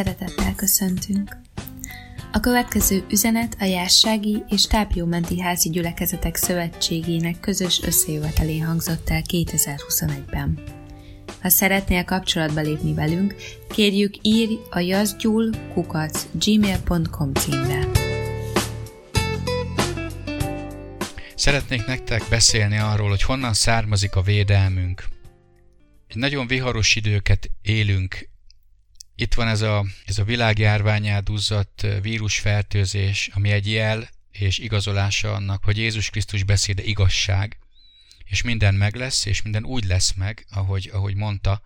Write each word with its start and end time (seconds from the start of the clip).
Szeretettel 0.00 0.54
köszöntünk! 0.54 1.36
A 2.32 2.40
következő 2.40 3.04
üzenet 3.10 3.56
a 3.58 3.64
Jássági 3.64 4.42
és 4.48 4.66
Tápjómenti 4.66 5.40
Házi 5.40 5.70
Gyülekezetek 5.70 6.36
Szövetségének 6.36 7.40
közös 7.40 7.80
összejövetelén 7.82 8.64
hangzott 8.64 9.10
el 9.10 9.22
2021-ben. 9.32 10.58
Ha 11.40 11.48
szeretnél 11.48 12.04
kapcsolatba 12.04 12.60
lépni 12.60 12.94
velünk, 12.94 13.34
kérjük 13.68 14.14
írj 14.22 14.54
a 14.70 14.78
jazgyul 14.78 15.50
kukac 15.74 16.26
gmail.com 16.32 17.32
címre. 17.32 17.88
Szeretnék 21.34 21.86
nektek 21.86 22.22
beszélni 22.30 22.78
arról, 22.78 23.08
hogy 23.08 23.22
honnan 23.22 23.54
származik 23.54 24.16
a 24.16 24.22
védelmünk. 24.22 25.04
Egy 26.06 26.16
nagyon 26.16 26.46
viharos 26.46 26.96
időket 26.96 27.50
élünk 27.62 28.29
itt 29.20 29.34
van 29.34 29.48
ez 29.48 29.60
a, 29.60 29.86
ez 30.04 30.18
a 30.18 30.24
világjárványá 30.24 31.18
duzzadt 31.18 31.86
vírusfertőzés, 32.02 33.30
ami 33.32 33.50
egy 33.50 33.70
jel 33.70 34.08
és 34.30 34.58
igazolása 34.58 35.34
annak, 35.34 35.64
hogy 35.64 35.76
Jézus 35.76 36.10
Krisztus 36.10 36.42
beszéde 36.42 36.82
igazság, 36.82 37.58
és 38.24 38.42
minden 38.42 38.74
meg 38.74 38.94
lesz, 38.94 39.24
és 39.24 39.42
minden 39.42 39.64
úgy 39.64 39.84
lesz 39.84 40.12
meg, 40.12 40.46
ahogy, 40.50 40.90
ahogy 40.92 41.14
mondta, 41.14 41.62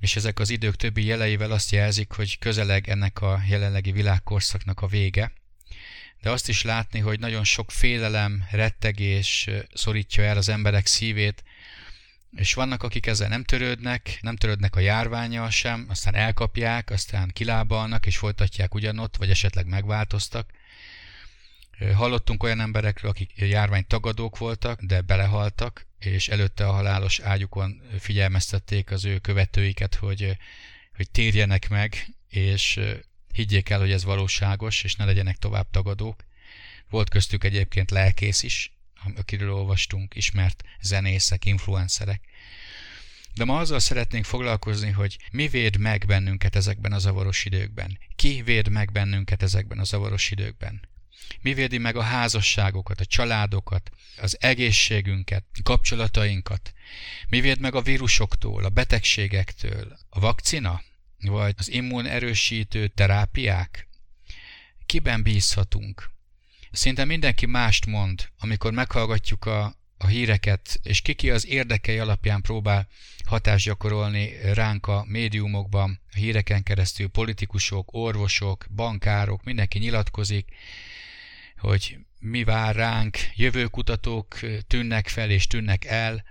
és 0.00 0.16
ezek 0.16 0.38
az 0.38 0.50
idők 0.50 0.76
többi 0.76 1.04
jeleivel 1.04 1.50
azt 1.50 1.70
jelzik, 1.70 2.12
hogy 2.12 2.38
közeleg 2.38 2.88
ennek 2.88 3.20
a 3.20 3.42
jelenlegi 3.48 3.92
világkorszaknak 3.92 4.80
a 4.80 4.86
vége, 4.86 5.32
de 6.20 6.30
azt 6.30 6.48
is 6.48 6.62
látni, 6.62 6.98
hogy 6.98 7.18
nagyon 7.20 7.44
sok 7.44 7.70
félelem, 7.70 8.44
rettegés 8.50 9.48
szorítja 9.74 10.24
el 10.24 10.36
az 10.36 10.48
emberek 10.48 10.86
szívét, 10.86 11.44
és 12.36 12.54
vannak, 12.54 12.82
akik 12.82 13.06
ezzel 13.06 13.28
nem 13.28 13.44
törődnek, 13.44 14.18
nem 14.20 14.36
törődnek 14.36 14.76
a 14.76 14.80
járványjal 14.80 15.50
sem, 15.50 15.86
aztán 15.88 16.14
elkapják, 16.14 16.90
aztán 16.90 17.30
kilábalnak 17.32 18.06
és 18.06 18.16
folytatják 18.16 18.74
ugyanott, 18.74 19.16
vagy 19.16 19.30
esetleg 19.30 19.66
megváltoztak. 19.66 20.50
Hallottunk 21.94 22.42
olyan 22.42 22.60
emberekről, 22.60 23.10
akik 23.10 23.32
járvány 23.36 23.86
tagadók 23.86 24.38
voltak, 24.38 24.82
de 24.82 25.00
belehaltak, 25.00 25.86
és 25.98 26.28
előtte 26.28 26.66
a 26.66 26.72
halálos 26.72 27.20
ágyukon 27.20 27.82
figyelmeztették 27.98 28.90
az 28.90 29.04
ő 29.04 29.18
követőiket, 29.18 29.94
hogy, 29.94 30.36
hogy 30.96 31.10
térjenek 31.10 31.68
meg, 31.68 32.14
és 32.28 32.80
higgyék 33.32 33.68
el, 33.68 33.78
hogy 33.78 33.92
ez 33.92 34.04
valóságos, 34.04 34.84
és 34.84 34.94
ne 34.94 35.04
legyenek 35.04 35.36
tovább 35.36 35.70
tagadók. 35.70 36.24
Volt 36.90 37.08
köztük 37.08 37.44
egyébként 37.44 37.90
lelkész 37.90 38.42
is, 38.42 38.72
akiről 39.16 39.52
olvastunk, 39.52 40.14
ismert 40.14 40.62
zenészek, 40.80 41.44
influencerek. 41.44 42.20
De 43.34 43.44
ma 43.44 43.58
azzal 43.58 43.78
szeretnénk 43.78 44.24
foglalkozni, 44.24 44.90
hogy 44.90 45.18
mi 45.30 45.48
véd 45.48 45.76
meg 45.76 46.04
bennünket 46.06 46.56
ezekben 46.56 46.92
a 46.92 46.98
zavaros 46.98 47.44
időkben. 47.44 47.98
Ki 48.16 48.42
véd 48.42 48.68
meg 48.68 48.92
bennünket 48.92 49.42
ezekben 49.42 49.78
a 49.78 49.84
zavaros 49.84 50.30
időkben. 50.30 50.80
Mi 51.40 51.54
védi 51.54 51.78
meg 51.78 51.96
a 51.96 52.02
házasságokat, 52.02 53.00
a 53.00 53.04
családokat, 53.04 53.90
az 54.16 54.36
egészségünket, 54.40 55.44
kapcsolatainkat? 55.62 56.72
Mi 57.28 57.40
véd 57.40 57.60
meg 57.60 57.74
a 57.74 57.82
vírusoktól, 57.82 58.64
a 58.64 58.68
betegségektől? 58.68 59.98
A 60.08 60.20
vakcina? 60.20 60.82
Vagy 61.20 61.54
az 61.58 61.70
immunerősítő 61.70 62.88
terápiák? 62.88 63.88
Kiben 64.86 65.22
bízhatunk? 65.22 66.10
Szinte 66.72 67.04
mindenki 67.04 67.46
mást 67.46 67.86
mond, 67.86 68.28
amikor 68.38 68.72
meghallgatjuk 68.72 69.44
a, 69.44 69.74
a 69.98 70.06
híreket, 70.06 70.80
és 70.82 71.00
kiki 71.00 71.30
az 71.30 71.46
érdekei 71.46 71.98
alapján 71.98 72.40
próbál 72.40 72.88
hatást 73.24 73.64
gyakorolni 73.64 74.30
ránk 74.52 74.86
a 74.86 75.04
médiumokban, 75.08 76.00
a 76.12 76.16
híreken 76.16 76.62
keresztül 76.62 77.08
politikusok, 77.08 77.88
orvosok, 77.92 78.66
bankárok, 78.74 79.44
mindenki 79.44 79.78
nyilatkozik, 79.78 80.48
hogy 81.58 81.98
mi 82.18 82.44
vár 82.44 82.74
ránk, 82.74 83.18
jövőkutatók 83.34 84.38
tűnnek 84.66 85.08
fel 85.08 85.30
és 85.30 85.46
tűnnek 85.46 85.84
el, 85.84 86.24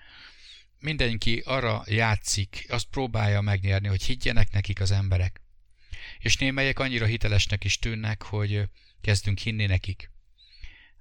mindenki 0.80 1.42
arra 1.46 1.84
játszik, 1.86 2.66
azt 2.70 2.88
próbálja 2.92 3.42
megnyerni, 3.42 3.88
hogy 3.88 4.04
higgyenek 4.04 4.52
nekik 4.52 4.80
az 4.82 4.92
emberek. 4.92 5.42
És 6.20 6.38
némelyek 6.38 6.80
annyira 6.80 7.06
hitelesnek 7.06 7.64
is 7.64 7.80
tűnnek, 7.80 8.22
hogy 8.22 8.64
kezdünk 9.02 9.38
hinni 9.38 9.66
nekik 9.66 10.12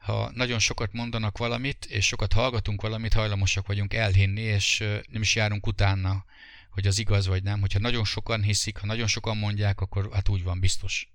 ha 0.00 0.30
nagyon 0.34 0.58
sokat 0.58 0.92
mondanak 0.92 1.38
valamit, 1.38 1.84
és 1.84 2.06
sokat 2.06 2.32
hallgatunk 2.32 2.82
valamit, 2.82 3.12
hajlamosak 3.12 3.66
vagyunk 3.66 3.94
elhinni, 3.94 4.40
és 4.40 4.78
nem 5.08 5.22
is 5.22 5.34
járunk 5.34 5.66
utána, 5.66 6.24
hogy 6.70 6.86
az 6.86 6.98
igaz 6.98 7.26
vagy 7.26 7.42
nem. 7.42 7.60
Hogyha 7.60 7.78
nagyon 7.78 8.04
sokan 8.04 8.42
hiszik, 8.42 8.76
ha 8.76 8.86
nagyon 8.86 9.06
sokan 9.06 9.36
mondják, 9.36 9.80
akkor 9.80 10.08
hát 10.12 10.28
úgy 10.28 10.42
van 10.42 10.60
biztos. 10.60 11.08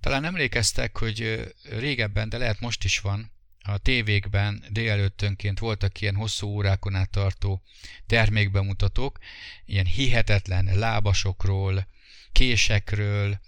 Talán 0.00 0.24
emlékeztek, 0.24 0.98
hogy 0.98 1.50
régebben, 1.62 2.28
de 2.28 2.38
lehet 2.38 2.60
most 2.60 2.84
is 2.84 3.00
van, 3.00 3.32
a 3.62 3.78
tévékben 3.78 4.64
délelőttönként 4.68 5.58
voltak 5.58 6.00
ilyen 6.00 6.14
hosszú 6.14 6.46
órákon 6.46 6.94
át 6.94 7.10
tartó 7.10 7.62
termékbemutatók, 8.06 9.18
ilyen 9.66 9.86
hihetetlen 9.86 10.78
lábasokról, 10.78 11.86
késekről, 12.32 13.40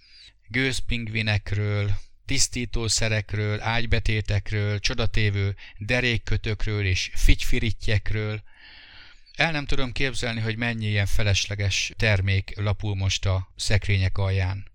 gőzpingvinekről, 0.48 1.98
tisztítószerekről, 2.26 3.60
ágybetétekről, 3.60 4.78
csodatévő 4.78 5.56
derékkötökről 5.76 6.86
és 6.86 7.10
figyfirittyekről. 7.14 8.42
El 9.34 9.52
nem 9.52 9.66
tudom 9.66 9.92
képzelni, 9.92 10.40
hogy 10.40 10.56
mennyi 10.56 10.86
ilyen 10.86 11.06
felesleges 11.06 11.92
termék 11.96 12.52
lapul 12.56 12.94
most 12.94 13.26
a 13.26 13.52
szekrények 13.56 14.18
alján. 14.18 14.71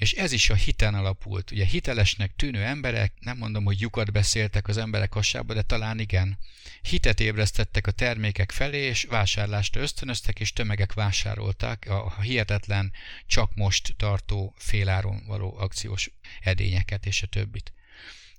És 0.00 0.12
ez 0.12 0.32
is 0.32 0.50
a 0.50 0.54
hiten 0.54 0.94
alapult. 0.94 1.50
Ugye 1.50 1.64
hitelesnek 1.64 2.36
tűnő 2.36 2.62
emberek, 2.62 3.12
nem 3.18 3.36
mondom, 3.36 3.64
hogy 3.64 3.80
lyukat 3.80 4.12
beszéltek 4.12 4.68
az 4.68 4.76
emberek 4.76 5.12
hasába, 5.12 5.54
de 5.54 5.62
talán 5.62 5.98
igen. 5.98 6.38
Hitet 6.82 7.20
ébresztettek 7.20 7.86
a 7.86 7.90
termékek 7.90 8.52
felé, 8.52 8.78
és 8.78 9.04
vásárlásra 9.04 9.80
ösztönöztek, 9.80 10.40
és 10.40 10.52
tömegek 10.52 10.92
vásárolták 10.92 11.86
a 11.88 12.20
hihetetlen, 12.22 12.92
csak 13.26 13.54
most 13.54 13.94
tartó 13.96 14.54
féláron 14.58 15.22
való 15.26 15.56
akciós 15.58 16.10
edényeket 16.40 17.06
és 17.06 17.22
a 17.22 17.26
többit. 17.26 17.72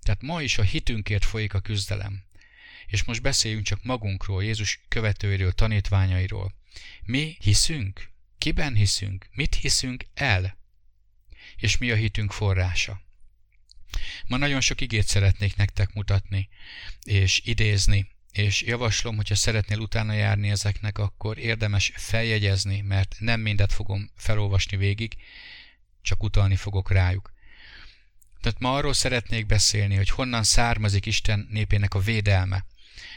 Tehát 0.02 0.22
ma 0.22 0.42
is 0.42 0.58
a 0.58 0.64
hitünkért 0.64 1.26
folyik 1.26 1.54
a 1.54 1.60
küzdelem. 1.60 2.24
És 2.88 3.04
most 3.04 3.22
beszéljünk 3.22 3.66
csak 3.66 3.84
magunkról, 3.84 4.44
Jézus 4.44 4.80
követőiről, 4.88 5.52
tanítványairól. 5.52 6.54
Mi 7.04 7.38
hiszünk? 7.40 8.10
Kiben 8.38 8.76
hiszünk? 8.76 9.28
Mit 9.32 9.56
hiszünk 9.56 10.06
el? 10.14 10.60
És 11.62 11.78
mi 11.78 11.92
a 11.92 11.96
hitünk 11.96 12.32
forrása. 12.32 13.02
Ma 14.28 14.38
nagyon 14.38 14.62
sok 14.62 14.82
igét 14.82 15.08
szeretnék 15.08 15.56
nektek 15.56 15.94
mutatni, 15.94 16.50
és 17.04 17.42
idézni, 17.44 18.10
és 18.32 18.62
javaslom, 18.62 19.16
hogyha 19.16 19.36
szeretnél 19.36 19.80
utána 19.80 20.14
járni 20.14 20.50
ezeknek, 20.50 20.98
akkor 20.98 21.38
érdemes 21.38 21.92
feljegyezni, 21.96 22.82
mert 22.82 23.16
nem 23.20 23.40
mindet 23.40 23.74
fogom 23.74 24.12
felolvasni 24.16 24.78
végig, 24.78 25.16
csak 26.02 26.24
utalni 26.24 26.56
fogok 26.56 26.92
rájuk. 26.92 27.34
Tehát 28.42 28.60
ma 28.60 28.74
arról 28.74 28.94
szeretnék 28.94 29.46
beszélni, 29.46 29.96
hogy 29.96 30.10
honnan 30.10 30.44
származik 30.44 31.06
Isten 31.06 31.48
népének 31.50 31.94
a 31.94 32.00
védelme, 32.00 32.66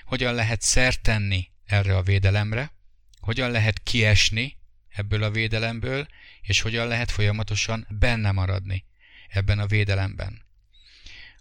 hogyan 0.04 0.34
lehet 0.34 0.62
szert 0.62 1.02
tenni 1.02 1.48
erre 1.66 1.96
a 1.96 2.02
védelemre, 2.02 2.72
hogyan 3.20 3.50
lehet 3.50 3.82
kiesni 3.82 4.56
ebből 4.94 5.22
a 5.22 5.30
védelemből, 5.30 6.06
és 6.40 6.60
hogyan 6.60 6.86
lehet 6.86 7.10
folyamatosan 7.10 7.86
benne 7.90 8.30
maradni 8.30 8.84
ebben 9.28 9.58
a 9.58 9.66
védelemben. 9.66 10.42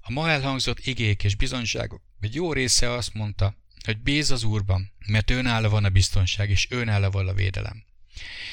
A 0.02 0.12
ma 0.12 0.30
elhangzott 0.30 0.80
igék 0.80 1.24
és 1.24 1.36
bizonyságok 1.36 2.02
egy 2.20 2.36
jó 2.36 2.54
része 2.54 2.92
azt 2.92 3.14
mondta, 3.14 3.56
hogy 3.86 3.98
bíz 3.98 4.32
az 4.32 4.44
Úrban, 4.44 4.92
mert 5.08 5.30
őnála 5.30 5.70
van 5.70 5.84
a 5.84 5.90
biztonság, 5.90 6.50
és 6.50 6.68
őnála 6.70 7.10
van 7.10 7.28
a 7.28 7.34
védelem. 7.34 7.84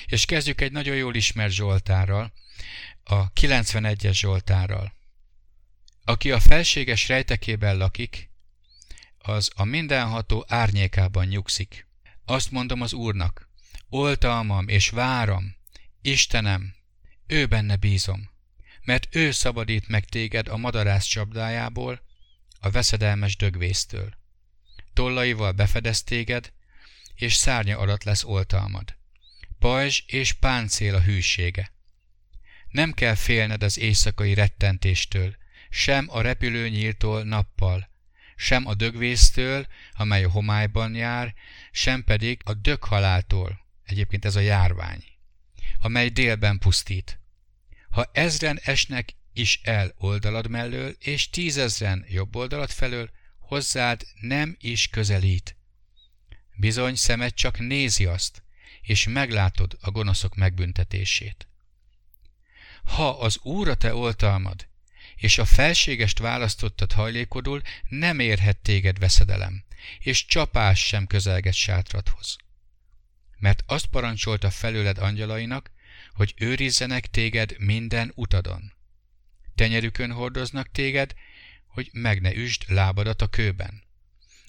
És 0.06 0.24
kezdjük 0.24 0.60
egy 0.60 0.72
nagyon 0.72 0.96
jól 0.96 1.14
ismert 1.14 1.52
Zsoltárral, 1.52 2.32
a 3.04 3.32
91-es 3.32 4.12
Zsoltárral. 4.12 4.94
Aki 6.04 6.30
a 6.30 6.40
felséges 6.40 7.08
rejtekében 7.08 7.76
lakik, 7.76 8.30
az 9.18 9.50
a 9.54 9.64
mindenható 9.64 10.44
árnyékában 10.48 11.26
nyugszik. 11.26 11.86
Azt 12.24 12.50
mondom 12.50 12.80
az 12.80 12.92
Úrnak, 12.92 13.49
oltalmam 13.90 14.68
és 14.68 14.88
váram, 14.88 15.56
Istenem, 16.02 16.74
ő 17.26 17.46
benne 17.46 17.76
bízom, 17.76 18.30
mert 18.84 19.08
ő 19.14 19.30
szabadít 19.30 19.88
meg 19.88 20.04
téged 20.04 20.48
a 20.48 20.56
madarász 20.56 21.04
csapdájából, 21.04 22.02
a 22.60 22.70
veszedelmes 22.70 23.36
dögvésztől. 23.36 24.14
Tollaival 24.92 25.52
befedez 25.52 26.02
téged, 26.02 26.52
és 27.14 27.34
szárnya 27.34 27.78
alatt 27.78 28.04
lesz 28.04 28.24
oltalmad. 28.24 28.96
Pajzs 29.58 30.02
és 30.06 30.32
páncél 30.32 30.94
a 30.94 31.00
hűsége. 31.00 31.72
Nem 32.70 32.92
kell 32.92 33.14
félned 33.14 33.62
az 33.62 33.78
éjszakai 33.78 34.34
rettentéstől, 34.34 35.36
sem 35.70 36.06
a 36.08 36.20
repülőnyíltól 36.20 37.22
nappal, 37.22 37.88
sem 38.36 38.66
a 38.66 38.74
dögvésztől, 38.74 39.66
amely 39.92 40.24
a 40.24 40.30
homályban 40.30 40.94
jár, 40.94 41.34
sem 41.70 42.04
pedig 42.04 42.40
a 42.44 42.54
döghaláltól, 42.54 43.60
egyébként 43.90 44.24
ez 44.24 44.36
a 44.36 44.40
járvány 44.40 45.04
amely 45.80 46.08
délben 46.08 46.58
pusztít. 46.58 47.20
Ha 47.90 48.10
ezren 48.12 48.60
esnek 48.62 49.14
is 49.32 49.60
el 49.62 49.94
oldalad 49.98 50.48
mellől, 50.48 50.96
és 50.98 51.30
tízezren 51.30 52.04
jobb 52.08 52.36
oldalad 52.36 52.70
felől, 52.70 53.10
hozzád 53.38 54.06
nem 54.20 54.56
is 54.60 54.88
közelít. 54.88 55.56
Bizony 56.56 56.94
szemed 56.94 57.34
csak 57.34 57.58
nézi 57.58 58.06
azt, 58.06 58.42
és 58.80 59.06
meglátod 59.06 59.78
a 59.80 59.90
gonoszok 59.90 60.34
megbüntetését. 60.34 61.48
Ha 62.82 63.08
az 63.08 63.38
Úr 63.42 63.76
te 63.76 63.94
oltalmad, 63.94 64.68
és 65.16 65.38
a 65.38 65.44
felségest 65.44 66.18
választottad 66.18 66.92
hajlékodul, 66.92 67.62
nem 67.88 68.18
érhet 68.18 68.58
téged 68.58 68.98
veszedelem, 68.98 69.64
és 69.98 70.26
csapás 70.26 70.86
sem 70.86 71.06
közelget 71.06 71.54
sátradhoz. 71.54 72.36
Mert 73.40 73.62
azt 73.66 73.86
parancsolta 73.86 74.50
felőled 74.50 74.98
angyalainak, 74.98 75.70
hogy 76.12 76.34
őrizzenek 76.36 77.06
téged 77.06 77.54
minden 77.58 78.12
utadon. 78.14 78.72
Tenyerükön 79.54 80.12
hordoznak 80.12 80.70
téged, 80.70 81.14
hogy 81.66 81.90
meg 81.92 82.20
ne 82.20 82.34
üsd 82.34 82.64
lábadat 82.66 83.22
a 83.22 83.26
kőben. 83.26 83.82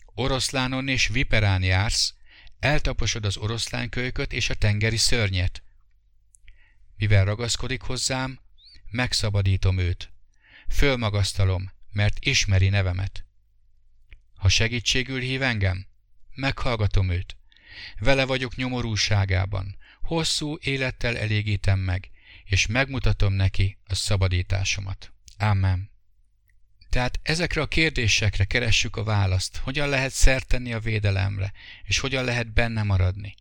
Oroszlánon 0.06 0.88
és 0.88 1.08
viperán 1.08 1.64
jársz, 1.64 2.14
eltaposod 2.60 3.26
az 3.26 3.38
oroszlánkölyköt 3.38 4.34
és 4.34 4.50
a 4.50 4.54
tengeri 4.54 4.98
szörnyet. 4.98 5.64
Mivel 6.98 7.26
ragaszkodik 7.26 7.82
hozzám, 7.82 8.40
megszabadítom 8.90 9.78
őt. 9.78 10.12
Fölmagasztalom, 10.70 11.72
mert 11.92 12.26
ismeri 12.26 12.70
nevemet. 12.70 13.26
Ha 14.36 14.50
segítségül 14.50 15.20
hív 15.20 15.42
engem, 15.42 15.88
meghallgatom 16.34 17.10
őt. 17.10 17.36
Vele 18.00 18.26
vagyok 18.26 18.56
nyomorúságában, 18.56 19.78
hosszú 20.02 20.58
élettel 20.62 21.18
elégítem 21.18 21.80
meg, 21.80 22.10
és 22.44 22.68
megmutatom 22.68 23.34
neki 23.34 23.78
a 23.88 23.96
szabadításomat. 23.96 25.14
Amen. 25.38 25.92
Tehát 26.90 27.20
ezekre 27.24 27.62
a 27.62 27.68
kérdésekre 27.68 28.44
keressük 28.44 28.96
a 28.96 29.04
választ, 29.04 29.58
hogyan 29.58 29.90
lehet 29.90 30.12
szert 30.12 30.48
tenni 30.48 30.74
a 30.74 30.80
védelemre, 30.80 31.54
és 31.84 32.00
hogyan 32.00 32.24
lehet 32.24 32.54
benne 32.54 32.84
maradni. 32.84 33.36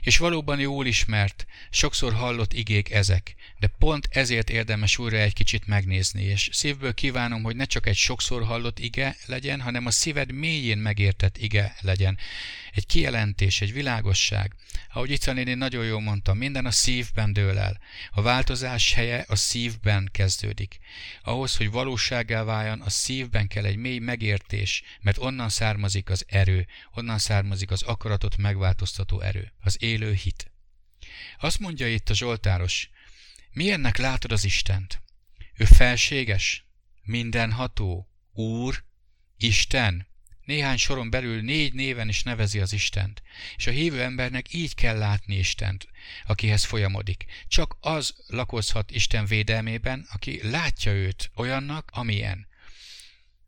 És 0.00 0.18
valóban 0.18 0.60
jól 0.60 0.86
ismert, 0.86 1.46
sokszor 1.70 2.12
hallott 2.12 2.52
igék 2.52 2.90
ezek, 2.90 3.34
de 3.58 3.66
pont 3.66 4.08
ezért 4.10 4.50
érdemes 4.50 4.98
újra 4.98 5.16
egy 5.16 5.32
kicsit 5.32 5.66
megnézni, 5.66 6.22
és 6.22 6.48
szívből 6.52 6.94
kívánom, 6.94 7.42
hogy 7.42 7.56
ne 7.56 7.64
csak 7.64 7.86
egy 7.86 7.96
sokszor 7.96 8.44
hallott 8.44 8.78
ige 8.78 9.16
legyen, 9.26 9.60
hanem 9.60 9.86
a 9.86 9.90
szíved 9.90 10.32
mélyén 10.32 10.78
megértett 10.78 11.38
ige 11.38 11.76
legyen. 11.80 12.18
Egy 12.72 12.86
kijelentés, 12.86 13.60
egy 13.60 13.72
világosság. 13.72 14.54
Ahogy 14.92 15.10
itt 15.10 15.26
én 15.26 15.58
nagyon 15.58 15.84
jól 15.84 16.00
mondtam, 16.00 16.38
minden 16.38 16.66
a 16.66 16.70
szívben 16.70 17.32
dől 17.32 17.58
el. 17.58 17.80
A 18.10 18.22
változás 18.22 18.92
helye 18.92 19.24
a 19.28 19.36
szívben 19.36 20.08
kezdődik. 20.12 20.78
Ahhoz, 21.22 21.56
hogy 21.56 21.70
valósággá 21.70 22.42
váljon, 22.42 22.80
a 22.80 22.90
szívben 22.90 23.48
kell 23.48 23.64
egy 23.64 23.76
mély 23.76 23.98
megértés, 23.98 24.82
mert 25.00 25.18
onnan 25.18 25.48
származik 25.48 26.10
az 26.10 26.24
erő, 26.28 26.66
onnan 26.94 27.18
származik 27.18 27.70
az 27.70 27.82
akaratot 27.82 28.36
megváltoztató 28.36 29.20
erő, 29.20 29.52
az 29.68 29.82
élő 29.82 30.12
hit. 30.12 30.50
Azt 31.38 31.58
mondja 31.58 31.88
itt 31.88 32.08
a 32.08 32.14
Zsoltáros, 32.14 32.90
Milyennek 33.52 33.96
látod 33.96 34.32
az 34.32 34.44
Istent? 34.44 35.02
Ő 35.56 35.64
felséges, 35.64 36.64
mindenható, 37.02 38.08
Úr, 38.32 38.84
Isten. 39.36 40.06
Néhány 40.44 40.76
soron 40.76 41.10
belül 41.10 41.42
négy 41.42 41.74
néven 41.74 42.08
is 42.08 42.22
nevezi 42.22 42.60
az 42.60 42.72
Istent, 42.72 43.22
és 43.56 43.66
a 43.66 43.70
hívő 43.70 44.02
embernek 44.02 44.52
így 44.52 44.74
kell 44.74 44.98
látni 44.98 45.34
Istent, 45.38 45.88
akihez 46.26 46.64
folyamodik. 46.64 47.24
Csak 47.48 47.76
az 47.80 48.14
lakozhat 48.26 48.90
Isten 48.90 49.26
védelmében, 49.26 50.06
aki 50.12 50.48
látja 50.50 50.92
őt 50.92 51.30
olyannak, 51.36 51.90
amilyen. 51.92 52.46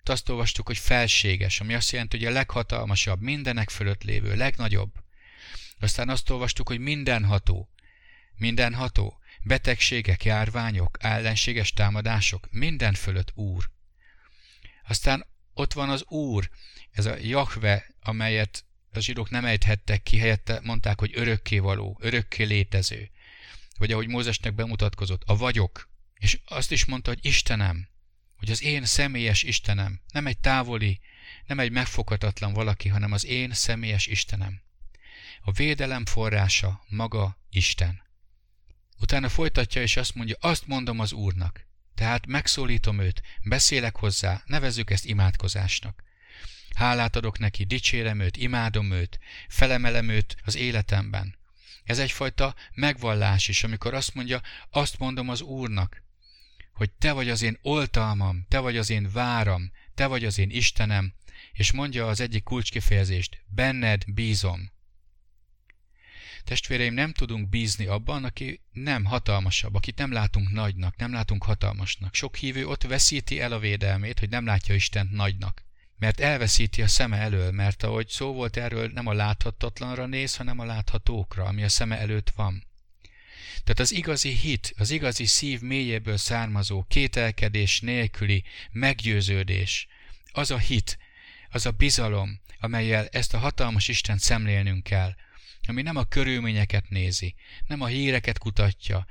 Azt 0.04 0.28
olvastuk, 0.28 0.66
hogy 0.66 0.78
felséges, 0.78 1.60
ami 1.60 1.74
azt 1.74 1.90
jelenti, 1.90 2.16
hogy 2.16 2.26
a 2.26 2.30
leghatalmasabb, 2.30 3.20
mindenek 3.20 3.70
fölött 3.70 4.02
lévő, 4.02 4.36
legnagyobb. 4.36 4.92
Aztán 5.80 6.08
azt 6.08 6.30
olvastuk, 6.30 6.68
hogy 6.68 6.78
mindenható. 6.78 7.70
Mindenható 8.36 9.20
betegségek, 9.42 10.24
járványok, 10.24 10.98
ellenséges 11.00 11.72
támadások, 11.72 12.48
minden 12.50 12.94
fölött 12.94 13.32
Úr. 13.34 13.70
Aztán 14.88 15.26
ott 15.54 15.72
van 15.72 15.88
az 15.88 16.04
Úr, 16.04 16.50
ez 16.90 17.06
a 17.06 17.16
Jahve, 17.16 17.86
amelyet 18.00 18.64
a 18.92 19.00
zsidók 19.00 19.30
nem 19.30 19.44
ejthettek 19.44 20.02
ki, 20.02 20.18
helyette 20.18 20.60
mondták, 20.62 20.98
hogy 21.00 21.12
örökkévaló, 21.14 21.98
örökké 22.00 22.44
létező. 22.44 23.10
Vagy 23.78 23.92
ahogy 23.92 24.08
Mózesnek 24.08 24.54
bemutatkozott, 24.54 25.22
a 25.26 25.36
vagyok. 25.36 25.88
És 26.14 26.40
azt 26.44 26.72
is 26.72 26.84
mondta, 26.84 27.10
hogy 27.10 27.24
Istenem, 27.24 27.88
hogy 28.36 28.50
az 28.50 28.62
én 28.62 28.84
személyes 28.84 29.42
Istenem, 29.42 30.00
nem 30.12 30.26
egy 30.26 30.38
távoli, 30.38 31.00
nem 31.46 31.58
egy 31.58 31.70
megfoghatatlan 31.70 32.52
valaki, 32.52 32.88
hanem 32.88 33.12
az 33.12 33.24
én 33.24 33.52
személyes 33.52 34.06
Istenem. 34.06 34.62
A 35.40 35.52
védelem 35.52 36.04
forrása 36.04 36.84
maga 36.88 37.38
Isten. 37.50 38.02
Utána 39.00 39.28
folytatja 39.28 39.82
és 39.82 39.96
azt 39.96 40.14
mondja, 40.14 40.36
azt 40.40 40.66
mondom 40.66 40.98
az 40.98 41.12
Úrnak. 41.12 41.66
Tehát 41.94 42.26
megszólítom 42.26 43.00
őt, 43.00 43.22
beszélek 43.42 43.96
hozzá, 43.96 44.42
nevezzük 44.46 44.90
ezt 44.90 45.04
imádkozásnak. 45.04 46.02
Hálát 46.74 47.16
adok 47.16 47.38
neki, 47.38 47.64
dicsérem 47.64 48.20
őt, 48.20 48.36
imádom 48.36 48.90
őt, 48.90 49.18
felemelem 49.48 50.08
őt 50.08 50.36
az 50.44 50.56
életemben. 50.56 51.38
Ez 51.84 51.98
egyfajta 51.98 52.54
megvallás 52.74 53.48
is, 53.48 53.64
amikor 53.64 53.94
azt 53.94 54.14
mondja, 54.14 54.42
azt 54.70 54.98
mondom 54.98 55.28
az 55.28 55.40
Úrnak, 55.40 56.02
hogy 56.72 56.90
te 56.90 57.12
vagy 57.12 57.30
az 57.30 57.42
én 57.42 57.58
oltalmam, 57.62 58.46
te 58.48 58.58
vagy 58.58 58.76
az 58.76 58.90
én 58.90 59.10
váram, 59.12 59.72
te 59.94 60.06
vagy 60.06 60.24
az 60.24 60.38
én 60.38 60.50
Istenem, 60.50 61.14
és 61.52 61.72
mondja 61.72 62.08
az 62.08 62.20
egyik 62.20 62.42
kulcskifejezést, 62.42 63.42
benned 63.46 64.04
bízom. 64.06 64.70
Testvéreim, 66.44 66.94
nem 66.94 67.12
tudunk 67.12 67.48
bízni 67.48 67.86
abban, 67.86 68.24
aki 68.24 68.60
nem 68.72 69.04
hatalmasabb, 69.04 69.74
akit 69.74 69.98
nem 69.98 70.12
látunk 70.12 70.50
nagynak, 70.50 70.96
nem 70.96 71.12
látunk 71.12 71.44
hatalmasnak. 71.44 72.14
Sok 72.14 72.36
hívő 72.36 72.66
ott 72.66 72.82
veszíti 72.82 73.40
el 73.40 73.52
a 73.52 73.58
védelmét, 73.58 74.18
hogy 74.18 74.28
nem 74.28 74.44
látja 74.44 74.74
Istent 74.74 75.10
nagynak. 75.10 75.64
Mert 75.98 76.20
elveszíti 76.20 76.82
a 76.82 76.88
szeme 76.88 77.16
elől, 77.16 77.50
mert 77.50 77.82
ahogy 77.82 78.08
szó 78.08 78.32
volt 78.32 78.56
erről, 78.56 78.90
nem 78.94 79.06
a 79.06 79.12
láthatatlanra 79.12 80.06
néz, 80.06 80.36
hanem 80.36 80.58
a 80.58 80.64
láthatókra, 80.64 81.44
ami 81.44 81.62
a 81.62 81.68
szeme 81.68 81.98
előtt 81.98 82.30
van. 82.30 82.68
Tehát 83.64 83.80
az 83.80 83.92
igazi 83.92 84.30
hit, 84.34 84.74
az 84.76 84.90
igazi 84.90 85.24
szív 85.24 85.60
mélyéből 85.60 86.16
származó, 86.16 86.84
kételkedés 86.88 87.80
nélküli 87.80 88.44
meggyőződés, 88.70 89.86
az 90.32 90.50
a 90.50 90.58
hit, 90.58 90.98
az 91.50 91.66
a 91.66 91.70
bizalom, 91.70 92.40
amelyel 92.60 93.06
ezt 93.06 93.34
a 93.34 93.38
hatalmas 93.38 93.88
Isten 93.88 94.18
szemlélnünk 94.18 94.82
kell, 94.82 95.14
ami 95.70 95.82
nem 95.82 95.96
a 95.96 96.04
körülményeket 96.04 96.88
nézi, 96.88 97.34
nem 97.66 97.80
a 97.80 97.86
híreket 97.86 98.38
kutatja, 98.38 99.06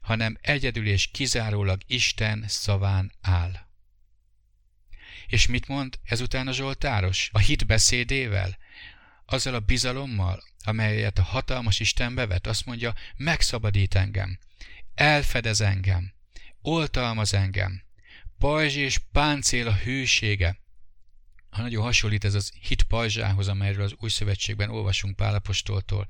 hanem 0.00 0.38
egyedül 0.40 0.86
és 0.86 1.06
kizárólag 1.06 1.80
Isten 1.86 2.44
szaván 2.48 3.12
áll. 3.20 3.52
És 5.26 5.46
mit 5.46 5.68
mond 5.68 5.98
ezután 6.04 6.46
a 6.46 6.52
Zsoltáros? 6.52 7.30
A 7.32 7.38
hit 7.38 7.66
beszédével? 7.66 8.58
Azzal 9.26 9.54
a 9.54 9.60
bizalommal, 9.60 10.42
amelyet 10.64 11.18
a 11.18 11.22
hatalmas 11.22 11.80
Isten 11.80 12.14
bevet, 12.14 12.46
azt 12.46 12.66
mondja, 12.66 12.94
megszabadít 13.16 13.94
engem, 13.94 14.38
elfedez 14.94 15.60
engem, 15.60 16.12
oltalmaz 16.62 17.34
engem, 17.34 17.82
pajzs 18.38 18.76
és 18.76 18.98
páncél 19.12 19.68
a 19.68 19.76
hűsége, 19.76 20.58
ha 21.50 21.62
nagyon 21.62 21.82
hasonlít 21.82 22.24
ez 22.24 22.34
az 22.34 22.52
hit 22.60 22.82
pajzsához, 22.82 23.48
amelyről 23.48 23.84
az 23.84 23.94
új 24.00 24.08
szövetségben 24.08 24.70
olvasunk 24.70 25.16
Pálapostoltól. 25.16 26.08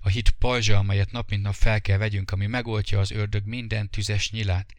A 0.00 0.08
hit 0.08 0.30
pajzsa, 0.30 0.76
amelyet 0.76 1.10
nap 1.10 1.30
mint 1.30 1.42
nap 1.42 1.54
fel 1.54 1.80
kell 1.80 1.98
vegyünk, 1.98 2.30
ami 2.30 2.46
megoltja 2.46 2.98
az 3.00 3.10
ördög 3.10 3.46
minden 3.46 3.90
tüzes 3.90 4.30
nyilát. 4.30 4.74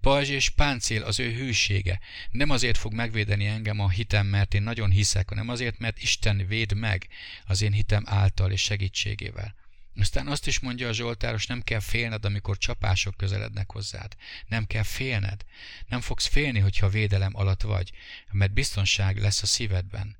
Pajzs 0.00 0.28
és 0.28 0.48
páncél 0.48 1.02
az 1.02 1.20
ő 1.20 1.32
hűsége. 1.32 2.00
Nem 2.30 2.50
azért 2.50 2.78
fog 2.78 2.92
megvédeni 2.92 3.46
engem 3.46 3.80
a 3.80 3.90
hitem, 3.90 4.26
mert 4.26 4.54
én 4.54 4.62
nagyon 4.62 4.90
hiszek, 4.90 5.28
hanem 5.28 5.48
azért, 5.48 5.78
mert 5.78 6.02
Isten 6.02 6.46
véd 6.46 6.74
meg 6.74 7.08
az 7.46 7.62
én 7.62 7.72
hitem 7.72 8.02
által 8.06 8.50
és 8.50 8.62
segítségével. 8.62 9.54
Aztán 9.96 10.26
azt 10.26 10.46
is 10.46 10.60
mondja 10.60 10.88
a 10.88 10.92
Zsoltáros, 10.92 11.46
nem 11.46 11.62
kell 11.62 11.80
félned, 11.80 12.24
amikor 12.24 12.58
csapások 12.58 13.16
közelednek 13.16 13.72
hozzád. 13.72 14.16
Nem 14.46 14.66
kell 14.66 14.82
félned. 14.82 15.44
Nem 15.88 16.00
fogsz 16.00 16.26
félni, 16.26 16.58
hogyha 16.58 16.88
védelem 16.88 17.36
alatt 17.36 17.62
vagy, 17.62 17.90
mert 18.30 18.52
biztonság 18.52 19.18
lesz 19.18 19.42
a 19.42 19.46
szívedben. 19.46 20.16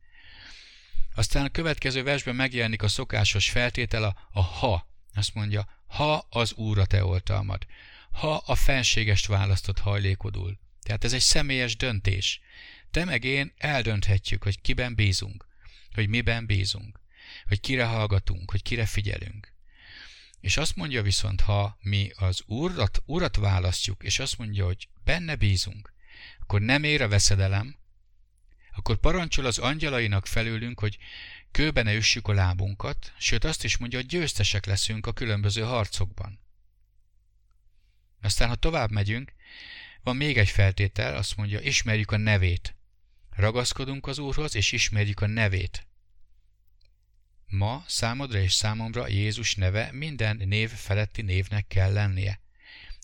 Aztán 1.15 1.45
a 1.45 1.49
következő 1.49 2.03
versben 2.03 2.35
megjelenik 2.35 2.83
a 2.83 2.89
szokásos 2.89 3.51
feltétel, 3.51 4.29
a, 4.33 4.41
ha. 4.41 4.91
Azt 5.15 5.35
mondja, 5.35 5.69
ha 5.87 6.27
az 6.31 6.53
Úr 6.53 6.79
a 6.79 6.87
te 6.87 7.05
oltalmad, 7.05 7.67
ha 8.11 8.37
a 8.47 8.55
fenségest 8.55 9.27
választott 9.27 9.79
hajlékodul. 9.79 10.59
Tehát 10.83 11.05
ez 11.05 11.13
egy 11.13 11.21
személyes 11.21 11.77
döntés. 11.77 12.41
Te 12.91 13.05
meg 13.05 13.25
én 13.25 13.53
eldönthetjük, 13.57 14.43
hogy 14.43 14.61
kiben 14.61 14.95
bízunk, 14.95 15.47
hogy 15.95 16.09
miben 16.09 16.47
bízunk, 16.47 17.01
hogy 17.49 17.61
kire 17.61 17.85
hallgatunk, 17.85 18.51
hogy 18.51 18.63
kire 18.63 18.87
figyelünk. 18.87 19.52
És 20.43 20.57
azt 20.57 20.77
mondja 20.77 21.03
viszont, 21.03 21.41
ha 21.41 21.79
mi 21.81 22.11
az 22.17 22.43
urat, 22.47 23.03
urat 23.07 23.37
választjuk, 23.37 24.03
és 24.03 24.19
azt 24.19 24.39
mondja, 24.39 24.65
hogy 24.65 24.89
benne 25.05 25.37
bízunk, 25.37 25.93
akkor 26.41 26.61
nem 26.61 26.85
ér 26.85 27.03
a 27.03 27.09
veszedelem, 27.09 27.77
akkor 28.75 28.97
parancsol 28.97 29.47
az 29.47 29.59
angyalainak 29.59 30.27
felülünk, 30.27 30.81
hogy 30.81 30.99
kőben 31.51 31.85
ne 31.85 31.95
üssük 31.95 32.29
a 32.29 32.33
lábunkat, 32.33 33.13
sőt 33.19 33.45
azt 33.45 33.65
is 33.65 33.77
mondja, 33.77 33.99
hogy 33.99 34.09
győztesek 34.09 34.67
leszünk 34.67 35.07
a 35.07 35.13
különböző 35.13 35.63
harcokban. 35.63 36.41
Aztán, 38.23 38.49
ha 38.49 38.55
tovább 38.55 38.91
megyünk, 38.91 39.33
van 40.03 40.17
még 40.17 40.39
egy 40.39 40.49
feltétel, 40.49 41.17
azt 41.17 41.37
mondja, 41.37 41.61
ismerjük 41.61 42.11
a 42.11 42.17
nevét. 42.17 42.77
Ragaszkodunk 43.31 44.07
az 44.07 44.19
Úrhoz, 44.19 44.55
és 44.55 44.73
ismerjük 44.73 45.21
a 45.21 45.27
nevét. 45.27 45.87
Ma 47.53 47.85
számodra 47.87 48.39
és 48.39 48.53
számomra 48.53 49.09
Jézus 49.09 49.55
neve 49.55 49.91
minden 49.93 50.41
név 50.45 50.71
feletti 50.71 51.23
névnek 51.23 51.67
kell 51.67 51.93
lennie. 51.93 52.41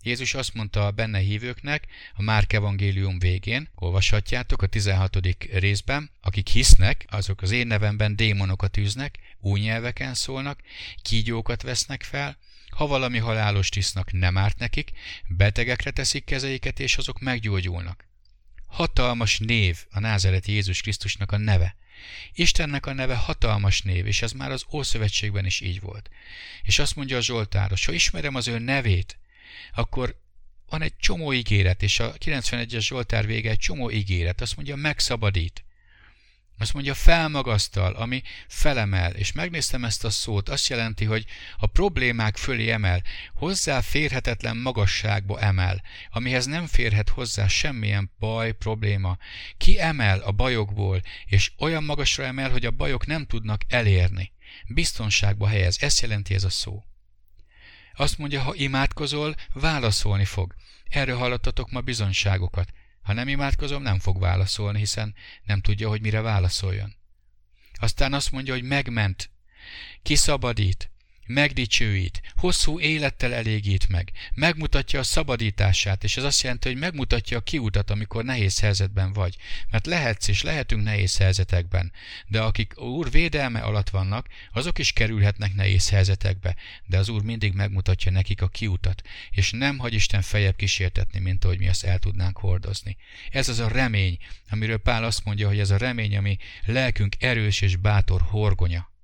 Jézus 0.02 0.34
azt 0.34 0.54
mondta 0.54 0.86
a 0.86 0.90
benne 0.90 1.18
hívőknek 1.18 1.86
a 2.14 2.22
Márk 2.22 2.52
evangélium 2.52 3.18
végén, 3.18 3.68
olvashatjátok 3.74 4.62
a 4.62 4.66
16. 4.66 5.18
részben, 5.52 6.10
akik 6.20 6.48
hisznek, 6.48 7.04
azok 7.08 7.42
az 7.42 7.50
én 7.50 7.66
nevemben 7.66 8.16
démonokat 8.16 8.76
űznek, 8.76 9.18
új 9.40 9.60
nyelveken 9.60 10.14
szólnak, 10.14 10.60
kígyókat 11.02 11.62
vesznek 11.62 12.02
fel, 12.02 12.38
ha 12.70 12.86
valami 12.86 13.18
halálos 13.18 13.68
tisznak 13.68 14.12
nem 14.12 14.36
árt 14.36 14.58
nekik, 14.58 14.90
betegekre 15.26 15.90
teszik 15.90 16.24
kezeiket, 16.24 16.80
és 16.80 16.96
azok 16.96 17.20
meggyógyulnak. 17.20 18.08
Hatalmas 18.66 19.38
név 19.38 19.84
a 19.90 20.00
názeret 20.00 20.46
Jézus 20.46 20.80
Krisztusnak 20.80 21.32
a 21.32 21.36
neve. 21.36 21.76
Istennek 22.34 22.86
a 22.86 22.92
neve 22.92 23.16
hatalmas 23.16 23.82
név, 23.82 24.06
és 24.06 24.22
ez 24.22 24.32
már 24.32 24.50
az 24.50 24.64
Ószövetségben 24.72 25.46
is 25.46 25.60
így 25.60 25.80
volt. 25.80 26.10
És 26.62 26.78
azt 26.78 26.96
mondja 26.96 27.16
a 27.16 27.22
Zsoltáros, 27.22 27.84
ha 27.84 27.92
ismerem 27.92 28.34
az 28.34 28.48
ő 28.48 28.58
nevét, 28.58 29.18
akkor 29.74 30.20
van 30.68 30.82
egy 30.82 30.96
csomó 30.96 31.32
ígéret, 31.32 31.82
és 31.82 32.00
a 32.00 32.12
91-es 32.12 32.80
Zsoltár 32.80 33.26
vége 33.26 33.50
egy 33.50 33.58
csomó 33.58 33.90
ígéret. 33.90 34.40
Azt 34.40 34.56
mondja, 34.56 34.76
megszabadít. 34.76 35.64
Azt 36.58 36.72
mondja, 36.72 36.94
felmagasztal, 36.94 37.92
ami 37.92 38.22
felemel, 38.48 39.12
és 39.12 39.32
megnéztem 39.32 39.84
ezt 39.84 40.04
a 40.04 40.10
szót, 40.10 40.48
azt 40.48 40.68
jelenti, 40.68 41.04
hogy 41.04 41.24
a 41.56 41.66
problémák 41.66 42.36
fölé 42.36 42.70
emel, 42.70 43.02
hozzá 43.34 43.80
férhetetlen 43.80 44.56
magasságba 44.56 45.40
emel, 45.40 45.82
amihez 46.10 46.46
nem 46.46 46.66
férhet 46.66 47.08
hozzá 47.08 47.46
semmilyen 47.46 48.10
baj, 48.18 48.52
probléma. 48.52 49.18
Ki 49.56 49.80
emel 49.80 50.18
a 50.18 50.32
bajokból, 50.32 51.02
és 51.26 51.52
olyan 51.58 51.84
magasra 51.84 52.24
emel, 52.24 52.50
hogy 52.50 52.66
a 52.66 52.70
bajok 52.70 53.06
nem 53.06 53.26
tudnak 53.26 53.60
elérni. 53.68 54.32
Biztonságba 54.66 55.48
helyez, 55.48 55.76
ezt 55.80 56.00
jelenti 56.00 56.34
ez 56.34 56.44
a 56.44 56.50
szó. 56.50 56.84
Azt 57.94 58.18
mondja, 58.18 58.42
ha 58.42 58.54
imádkozol, 58.54 59.34
válaszolni 59.52 60.24
fog. 60.24 60.54
Erről 60.88 61.16
hallottatok 61.16 61.70
ma 61.70 61.80
bizonyságokat. 61.80 62.72
Ha 63.08 63.14
nem 63.14 63.28
imádkozom, 63.28 63.82
nem 63.82 63.98
fog 63.98 64.20
válaszolni, 64.20 64.78
hiszen 64.78 65.14
nem 65.44 65.60
tudja, 65.60 65.88
hogy 65.88 66.00
mire 66.00 66.20
válaszoljon. 66.20 66.94
Aztán 67.72 68.12
azt 68.12 68.32
mondja, 68.32 68.52
hogy 68.52 68.62
megment, 68.62 69.30
kiszabadít, 70.02 70.90
megdicsőít, 71.28 72.22
hosszú 72.36 72.80
élettel 72.80 73.34
elégít 73.34 73.88
meg, 73.88 74.12
megmutatja 74.34 74.98
a 74.98 75.02
szabadítását, 75.02 76.04
és 76.04 76.16
ez 76.16 76.24
azt 76.24 76.42
jelenti, 76.42 76.68
hogy 76.68 76.78
megmutatja 76.78 77.38
a 77.38 77.40
kiutat, 77.40 77.90
amikor 77.90 78.24
nehéz 78.24 78.60
helyzetben 78.60 79.12
vagy. 79.12 79.36
Mert 79.70 79.86
lehetsz 79.86 80.28
és 80.28 80.42
lehetünk 80.42 80.82
nehéz 80.82 81.16
helyzetekben, 81.16 81.92
de 82.26 82.40
akik 82.40 82.80
Úr 82.80 83.10
védelme 83.10 83.60
alatt 83.60 83.90
vannak, 83.90 84.26
azok 84.52 84.78
is 84.78 84.92
kerülhetnek 84.92 85.54
nehéz 85.54 85.88
helyzetekbe, 85.88 86.56
de 86.86 86.98
az 86.98 87.08
Úr 87.08 87.22
mindig 87.22 87.52
megmutatja 87.52 88.10
nekik 88.10 88.42
a 88.42 88.48
kiutat, 88.48 89.02
és 89.30 89.50
nem 89.50 89.78
hagy 89.78 89.94
Isten 89.94 90.22
fejebb 90.22 90.56
kísértetni, 90.56 91.18
mint 91.18 91.44
ahogy 91.44 91.58
mi 91.58 91.68
azt 91.68 91.84
el 91.84 91.98
tudnánk 91.98 92.38
hordozni. 92.38 92.96
Ez 93.30 93.48
az 93.48 93.58
a 93.58 93.68
remény, 93.68 94.18
amiről 94.50 94.78
Pál 94.78 95.04
azt 95.04 95.24
mondja, 95.24 95.48
hogy 95.48 95.58
ez 95.58 95.70
a 95.70 95.76
remény, 95.76 96.16
ami 96.16 96.36
lelkünk 96.64 97.16
erős 97.18 97.60
és 97.60 97.76
bátor 97.76 98.20
horgonya. 98.22 98.96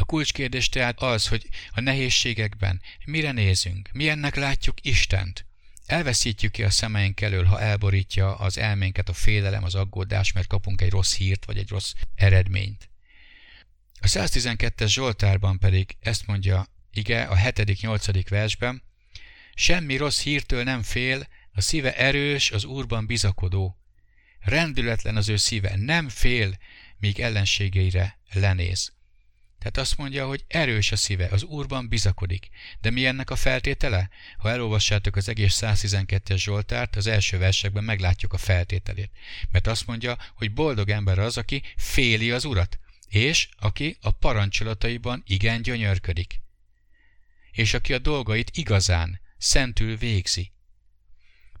A 0.00 0.04
kulcskérdés 0.04 0.68
tehát 0.68 1.00
az, 1.00 1.28
hogy 1.28 1.48
a 1.70 1.80
nehézségekben 1.80 2.82
mire 3.04 3.32
nézünk, 3.32 3.88
milyennek 3.92 4.34
látjuk 4.34 4.76
Istent. 4.86 5.46
Elveszítjük 5.86 6.52
ki 6.52 6.62
a 6.62 6.70
szemeink 6.70 7.20
elől, 7.20 7.44
ha 7.44 7.60
elborítja 7.60 8.34
az 8.36 8.58
elménket 8.58 9.08
a 9.08 9.12
félelem, 9.12 9.64
az 9.64 9.74
aggódás, 9.74 10.32
mert 10.32 10.46
kapunk 10.46 10.80
egy 10.80 10.90
rossz 10.90 11.14
hírt 11.14 11.44
vagy 11.44 11.58
egy 11.58 11.68
rossz 11.68 11.92
eredményt. 12.14 12.90
A 14.00 14.06
112-es 14.06 14.86
Zsoltárban 14.86 15.58
pedig 15.58 15.96
ezt 16.00 16.26
mondja, 16.26 16.66
ige, 16.92 17.22
a 17.22 17.36
7.-8. 17.36 18.26
versben, 18.28 18.82
semmi 19.54 19.96
rossz 19.96 20.22
hírtől 20.22 20.62
nem 20.62 20.82
fél, 20.82 21.28
a 21.52 21.60
szíve 21.60 21.96
erős, 21.96 22.50
az 22.50 22.64
Úrban 22.64 23.06
bizakodó. 23.06 23.78
Rendületlen 24.40 25.16
az 25.16 25.28
ő 25.28 25.36
szíve, 25.36 25.76
nem 25.76 26.08
fél, 26.08 26.58
míg 26.98 27.20
ellenségeire 27.20 28.18
lenéz. 28.32 28.96
Tehát 29.58 29.78
azt 29.78 29.96
mondja, 29.96 30.26
hogy 30.26 30.44
erős 30.48 30.92
a 30.92 30.96
szíve, 30.96 31.28
az 31.30 31.42
Úrban 31.42 31.88
bizakodik. 31.88 32.48
De 32.80 32.90
mi 32.90 33.06
ennek 33.06 33.30
a 33.30 33.36
feltétele? 33.36 34.10
Ha 34.38 34.50
elolvassátok 34.50 35.16
az 35.16 35.28
egész 35.28 35.58
112-es 35.60 36.36
Zsoltárt, 36.36 36.96
az 36.96 37.06
első 37.06 37.38
versekben 37.38 37.84
meglátjuk 37.84 38.32
a 38.32 38.38
feltételét. 38.38 39.10
Mert 39.50 39.66
azt 39.66 39.86
mondja, 39.86 40.16
hogy 40.34 40.52
boldog 40.52 40.90
ember 40.90 41.18
az, 41.18 41.36
aki 41.36 41.62
féli 41.76 42.30
az 42.30 42.44
Urat, 42.44 42.78
és 43.08 43.48
aki 43.58 43.96
a 44.00 44.10
parancsolataiban 44.10 45.22
igen 45.26 45.62
gyönyörködik. 45.62 46.40
És 47.52 47.74
aki 47.74 47.94
a 47.94 47.98
dolgait 47.98 48.50
igazán, 48.54 49.20
szentül 49.38 49.96
végzi. 49.96 50.52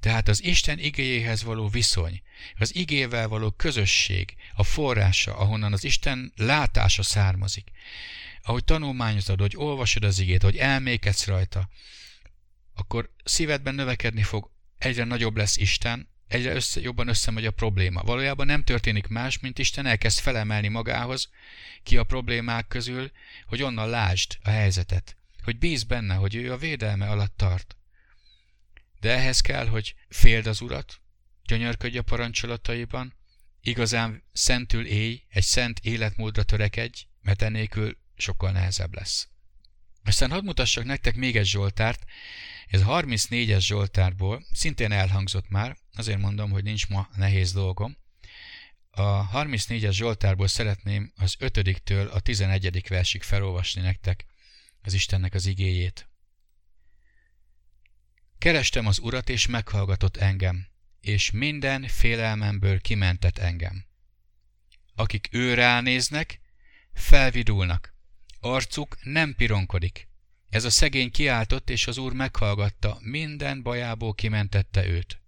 Tehát 0.00 0.28
az 0.28 0.44
Isten 0.44 0.78
igéjéhez 0.78 1.42
való 1.42 1.68
viszony, 1.68 2.22
az 2.58 2.74
igével 2.74 3.28
való 3.28 3.50
közösség, 3.50 4.34
a 4.54 4.62
forrása, 4.62 5.36
ahonnan 5.36 5.72
az 5.72 5.84
Isten 5.84 6.32
látása 6.36 7.02
származik. 7.02 7.70
Ahogy 8.42 8.64
tanulmányozod, 8.64 9.40
hogy 9.40 9.56
olvasod 9.56 10.04
az 10.04 10.18
igét, 10.18 10.42
hogy 10.42 10.56
elmékedsz 10.56 11.26
rajta, 11.26 11.68
akkor 12.74 13.10
szívedben 13.24 13.74
növekedni 13.74 14.22
fog, 14.22 14.50
egyre 14.78 15.04
nagyobb 15.04 15.36
lesz 15.36 15.56
Isten, 15.56 16.08
egyre 16.28 16.54
össze, 16.54 16.80
jobban 16.80 17.08
összemegy 17.08 17.46
a 17.46 17.50
probléma. 17.50 18.02
Valójában 18.02 18.46
nem 18.46 18.64
történik 18.64 19.06
más, 19.06 19.38
mint 19.38 19.58
Isten 19.58 19.86
elkezd 19.86 20.18
felemelni 20.18 20.68
magához 20.68 21.30
ki 21.82 21.96
a 21.96 22.04
problémák 22.04 22.68
közül, 22.68 23.10
hogy 23.46 23.62
onnan 23.62 23.88
lásd 23.88 24.38
a 24.42 24.50
helyzetet, 24.50 25.16
hogy 25.42 25.58
bíz 25.58 25.84
benne, 25.84 26.14
hogy 26.14 26.34
ő 26.34 26.52
a 26.52 26.56
védelme 26.56 27.08
alatt 27.08 27.36
tart. 27.36 27.77
De 29.00 29.10
ehhez 29.10 29.40
kell, 29.40 29.66
hogy 29.66 29.94
féld 30.08 30.46
az 30.46 30.60
Urat, 30.60 31.00
gyönyörködj 31.44 31.98
a 31.98 32.02
parancsolataiban, 32.02 33.14
igazán 33.60 34.22
szentül 34.32 34.86
élj, 34.86 35.22
egy 35.28 35.44
szent 35.44 35.80
életmódra 35.82 36.42
törekedj, 36.42 37.02
mert 37.22 37.42
enélkül 37.42 37.96
sokkal 38.16 38.50
nehezebb 38.50 38.94
lesz. 38.94 39.28
Aztán 40.04 40.30
hadd 40.30 40.44
mutassak 40.44 40.84
nektek 40.84 41.16
még 41.16 41.36
egy 41.36 41.46
Zsoltárt, 41.46 42.04
ez 42.68 42.80
a 42.80 43.02
34-es 43.02 43.60
Zsoltárból, 43.60 44.46
szintén 44.52 44.92
elhangzott 44.92 45.48
már, 45.48 45.76
azért 45.94 46.18
mondom, 46.18 46.50
hogy 46.50 46.62
nincs 46.62 46.88
ma 46.88 47.08
nehéz 47.16 47.52
dolgom. 47.52 47.96
A 48.90 49.30
34-es 49.30 49.92
Zsoltárból 49.92 50.48
szeretném 50.48 51.12
az 51.16 51.36
5-től 51.40 52.10
a 52.10 52.20
11. 52.20 52.88
versig 52.88 53.22
felolvasni 53.22 53.80
nektek 53.80 54.26
az 54.82 54.92
Istennek 54.92 55.34
az 55.34 55.46
igéjét. 55.46 56.08
Kerestem 58.38 58.86
az 58.86 58.98
Urat, 58.98 59.28
és 59.28 59.46
meghallgatott 59.46 60.16
engem, 60.16 60.66
és 61.00 61.30
minden 61.30 61.88
félelmemből 61.88 62.80
kimentett 62.80 63.38
engem. 63.38 63.84
Akik 64.94 65.28
ő 65.30 65.54
ránéznek, 65.54 66.40
felvidulnak, 66.94 67.94
arcuk 68.40 68.96
nem 69.02 69.34
pironkodik. 69.34 70.08
Ez 70.50 70.64
a 70.64 70.70
szegény 70.70 71.10
kiáltott, 71.10 71.70
és 71.70 71.86
az 71.86 71.98
Úr 71.98 72.12
meghallgatta, 72.12 72.98
minden 73.00 73.62
bajából 73.62 74.14
kimentette 74.14 74.86
őt. 74.86 75.20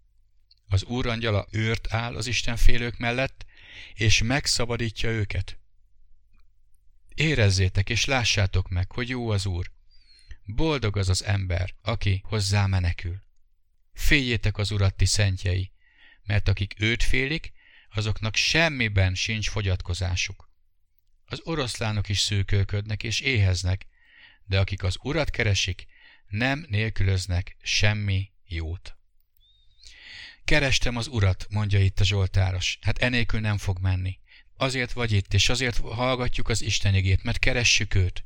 Az 0.69 0.85
Úr 0.85 1.07
angyala 1.07 1.47
őrt 1.51 1.93
áll 1.93 2.17
az 2.17 2.27
Isten 2.27 2.57
félők 2.57 2.99
mellett, 2.99 3.47
és 3.95 4.23
megszabadítja 4.23 5.11
őket. 5.11 5.59
Érezzétek 7.15 7.91
és 7.91 8.05
lássátok 8.05 8.69
meg, 8.69 8.93
hogy 8.93 9.09
jó 9.09 9.31
az 9.31 9.47
Úr, 9.47 9.71
Boldog 10.55 10.97
az 10.97 11.09
az 11.09 11.25
ember, 11.25 11.75
aki 11.83 12.23
hozzá 12.25 12.67
menekül. 12.67 13.23
Féljétek 13.93 14.59
az 14.59 14.71
uratti 14.71 15.05
szentjei, 15.05 15.73
mert 16.23 16.49
akik 16.49 16.75
őt 16.79 17.03
félik, 17.03 17.53
azoknak 17.91 18.37
semmiben 18.37 19.15
sincs 19.15 19.51
fogyatkozásuk. 19.51 20.51
Az 21.25 21.41
oroszlánok 21.45 22.09
is 22.09 22.19
szűkölködnek 22.19 23.03
és 23.03 23.21
éheznek, 23.21 23.87
de 24.45 24.59
akik 24.59 24.83
az 24.83 24.97
urat 25.03 25.31
keresik, 25.31 25.87
nem 26.29 26.67
nélkülöznek 26.69 27.57
semmi 27.63 28.31
jót. 28.47 28.97
Kerestem 30.45 30.97
az 30.97 31.07
urat, 31.07 31.47
mondja 31.51 31.81
itt 31.81 32.01
a 32.01 32.05
Zsoltáros. 32.05 32.79
Hát 32.81 32.99
enélkül 32.99 33.41
nem 33.41 33.59
fog 33.59 33.79
menni. 33.79 34.19
Azért 34.57 34.93
vagy 34.93 35.13
itt, 35.13 35.35
és 35.35 35.49
azért 35.49 35.79
hallgatjuk 35.79 36.49
az 36.49 36.63
Istenigét, 36.63 37.23
mert 37.23 37.39
keressük 37.39 37.95
őt. 37.95 38.25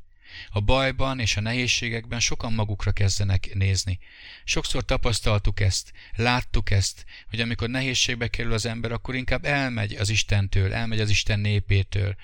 A 0.50 0.60
bajban 0.60 1.20
és 1.20 1.36
a 1.36 1.40
nehézségekben 1.40 2.20
sokan 2.20 2.52
magukra 2.52 2.92
kezdenek 2.92 3.54
nézni. 3.54 3.98
Sokszor 4.44 4.84
tapasztaltuk 4.84 5.60
ezt, 5.60 5.92
láttuk 6.14 6.70
ezt, 6.70 7.04
hogy 7.28 7.40
amikor 7.40 7.68
nehézségbe 7.68 8.28
kerül 8.28 8.52
az 8.52 8.66
ember, 8.66 8.92
akkor 8.92 9.14
inkább 9.14 9.44
elmegy 9.44 9.92
az 9.94 10.08
Istentől, 10.08 10.74
elmegy 10.74 11.00
az 11.00 11.10
Isten 11.10 11.40
népétől, 11.40 12.16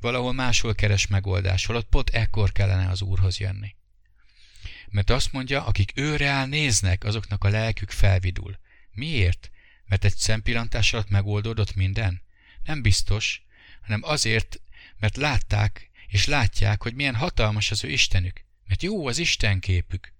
valahol 0.00 0.32
máshol 0.32 0.74
keres 0.74 1.06
megoldás, 1.06 1.66
holott 1.66 1.88
pont 1.88 2.10
ekkor 2.10 2.52
kellene 2.52 2.88
az 2.88 3.02
Úrhoz 3.02 3.38
jönni. 3.38 3.74
Mert 4.88 5.10
azt 5.10 5.32
mondja, 5.32 5.64
akik 5.64 5.92
őre 5.94 6.28
áll 6.28 6.46
néznek, 6.46 7.04
azoknak 7.04 7.44
a 7.44 7.48
lelkük 7.48 7.90
felvidul. 7.90 8.58
Miért? 8.92 9.50
Mert 9.86 10.04
egy 10.04 10.16
szempillantás 10.16 10.92
alatt 10.92 11.10
megoldódott 11.10 11.74
minden? 11.74 12.22
Nem 12.64 12.82
biztos, 12.82 13.42
hanem 13.82 14.00
azért, 14.02 14.60
mert 14.98 15.16
látták 15.16 15.89
és 16.10 16.26
látják, 16.26 16.82
hogy 16.82 16.94
milyen 16.94 17.14
hatalmas 17.14 17.70
az 17.70 17.84
ő 17.84 17.88
Istenük. 17.88 18.44
Mert 18.66 18.82
jó 18.82 19.06
az 19.06 19.18
Isten 19.18 19.60
képük. 19.60 20.12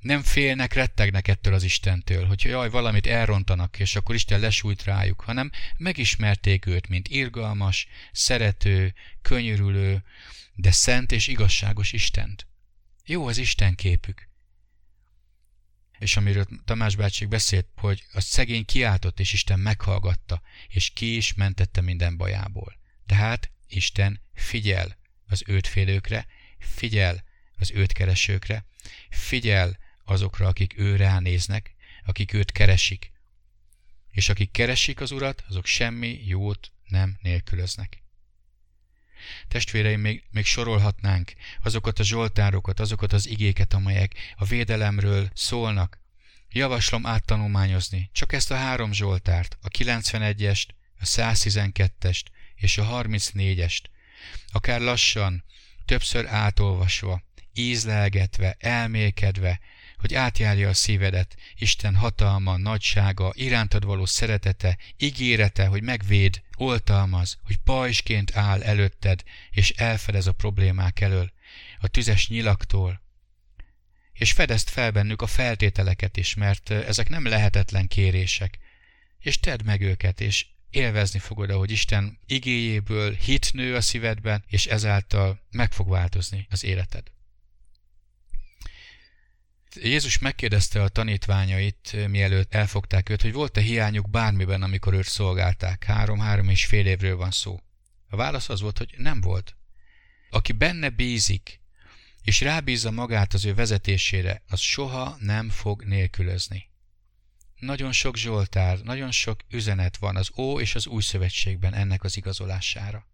Nem 0.00 0.22
félnek, 0.22 0.72
rettegnek 0.72 1.28
ettől 1.28 1.54
az 1.54 1.62
Istentől, 1.62 2.26
hogy 2.26 2.44
jaj, 2.44 2.70
valamit 2.70 3.06
elrontanak, 3.06 3.78
és 3.78 3.96
akkor 3.96 4.14
Isten 4.14 4.40
lesújt 4.40 4.84
rájuk, 4.84 5.20
hanem 5.20 5.50
megismerték 5.76 6.66
őt, 6.66 6.88
mint 6.88 7.08
irgalmas, 7.08 7.86
szerető, 8.12 8.94
könyörülő, 9.22 10.04
de 10.54 10.70
szent 10.70 11.12
és 11.12 11.26
igazságos 11.26 11.92
Istent. 11.92 12.46
Jó 13.04 13.26
az 13.26 13.38
Isten 13.38 13.74
képük. 13.74 14.28
És 15.98 16.16
amiről 16.16 16.46
Tamás 16.64 16.96
bácsik 16.96 17.28
beszélt, 17.28 17.66
hogy 17.76 18.04
a 18.12 18.20
szegény 18.20 18.64
kiáltott, 18.64 19.20
és 19.20 19.32
Isten 19.32 19.58
meghallgatta, 19.58 20.42
és 20.68 20.90
ki 20.90 21.16
is 21.16 21.34
mentette 21.34 21.80
minden 21.80 22.16
bajából. 22.16 22.78
Tehát 23.06 23.50
Isten 23.68 24.20
figyel 24.34 24.98
az 25.28 25.42
őt 25.46 25.66
félőkre, 25.66 26.26
figyel 26.58 27.24
az 27.58 27.70
őt 27.70 27.92
keresőkre, 27.92 28.64
figyel 29.10 29.78
azokra, 30.04 30.46
akik 30.46 30.78
ő 30.78 30.96
ránéznek, 30.96 31.74
akik 32.04 32.32
őt 32.32 32.52
keresik. 32.52 33.12
És 34.10 34.28
akik 34.28 34.50
keresik 34.50 35.00
az 35.00 35.10
Urat, 35.10 35.44
azok 35.48 35.66
semmi 35.66 36.20
jót 36.24 36.72
nem 36.88 37.18
nélkülöznek. 37.22 38.02
Testvéreim, 39.48 40.00
még, 40.00 40.24
még 40.30 40.44
sorolhatnánk 40.44 41.32
azokat 41.62 41.98
a 41.98 42.04
zsoltárokat, 42.04 42.80
azokat 42.80 43.12
az 43.12 43.28
igéket, 43.28 43.74
amelyek 43.74 44.14
a 44.36 44.44
védelemről 44.44 45.30
szólnak. 45.34 45.98
Javaslom 46.50 47.06
áttanulmányozni 47.06 48.10
csak 48.12 48.32
ezt 48.32 48.50
a 48.50 48.56
három 48.56 48.92
zsoltárt, 48.92 49.58
a 49.60 49.68
91-est, 49.68 50.68
a 51.00 51.04
112-est 51.04 52.22
és 52.54 52.78
a 52.78 52.84
34-est, 52.84 53.82
akár 54.52 54.80
lassan, 54.80 55.44
többször 55.84 56.26
átolvasva, 56.26 57.22
ízlelgetve, 57.54 58.56
elmélkedve, 58.58 59.60
hogy 59.96 60.14
átjárja 60.14 60.68
a 60.68 60.74
szívedet, 60.74 61.36
Isten 61.56 61.94
hatalma, 61.94 62.56
nagysága, 62.56 63.32
irántad 63.34 63.84
való 63.84 64.04
szeretete, 64.04 64.78
ígérete, 64.96 65.66
hogy 65.66 65.82
megvéd, 65.82 66.42
oltalmaz, 66.56 67.38
hogy 67.42 67.56
pajsként 67.56 68.36
áll 68.36 68.62
előtted, 68.62 69.22
és 69.50 69.70
elfedez 69.70 70.26
a 70.26 70.32
problémák 70.32 71.00
elől, 71.00 71.32
a 71.80 71.88
tüzes 71.88 72.28
nyilaktól, 72.28 73.00
és 74.12 74.32
fedezd 74.32 74.68
fel 74.68 74.90
bennük 74.90 75.22
a 75.22 75.26
feltételeket 75.26 76.16
is, 76.16 76.34
mert 76.34 76.70
ezek 76.70 77.08
nem 77.08 77.26
lehetetlen 77.26 77.88
kérések, 77.88 78.58
és 79.18 79.40
tedd 79.40 79.64
meg 79.64 79.80
őket, 79.80 80.20
és 80.20 80.46
élvezni 80.70 81.18
fogod, 81.18 81.50
ahogy 81.50 81.70
Isten 81.70 82.18
igéjéből 82.26 83.12
hit 83.12 83.52
nő 83.52 83.74
a 83.74 83.80
szívedben, 83.80 84.44
és 84.46 84.66
ezáltal 84.66 85.40
meg 85.50 85.72
fog 85.72 85.88
változni 85.88 86.46
az 86.50 86.64
életed. 86.64 87.02
Jézus 89.74 90.18
megkérdezte 90.18 90.82
a 90.82 90.88
tanítványait, 90.88 92.08
mielőtt 92.08 92.54
elfogták 92.54 93.08
őt, 93.08 93.22
hogy 93.22 93.32
volt-e 93.32 93.60
hiányuk 93.60 94.10
bármiben, 94.10 94.62
amikor 94.62 94.94
őt 94.94 95.08
szolgálták. 95.08 95.84
Három-három 95.84 96.48
és 96.48 96.66
fél 96.66 96.86
évről 96.86 97.16
van 97.16 97.30
szó. 97.30 97.60
A 98.08 98.16
válasz 98.16 98.48
az 98.48 98.60
volt, 98.60 98.78
hogy 98.78 98.94
nem 98.96 99.20
volt. 99.20 99.56
Aki 100.30 100.52
benne 100.52 100.88
bízik, 100.88 101.60
és 102.22 102.40
rábízza 102.40 102.90
magát 102.90 103.34
az 103.34 103.44
ő 103.44 103.54
vezetésére, 103.54 104.42
az 104.48 104.60
soha 104.60 105.16
nem 105.20 105.50
fog 105.50 105.84
nélkülözni. 105.84 106.68
Nagyon 107.58 107.92
sok 107.92 108.16
zsoltár, 108.16 108.78
nagyon 108.78 109.10
sok 109.10 109.40
üzenet 109.50 109.96
van 109.96 110.16
az 110.16 110.30
Ó 110.36 110.60
és 110.60 110.74
az 110.74 110.86
Új 110.86 111.02
Szövetségben 111.02 111.74
ennek 111.74 112.04
az 112.04 112.16
igazolására. 112.16 113.06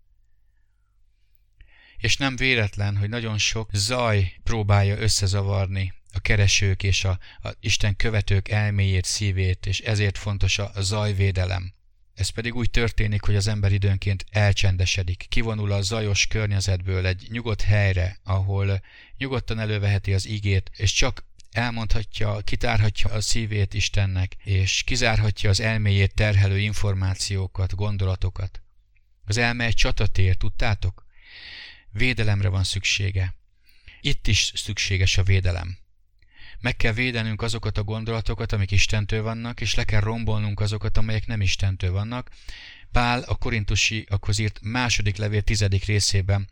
És 1.96 2.16
nem 2.16 2.36
véletlen, 2.36 2.96
hogy 2.96 3.08
nagyon 3.08 3.38
sok 3.38 3.70
zaj 3.72 4.32
próbálja 4.42 4.98
összezavarni 4.98 5.94
a 6.12 6.20
keresők 6.20 6.82
és 6.82 7.04
a, 7.04 7.18
a 7.42 7.48
Isten 7.60 7.96
követők 7.96 8.48
elméjét, 8.48 9.04
szívét, 9.04 9.66
és 9.66 9.80
ezért 9.80 10.18
fontos 10.18 10.58
a 10.58 10.72
zajvédelem. 10.80 11.72
Ez 12.14 12.28
pedig 12.28 12.54
úgy 12.54 12.70
történik, 12.70 13.22
hogy 13.22 13.36
az 13.36 13.46
ember 13.46 13.72
időnként 13.72 14.24
elcsendesedik, 14.30 15.26
kivonul 15.28 15.72
a 15.72 15.82
zajos 15.82 16.26
környezetből 16.26 17.06
egy 17.06 17.26
nyugodt 17.30 17.62
helyre, 17.62 18.18
ahol 18.24 18.80
nyugodtan 19.16 19.58
előveheti 19.58 20.14
az 20.14 20.26
igét, 20.26 20.70
és 20.76 20.92
csak 20.92 21.24
elmondhatja, 21.54 22.40
kitárhatja 22.40 23.10
a 23.10 23.20
szívét 23.20 23.74
Istennek, 23.74 24.36
és 24.44 24.82
kizárhatja 24.82 25.50
az 25.50 25.60
elméjét 25.60 26.14
terhelő 26.14 26.58
információkat, 26.58 27.74
gondolatokat. 27.74 28.62
Az 29.24 29.36
elme 29.36 29.64
egy 29.64 29.74
csatatér, 29.74 30.36
tudtátok? 30.36 31.06
Védelemre 31.90 32.48
van 32.48 32.64
szüksége. 32.64 33.34
Itt 34.00 34.26
is 34.26 34.52
szükséges 34.54 35.18
a 35.18 35.22
védelem. 35.22 35.78
Meg 36.60 36.76
kell 36.76 36.92
védenünk 36.92 37.42
azokat 37.42 37.78
a 37.78 37.84
gondolatokat, 37.84 38.52
amik 38.52 38.70
Istentől 38.70 39.22
vannak, 39.22 39.60
és 39.60 39.74
le 39.74 39.84
kell 39.84 40.00
rombolnunk 40.00 40.60
azokat, 40.60 40.96
amelyek 40.96 41.26
nem 41.26 41.40
Istentől 41.40 41.92
vannak. 41.92 42.30
Pál 42.92 43.22
a 43.22 43.34
korintusi 43.34 44.06
akkor 44.08 44.40
írt 44.40 44.58
második 44.62 45.16
levél 45.16 45.42
tizedik 45.42 45.84
részében 45.84 46.48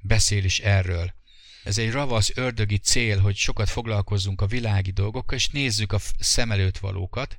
beszél 0.00 0.44
is 0.44 0.58
erről. 0.58 1.14
Ez 1.64 1.78
egy 1.78 1.90
ravasz 1.90 2.30
ördögi 2.34 2.78
cél, 2.78 3.20
hogy 3.20 3.36
sokat 3.36 3.68
foglalkozzunk 3.68 4.40
a 4.40 4.46
világi 4.46 4.90
dolgokkal, 4.90 5.36
és 5.36 5.48
nézzük 5.48 5.92
a 5.92 5.98
szem 6.18 6.50
előtt 6.50 6.78
valókat, 6.78 7.38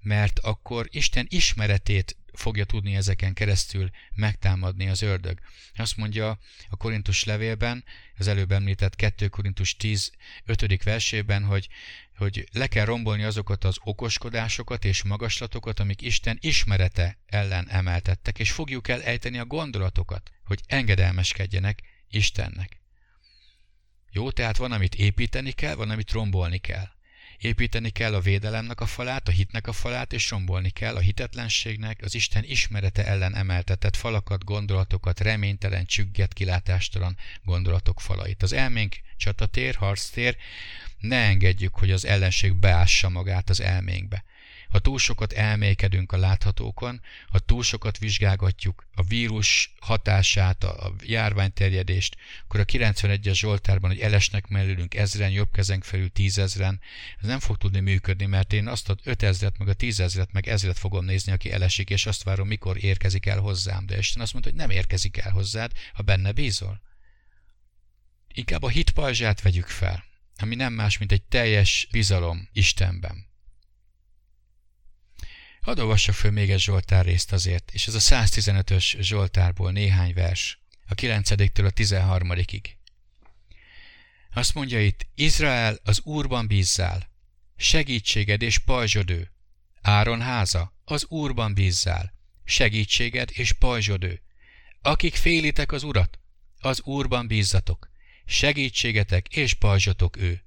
mert 0.00 0.38
akkor 0.38 0.88
Isten 0.90 1.26
ismeretét 1.28 2.16
fogja 2.32 2.64
tudni 2.64 2.96
ezeken 2.96 3.34
keresztül 3.34 3.90
megtámadni 4.14 4.88
az 4.88 5.02
ördög. 5.02 5.38
Azt 5.74 5.96
mondja 5.96 6.38
a 6.70 6.76
Korintus 6.76 7.24
levélben, 7.24 7.84
az 8.18 8.26
előbb 8.26 8.52
említett 8.52 8.96
2 8.96 9.28
Korintus 9.28 9.76
10. 9.76 10.12
5. 10.44 10.82
versében, 10.82 11.44
hogy, 11.44 11.68
hogy 12.16 12.48
le 12.52 12.66
kell 12.66 12.84
rombolni 12.84 13.22
azokat 13.22 13.64
az 13.64 13.76
okoskodásokat 13.82 14.84
és 14.84 15.02
magaslatokat, 15.02 15.80
amik 15.80 16.02
Isten 16.02 16.38
ismerete 16.40 17.18
ellen 17.26 17.68
emeltettek, 17.68 18.38
és 18.38 18.50
fogjuk 18.50 18.88
el 18.88 19.02
ejteni 19.02 19.38
a 19.38 19.44
gondolatokat, 19.44 20.30
hogy 20.44 20.60
engedelmeskedjenek 20.66 21.82
Istennek. 22.08 22.79
Jó, 24.12 24.30
tehát 24.30 24.56
van, 24.56 24.72
amit 24.72 24.94
építeni 24.94 25.52
kell, 25.52 25.74
van, 25.74 25.90
amit 25.90 26.10
rombolni 26.10 26.58
kell. 26.58 26.88
Építeni 27.38 27.90
kell 27.90 28.14
a 28.14 28.20
védelemnek 28.20 28.80
a 28.80 28.86
falát, 28.86 29.28
a 29.28 29.30
hitnek 29.30 29.66
a 29.66 29.72
falát, 29.72 30.12
és 30.12 30.30
rombolni 30.30 30.70
kell 30.70 30.96
a 30.96 31.00
hitetlenségnek, 31.00 32.00
az 32.02 32.14
Isten 32.14 32.44
ismerete 32.44 33.06
ellen 33.06 33.34
emeltetett 33.34 33.96
falakat, 33.96 34.44
gondolatokat, 34.44 35.20
reménytelen, 35.20 35.84
csügget, 35.84 36.32
kilátástalan 36.32 37.16
gondolatok 37.44 38.00
falait. 38.00 38.42
Az 38.42 38.52
elménk 38.52 38.96
csatatér, 39.16 39.74
harctér, 39.74 40.36
ne 40.98 41.16
engedjük, 41.16 41.74
hogy 41.74 41.90
az 41.90 42.04
ellenség 42.04 42.54
beássa 42.54 43.08
magát 43.08 43.50
az 43.50 43.60
elménkbe. 43.60 44.24
Ha 44.70 44.78
túl 44.78 44.98
sokat 44.98 45.32
elmékedünk 45.32 46.12
a 46.12 46.16
láthatókon, 46.16 47.00
ha 47.28 47.38
túl 47.38 47.62
sokat 47.62 47.98
vizsgálgatjuk 47.98 48.86
a 48.94 49.02
vírus 49.02 49.74
hatását, 49.80 50.64
a 50.64 50.94
járványterjedést, 51.04 52.16
akkor 52.44 52.60
a 52.60 52.64
91-es 52.64 53.34
Zsoltárban, 53.34 53.90
hogy 53.90 54.00
elesnek 54.00 54.48
mellőlünk 54.48 54.94
ezren, 54.94 55.30
jobb 55.30 55.50
kezenk 55.52 55.84
felül 55.84 56.12
tízezren, 56.12 56.80
ez 57.20 57.28
nem 57.28 57.38
fog 57.38 57.56
tudni 57.56 57.80
működni, 57.80 58.26
mert 58.26 58.52
én 58.52 58.66
azt 58.68 58.88
a 58.88 58.94
5000-et, 59.04 59.58
meg 59.58 59.68
a 59.68 59.74
tízezret, 59.74 60.32
meg 60.32 60.48
ezret 60.48 60.78
fogom 60.78 61.04
nézni, 61.04 61.32
aki 61.32 61.52
elesik, 61.52 61.90
és 61.90 62.06
azt 62.06 62.22
várom, 62.22 62.46
mikor 62.46 62.84
érkezik 62.84 63.26
el 63.26 63.38
hozzám. 63.38 63.86
De 63.86 63.98
Isten 63.98 64.22
azt 64.22 64.32
mondta, 64.32 64.50
hogy 64.50 64.58
nem 64.58 64.70
érkezik 64.70 65.16
el 65.16 65.30
hozzád, 65.30 65.72
ha 65.92 66.02
benne 66.02 66.32
bízol. 66.32 66.80
Inkább 68.32 68.62
a 68.62 68.68
hit 68.68 68.90
pajzsát 68.90 69.42
vegyük 69.42 69.66
fel, 69.66 70.04
ami 70.36 70.54
nem 70.54 70.72
más, 70.72 70.98
mint 70.98 71.12
egy 71.12 71.22
teljes 71.22 71.88
bizalom 71.90 72.48
Istenben. 72.52 73.29
Hadd 75.70 75.80
olvassak 75.80 76.14
föl 76.14 76.30
még 76.30 76.50
egy 76.50 76.60
Zsoltár 76.60 77.04
részt 77.04 77.32
azért, 77.32 77.70
és 77.72 77.86
ez 77.86 77.94
a 77.94 77.98
115-ös 77.98 78.96
Zsoltárból 79.00 79.72
néhány 79.72 80.14
vers, 80.14 80.58
a 80.88 80.94
9-től 80.94 81.66
a 81.66 81.70
13-ig. 81.70 82.64
Azt 84.34 84.54
mondja 84.54 84.80
itt, 84.80 85.06
Izrael 85.14 85.78
az 85.84 86.00
Úrban 86.04 86.46
bízzál, 86.46 87.10
segítséged 87.56 88.42
és 88.42 88.58
pajzsodő. 88.58 89.32
Áron 89.82 90.20
háza, 90.20 90.74
az 90.84 91.06
Úrban 91.08 91.54
bízzál, 91.54 92.14
segítséged 92.44 93.30
és 93.32 93.52
pajzsodő. 93.52 94.22
Akik 94.82 95.14
félitek 95.14 95.72
az 95.72 95.82
Urat, 95.82 96.18
az 96.60 96.82
Úrban 96.82 97.26
bízzatok, 97.26 97.90
segítségetek 98.24 99.28
és 99.28 99.54
pajzsatok 99.54 100.16
ő. 100.16 100.44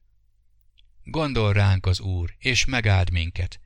Gondol 1.04 1.54
ránk 1.54 1.86
az 1.86 2.00
Úr, 2.00 2.36
és 2.38 2.66
megáld 2.66 3.12
minket. 3.12 3.62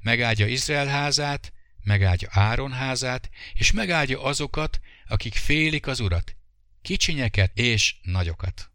Megáldja 0.00 0.46
Izrael 0.46 0.86
házát, 0.86 1.52
megáldja 1.82 2.28
Áron 2.32 2.72
házát, 2.72 3.30
és 3.54 3.72
megáldja 3.72 4.22
azokat, 4.22 4.80
akik 5.08 5.34
félik 5.34 5.86
az 5.86 6.00
Urat, 6.00 6.36
kicsinyeket 6.82 7.58
és 7.58 7.94
nagyokat. 8.02 8.70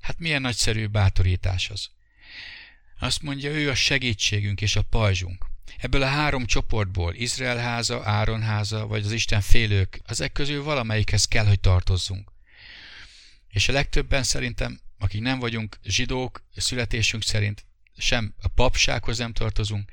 Hát 0.00 0.18
milyen 0.18 0.40
nagyszerű 0.40 0.86
bátorítás 0.86 1.70
az. 1.70 1.90
Azt 2.98 3.22
mondja, 3.22 3.50
ő 3.50 3.70
a 3.70 3.74
segítségünk 3.74 4.60
és 4.60 4.76
a 4.76 4.82
pajzsunk. 4.82 5.46
Ebből 5.78 6.02
a 6.02 6.06
három 6.06 6.46
csoportból, 6.46 7.14
Izrael 7.14 7.56
háza, 7.56 8.02
Áron 8.04 8.42
háza, 8.42 8.86
vagy 8.86 9.04
az 9.04 9.12
Isten 9.12 9.40
félők, 9.40 10.00
ezek 10.04 10.32
közül 10.32 10.62
valamelyikhez 10.62 11.24
kell, 11.24 11.46
hogy 11.46 11.60
tartozzunk. 11.60 12.32
És 13.48 13.68
a 13.68 13.72
legtöbben 13.72 14.22
szerintem, 14.22 14.80
akik 14.98 15.20
nem 15.20 15.38
vagyunk 15.38 15.78
zsidók, 15.84 16.44
születésünk 16.56 17.22
szerint 17.22 17.64
sem 17.96 18.34
a 18.40 18.48
papsághoz 18.48 19.18
nem 19.18 19.32
tartozunk, 19.32 19.90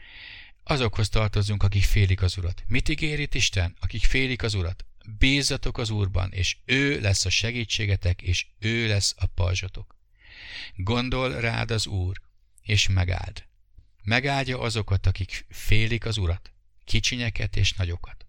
azokhoz 0.63 1.09
tartozunk, 1.09 1.63
akik 1.63 1.83
félik 1.83 2.21
az 2.21 2.37
Urat. 2.37 2.63
Mit 2.67 2.89
ígér 2.89 3.19
itt 3.19 3.35
Isten? 3.35 3.75
Akik 3.79 4.03
félik 4.03 4.43
az 4.43 4.53
Urat. 4.53 4.85
Bízzatok 5.17 5.77
az 5.77 5.89
Úrban, 5.89 6.31
és 6.31 6.57
ő 6.65 6.99
lesz 6.99 7.25
a 7.25 7.29
segítségetek, 7.29 8.21
és 8.21 8.45
ő 8.59 8.87
lesz 8.87 9.15
a 9.17 9.25
pajzsatok. 9.25 9.95
Gondol 10.75 11.39
rád 11.39 11.71
az 11.71 11.87
Úr, 11.87 12.21
és 12.61 12.87
megáld. 12.87 13.45
Megáldja 14.03 14.59
azokat, 14.59 15.05
akik 15.07 15.45
félik 15.49 16.05
az 16.05 16.17
Urat, 16.17 16.53
kicsinyeket 16.83 17.55
és 17.55 17.73
nagyokat. 17.73 18.25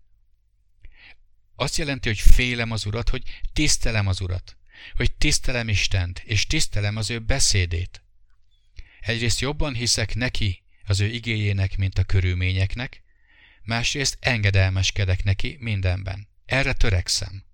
Azt 1.57 1.77
jelenti, 1.77 2.09
hogy 2.09 2.21
félem 2.21 2.71
az 2.71 2.87
Urat, 2.87 3.09
hogy 3.09 3.23
tisztelem 3.53 4.07
az 4.07 4.21
Urat, 4.21 4.57
hogy 4.97 5.13
tisztelem 5.13 5.69
Istent, 5.69 6.19
és 6.19 6.47
tisztelem 6.47 6.97
az 6.97 7.11
ő 7.11 7.19
beszédét. 7.19 8.04
Egyrészt 9.05 9.40
jobban 9.40 9.75
hiszek 9.75 10.14
neki, 10.14 10.62
az 10.87 11.01
ő 11.01 11.07
igéjének, 11.07 11.77
mint 11.77 11.99
a 11.99 12.05
körülményeknek, 12.05 13.03
másrészt 13.62 14.17
engedelmeskedek 14.21 15.25
neki 15.25 15.57
mindenben. 15.61 16.29
Erre 16.47 16.73
törekszem. 16.73 17.45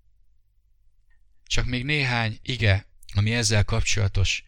Csak 1.45 1.65
még 1.65 1.83
néhány 1.83 2.39
ige, 2.41 2.87
ami 3.13 3.33
ezzel 3.33 3.63
kapcsolatos, 3.63 4.43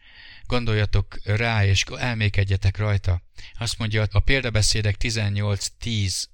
gondoljatok 0.46 1.20
rá, 1.24 1.64
és 1.64 1.84
elmékedjetek 1.84 2.76
rajta. 2.76 3.22
Azt 3.58 3.78
mondja 3.78 4.06
a 4.10 4.20
példabeszédek 4.20 4.96
18.10. 4.98 6.24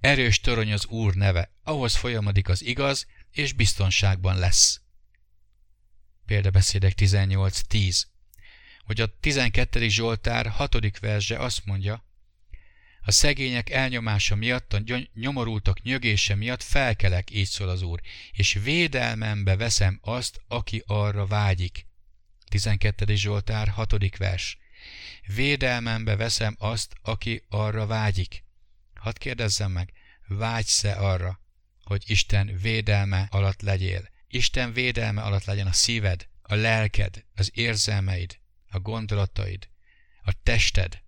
Erős 0.00 0.40
torony 0.40 0.72
az 0.72 0.86
Úr 0.86 1.14
neve, 1.14 1.52
ahhoz 1.62 1.94
folyamodik 1.94 2.48
az 2.48 2.64
igaz, 2.64 3.06
és 3.30 3.52
biztonságban 3.52 4.38
lesz. 4.38 4.80
Példabeszédek 6.26 6.94
18.10 6.96 8.02
hogy 8.90 9.00
a 9.00 9.18
12. 9.20 9.88
Zsoltár 9.88 10.46
6. 10.46 10.98
verse 10.98 11.38
azt 11.38 11.64
mondja, 11.64 12.04
a 13.02 13.10
szegények 13.10 13.70
elnyomása 13.70 14.34
miatt, 14.34 14.72
a 14.72 14.82
nyomorultak 15.14 15.82
nyögése 15.82 16.34
miatt 16.34 16.62
felkelek, 16.62 17.30
így 17.30 17.46
szól 17.46 17.68
az 17.68 17.82
Úr, 17.82 18.00
és 18.32 18.58
védelmembe 18.62 19.56
veszem 19.56 19.98
azt, 20.02 20.40
aki 20.48 20.82
arra 20.86 21.26
vágyik. 21.26 21.86
12. 22.48 23.14
Zsoltár 23.14 23.68
6. 23.68 24.16
vers. 24.16 24.58
Védelmembe 25.34 26.16
veszem 26.16 26.56
azt, 26.58 26.94
aki 27.02 27.44
arra 27.48 27.86
vágyik. 27.86 28.44
Hadd 28.94 29.18
kérdezzem 29.18 29.72
meg, 29.72 29.92
vágysz-e 30.26 31.00
arra, 31.00 31.40
hogy 31.84 32.02
Isten 32.06 32.58
védelme 32.60 33.26
alatt 33.30 33.62
legyél? 33.62 34.08
Isten 34.28 34.72
védelme 34.72 35.22
alatt 35.22 35.44
legyen 35.44 35.66
a 35.66 35.72
szíved, 35.72 36.28
a 36.42 36.54
lelked, 36.54 37.24
az 37.34 37.50
érzelmeid, 37.54 38.38
a 38.70 38.78
gondolataid, 38.78 39.68
a 40.22 40.32
tested, 40.42 41.02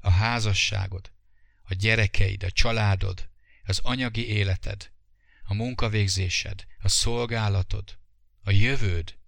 a 0.00 0.10
házasságod, 0.10 1.12
a 1.62 1.74
gyerekeid, 1.74 2.42
a 2.42 2.50
családod, 2.50 3.28
az 3.64 3.80
anyagi 3.82 4.28
életed, 4.28 4.92
a 5.44 5.54
munkavégzésed, 5.54 6.66
a 6.82 6.88
szolgálatod, 6.88 7.98
a 8.42 8.50
jövőd. 8.50 9.18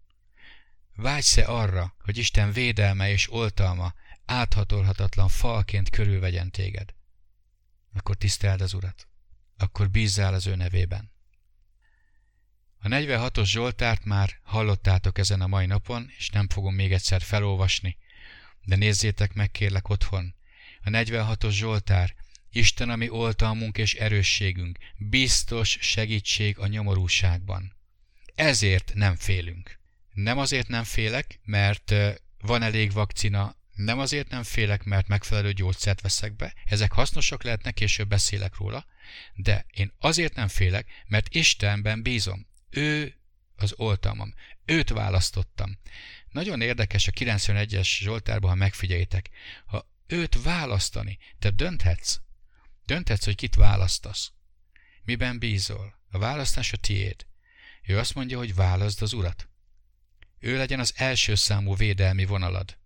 Vágysz-e 0.95 1.49
arra, 1.49 1.95
hogy 1.99 2.19
Isten 2.19 2.53
védelme 2.53 3.11
és 3.11 3.33
oltalma 3.33 3.95
áthatolhatatlan 4.25 5.29
falként 5.29 5.91
körülvegyen 5.91 6.51
téged? 6.51 6.95
Akkor 7.95 8.17
tiszteld 8.17 8.61
az 8.61 8.75
Urat. 8.75 9.09
Akkor 9.57 9.91
bízzál 9.91 10.35
az 10.35 10.47
ő 10.47 10.55
nevében. 10.55 11.11
A 12.79 12.89
46-os 12.89 13.45
Zsoltárt 13.45 14.05
már 14.05 14.39
hallottátok 14.43 15.19
ezen 15.19 15.41
a 15.41 15.47
mai 15.47 15.67
napon, 15.67 16.11
és 16.19 16.31
nem 16.31 16.49
fogom 16.49 16.75
még 16.75 16.93
egyszer 16.93 17.23
felolvasni, 17.23 17.97
de 18.65 18.77
nézzétek 18.77 19.35
meg 19.35 19.51
kérlek 19.51 19.89
otthon. 19.89 20.35
A 20.85 20.89
46-os 20.91 21.51
Zsoltár, 21.51 22.15
Isten, 22.53 22.91
ami 22.91 23.09
oltalmunk 23.09 23.79
és 23.79 23.95
erősségünk, 23.95 24.79
biztos 24.97 25.79
segítség 25.81 26.59
a 26.59 26.67
nyomorúságban. 26.67 27.77
Ezért 28.35 28.93
nem 28.95 29.17
félünk. 29.17 29.79
Nem 30.13 30.39
azért 30.39 30.69
nem 30.69 30.85
félek, 30.85 31.41
mert 31.45 31.95
van 32.41 32.63
elég 32.63 32.93
vakcina, 32.93 33.57
nem 33.75 33.99
azért 33.99 34.29
nem 34.29 34.43
félek, 34.43 34.85
mert 34.85 35.09
megfelelő 35.09 35.53
gyógyszert 35.53 36.01
veszek 36.01 36.37
be, 36.37 36.55
ezek 36.65 36.93
hasznosak 36.93 37.43
lehetnek, 37.43 37.75
később 37.75 38.09
beszélek 38.09 38.57
róla, 38.57 38.87
de 39.35 39.67
én 39.71 39.93
azért 39.99 40.35
nem 40.35 40.49
félek, 40.49 40.89
mert 41.07 41.35
Istenben 41.35 42.03
bízom. 42.03 42.47
Ő 42.77 43.15
az 43.57 43.75
oltalmam. 43.77 44.35
Őt 44.65 44.89
választottam. 44.89 45.79
Nagyon 46.31 46.61
érdekes 46.61 47.09
a 47.09 47.13
91-es 47.13 47.99
Zsoltárban, 47.99 48.51
ha 48.51 48.57
megfigyeljétek. 48.57 49.31
Ha 49.67 49.91
őt 50.07 50.43
választani, 50.43 51.19
te 51.39 51.51
dönthetsz. 51.51 52.21
Dönthetsz, 52.85 53.25
hogy 53.25 53.35
kit 53.35 53.55
választasz. 53.55 54.33
Miben 55.05 55.39
bízol? 55.39 55.99
A 56.11 56.19
választás 56.19 56.73
a 56.73 56.77
tiéd. 56.77 57.27
Ő 57.83 57.99
azt 57.99 58.15
mondja, 58.15 58.39
hogy 58.39 58.55
válaszd 58.55 59.03
az 59.03 59.13
urat. 59.13 59.49
Ő 60.39 60.57
legyen 60.57 60.81
az 60.81 60.93
első 60.97 61.35
számú 61.35 61.77
védelmi 61.77 62.25
vonalad. 62.25 62.79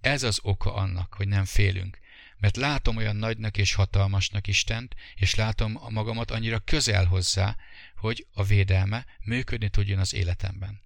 Ez 0.00 0.22
az 0.22 0.38
oka 0.42 0.74
annak, 0.74 1.14
hogy 1.14 1.28
nem 1.28 1.44
félünk 1.44 1.98
mert 2.42 2.56
látom 2.56 2.96
olyan 2.96 3.16
nagynak 3.16 3.56
és 3.56 3.74
hatalmasnak 3.74 4.46
Istent, 4.46 4.94
és 5.14 5.34
látom 5.34 5.76
a 5.76 5.90
magamat 5.90 6.30
annyira 6.30 6.58
közel 6.58 7.04
hozzá, 7.04 7.56
hogy 7.96 8.26
a 8.32 8.44
védelme 8.44 9.06
működni 9.24 9.68
tudjon 9.68 9.98
az 9.98 10.14
életemben. 10.14 10.80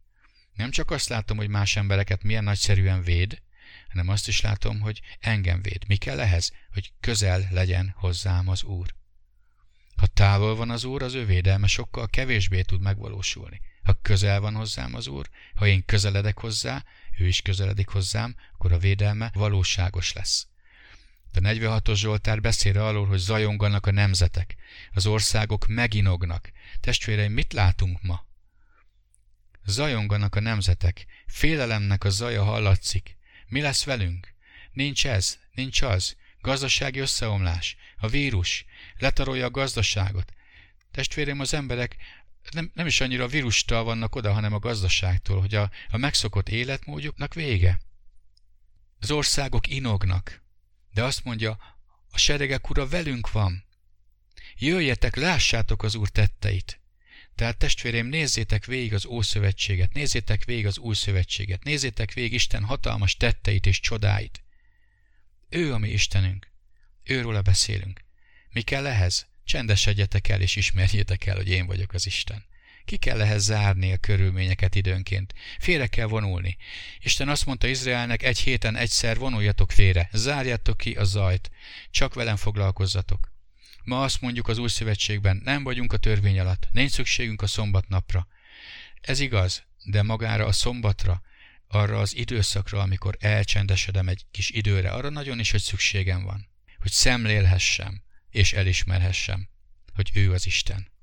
Nem 0.54 0.70
csak 0.70 0.90
azt 0.90 1.08
látom, 1.08 1.36
hogy 1.36 1.48
más 1.48 1.76
embereket 1.76 2.22
milyen 2.22 2.44
nagyszerűen 2.44 3.02
véd, 3.02 3.42
hanem 3.88 4.08
azt 4.08 4.28
is 4.28 4.40
látom, 4.40 4.80
hogy 4.80 5.00
engem 5.20 5.62
véd. 5.62 5.86
Mi 5.86 5.96
kell 5.96 6.20
ehhez? 6.20 6.52
Hogy 6.72 6.92
közel 7.00 7.48
legyen 7.50 7.94
hozzám 7.96 8.48
az 8.48 8.62
Úr. 8.62 8.94
Ha 9.96 10.06
távol 10.06 10.56
van 10.56 10.70
az 10.70 10.84
Úr, 10.84 11.02
az 11.02 11.14
ő 11.14 11.24
védelme 11.26 11.66
sokkal 11.66 12.08
kevésbé 12.08 12.62
tud 12.62 12.80
megvalósulni. 12.80 13.60
Ha 13.82 13.98
közel 14.02 14.40
van 14.40 14.54
hozzám 14.54 14.94
az 14.94 15.06
Úr, 15.06 15.28
ha 15.54 15.66
én 15.66 15.84
közeledek 15.84 16.38
hozzá, 16.38 16.84
ő 17.18 17.26
is 17.26 17.40
közeledik 17.42 17.88
hozzám, 17.88 18.36
akkor 18.52 18.72
a 18.72 18.78
védelme 18.78 19.30
valóságos 19.34 20.12
lesz. 20.12 20.48
A 21.36 21.40
46-os 21.40 21.96
Zsoltár 21.96 22.40
beszél 22.40 22.80
arról, 22.80 23.06
hogy 23.06 23.18
zajonganak 23.18 23.86
a 23.86 23.90
nemzetek, 23.90 24.56
az 24.92 25.06
országok 25.06 25.66
meginognak. 25.66 26.50
Testvéreim, 26.80 27.32
mit 27.32 27.52
látunk 27.52 28.02
ma? 28.02 28.26
Zajonganak 29.64 30.34
a 30.34 30.40
nemzetek, 30.40 31.06
félelemnek 31.26 32.04
a 32.04 32.10
zaja 32.10 32.44
hallatszik. 32.44 33.16
Mi 33.46 33.60
lesz 33.60 33.84
velünk? 33.84 34.34
Nincs 34.72 35.06
ez, 35.06 35.38
nincs 35.52 35.82
az. 35.82 36.16
Gazdasági 36.40 36.98
összeomlás, 36.98 37.76
a 37.96 38.08
vírus, 38.08 38.64
letarolja 38.98 39.46
a 39.46 39.50
gazdaságot. 39.50 40.32
Testvérem, 40.90 41.40
az 41.40 41.54
emberek 41.54 41.96
nem, 42.50 42.70
nem 42.74 42.86
is 42.86 43.00
annyira 43.00 43.24
a 43.24 43.28
vírustal 43.28 43.84
vannak 43.84 44.14
oda, 44.14 44.32
hanem 44.32 44.52
a 44.52 44.58
gazdaságtól, 44.58 45.40
hogy 45.40 45.54
a, 45.54 45.70
a 45.88 45.96
megszokott 45.96 46.48
életmódjuknak 46.48 47.34
vége. 47.34 47.80
Az 49.00 49.10
országok 49.10 49.66
inognak, 49.66 50.42
de 50.96 51.02
azt 51.02 51.24
mondja, 51.24 51.58
a 52.10 52.18
seregek 52.18 52.70
ura 52.70 52.88
velünk 52.88 53.32
van. 53.32 53.64
Jöjjetek, 54.58 55.16
lássátok 55.16 55.82
az 55.82 55.94
Úr 55.94 56.08
tetteit. 56.08 56.80
Tehát 57.34 57.58
testvérém, 57.58 58.06
nézzétek 58.06 58.64
végig 58.64 58.94
az 58.94 59.06
Ószövetséget, 59.06 59.92
nézzétek 59.92 60.44
végig 60.44 60.66
az 60.66 60.78
Új 60.78 60.94
Szövetséget, 60.94 61.62
nézzétek 61.62 62.12
végig 62.12 62.32
Isten 62.32 62.64
hatalmas 62.64 63.16
tetteit 63.16 63.66
és 63.66 63.80
csodáit. 63.80 64.42
Ő 65.48 65.72
a 65.72 65.78
mi 65.78 65.88
Istenünk. 65.88 66.50
Őróla 67.04 67.42
beszélünk. 67.42 68.04
Mi 68.50 68.62
kell 68.62 68.86
ehhez? 68.86 69.26
Csendesedjetek 69.44 70.28
el 70.28 70.40
és 70.40 70.56
ismerjétek 70.56 71.26
el, 71.26 71.36
hogy 71.36 71.48
én 71.48 71.66
vagyok 71.66 71.92
az 71.92 72.06
Isten. 72.06 72.44
Ki 72.86 72.96
kell 72.96 73.20
ehhez 73.20 73.42
zárni 73.42 73.92
a 73.92 73.96
körülményeket 73.96 74.74
időnként. 74.74 75.34
Félre 75.58 75.86
kell 75.86 76.06
vonulni. 76.06 76.56
Isten 76.98 77.28
azt 77.28 77.46
mondta 77.46 77.66
Izraelnek, 77.66 78.22
egy 78.22 78.38
héten 78.38 78.76
egyszer 78.76 79.18
vonuljatok 79.18 79.72
félre, 79.72 80.08
zárjátok 80.12 80.76
ki 80.76 80.94
a 80.94 81.04
zajt, 81.04 81.50
csak 81.90 82.14
velem 82.14 82.36
foglalkozzatok. 82.36 83.32
Ma 83.84 84.02
azt 84.02 84.20
mondjuk 84.20 84.48
az 84.48 84.58
új 84.58 84.68
szövetségben, 84.68 85.40
nem 85.44 85.62
vagyunk 85.62 85.92
a 85.92 85.96
törvény 85.96 86.38
alatt, 86.38 86.68
nincs 86.72 86.90
szükségünk 86.90 87.42
a 87.42 87.46
szombatnapra. 87.46 88.26
Ez 89.00 89.20
igaz, 89.20 89.64
de 89.84 90.02
magára 90.02 90.46
a 90.46 90.52
szombatra, 90.52 91.22
arra 91.68 92.00
az 92.00 92.16
időszakra, 92.16 92.80
amikor 92.80 93.16
elcsendesedem 93.20 94.08
egy 94.08 94.26
kis 94.30 94.50
időre, 94.50 94.90
arra 94.90 95.10
nagyon 95.10 95.38
is, 95.38 95.50
hogy 95.50 95.62
szükségem 95.62 96.22
van. 96.22 96.48
Hogy 96.78 96.90
szemlélhessem 96.90 98.02
és 98.30 98.52
elismerhessem, 98.52 99.48
hogy 99.94 100.10
ő 100.14 100.32
az 100.32 100.46
Isten. 100.46 100.94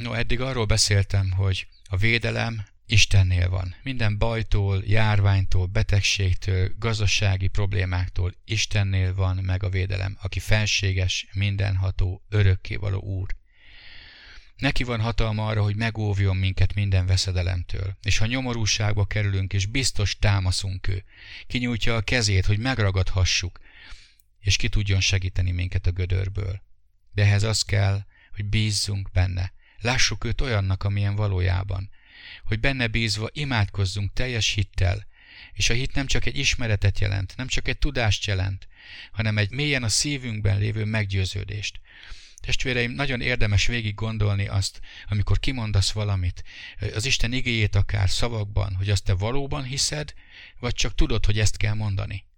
No, 0.00 0.12
eddig 0.12 0.40
arról 0.40 0.64
beszéltem, 0.64 1.30
hogy 1.30 1.66
a 1.88 1.96
védelem 1.96 2.66
Istennél 2.86 3.48
van. 3.48 3.74
Minden 3.82 4.18
bajtól, 4.18 4.82
járványtól, 4.86 5.66
betegségtől, 5.66 6.72
gazdasági 6.78 7.46
problémáktól 7.46 8.34
Istennél 8.44 9.14
van 9.14 9.36
meg 9.36 9.62
a 9.62 9.68
védelem, 9.68 10.18
aki 10.20 10.38
felséges, 10.38 11.26
mindenható, 11.32 12.22
örökkévaló 12.28 13.00
Úr. 13.00 13.36
Neki 14.56 14.84
van 14.84 15.00
hatalma 15.00 15.46
arra, 15.46 15.62
hogy 15.62 15.76
megóvjon 15.76 16.36
minket 16.36 16.74
minden 16.74 17.06
veszedelemtől, 17.06 17.96
és 18.02 18.18
ha 18.18 18.26
nyomorúságba 18.26 19.04
kerülünk, 19.04 19.52
és 19.52 19.66
biztos 19.66 20.18
támaszunk 20.18 20.88
ő, 20.88 21.04
kinyújtja 21.46 21.96
a 21.96 22.00
kezét, 22.00 22.46
hogy 22.46 22.58
megragadhassuk, 22.58 23.60
és 24.38 24.56
ki 24.56 24.68
tudjon 24.68 25.00
segíteni 25.00 25.50
minket 25.50 25.86
a 25.86 25.92
gödörből. 25.92 26.62
De 27.12 27.22
ehhez 27.22 27.42
az 27.42 27.62
kell, 27.62 28.04
hogy 28.34 28.44
bízzunk 28.44 29.10
benne, 29.12 29.52
lássuk 29.80 30.24
őt 30.24 30.40
olyannak, 30.40 30.84
amilyen 30.84 31.14
valójában, 31.14 31.90
hogy 32.44 32.60
benne 32.60 32.86
bízva 32.86 33.28
imádkozzunk 33.32 34.12
teljes 34.12 34.52
hittel, 34.52 35.06
és 35.52 35.70
a 35.70 35.74
hit 35.74 35.94
nem 35.94 36.06
csak 36.06 36.26
egy 36.26 36.38
ismeretet 36.38 36.98
jelent, 36.98 37.36
nem 37.36 37.46
csak 37.46 37.68
egy 37.68 37.78
tudást 37.78 38.26
jelent, 38.26 38.68
hanem 39.12 39.38
egy 39.38 39.50
mélyen 39.50 39.82
a 39.82 39.88
szívünkben 39.88 40.58
lévő 40.58 40.84
meggyőződést. 40.84 41.80
Testvéreim, 42.40 42.92
nagyon 42.92 43.20
érdemes 43.20 43.66
végig 43.66 43.94
gondolni 43.94 44.46
azt, 44.46 44.80
amikor 45.08 45.38
kimondasz 45.38 45.90
valamit, 45.90 46.44
az 46.94 47.04
Isten 47.04 47.32
igéjét 47.32 47.74
akár 47.74 48.10
szavakban, 48.10 48.74
hogy 48.74 48.90
azt 48.90 49.04
te 49.04 49.12
valóban 49.12 49.64
hiszed, 49.64 50.14
vagy 50.58 50.74
csak 50.74 50.94
tudod, 50.94 51.24
hogy 51.24 51.38
ezt 51.38 51.56
kell 51.56 51.74
mondani 51.74 52.28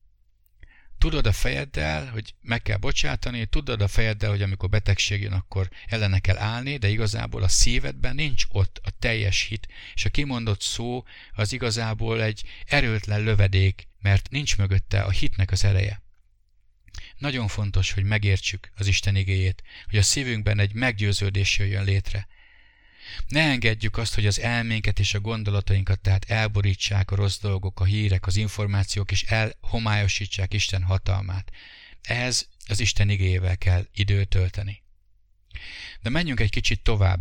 tudod 1.03 1.27
a 1.27 1.33
fejeddel, 1.33 2.11
hogy 2.11 2.35
meg 2.43 2.63
kell 2.63 2.77
bocsátani, 2.77 3.47
tudod 3.47 3.83
a 3.83 3.89
fejeddel, 3.89 4.31
hogy 4.31 4.43
amikor 4.43 4.69
betegség 4.69 5.23
jön, 5.23 5.33
akkor 5.33 5.69
ellene 5.87 6.19
kell 6.19 6.39
állni, 6.39 6.77
de 6.77 6.89
igazából 6.89 7.43
a 7.43 7.49
szívedben 7.49 8.15
nincs 8.15 8.45
ott 8.49 8.81
a 8.83 8.91
teljes 8.99 9.43
hit, 9.43 9.69
és 9.95 10.05
a 10.05 10.11
kimondott 10.11 10.61
szó 10.61 11.05
az 11.33 11.53
igazából 11.53 12.23
egy 12.23 12.43
erőtlen 12.67 13.23
lövedék, 13.23 13.89
mert 14.01 14.31
nincs 14.31 14.59
mögötte 14.59 15.03
a 15.03 15.11
hitnek 15.11 15.51
az 15.51 15.65
ereje. 15.65 16.03
Nagyon 17.19 17.49
fontos, 17.49 17.93
hogy 17.93 18.05
megértsük 18.05 18.71
az 18.75 18.87
Isten 18.87 19.17
igéjét, 19.17 19.63
hogy 19.91 19.99
a 19.99 20.03
szívünkben 20.03 20.59
egy 20.59 20.75
meggyőződés 20.75 21.59
jöjjön 21.59 21.85
létre, 21.85 22.29
ne 23.29 23.41
engedjük 23.41 23.97
azt, 23.97 24.15
hogy 24.15 24.27
az 24.27 24.41
elménket 24.41 24.99
és 24.99 25.15
a 25.15 25.21
gondolatainkat 25.21 26.01
tehát 26.01 26.31
elborítsák 26.31 27.11
a 27.11 27.17
rossz 27.17 27.39
dolgok, 27.39 27.81
a 27.81 27.85
hírek, 27.85 28.27
az 28.27 28.37
információk, 28.37 29.11
és 29.11 29.23
elhomályosítsák 29.23 30.55
Isten 30.55 30.83
hatalmát. 30.83 31.51
Ehhez 32.03 32.49
az 32.67 32.81
Isten 32.81 33.09
igéjével 33.09 33.59
kell 33.59 33.87
időt 33.93 34.29
tölteni. 34.29 34.83
De 36.01 36.11
menjünk 36.11 36.41
egy 36.41 36.51
kicsit 36.51 36.83
tovább. 36.83 37.21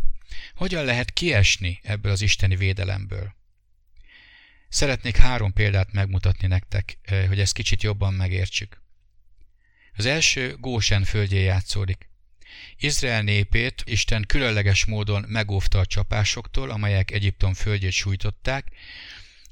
Hogyan 0.56 0.86
lehet 0.86 1.12
kiesni 1.12 1.80
ebből 1.84 2.12
az 2.12 2.22
isteni 2.22 2.56
védelemből? 2.56 3.36
Szeretnék 4.70 5.16
három 5.16 5.54
példát 5.54 5.92
megmutatni 5.92 6.48
nektek, 6.48 6.98
eh, 7.02 7.28
hogy 7.28 7.40
ezt 7.40 7.54
kicsit 7.54 7.84
jobban 7.84 8.14
megértsük. 8.14 8.82
Az 9.96 10.06
első 10.06 10.56
Gósen 10.60 11.04
földjén 11.04 11.44
játszódik. 11.44 12.10
Izrael 12.78 13.22
népét 13.22 13.82
Isten 13.86 14.24
különleges 14.28 14.86
módon 14.86 15.26
megóvta 15.28 15.80
a 15.80 15.86
csapásoktól, 15.86 16.70
amelyek 16.70 17.12
Egyiptom 17.12 17.54
földjét 17.54 17.92
sújtották, 17.92 18.68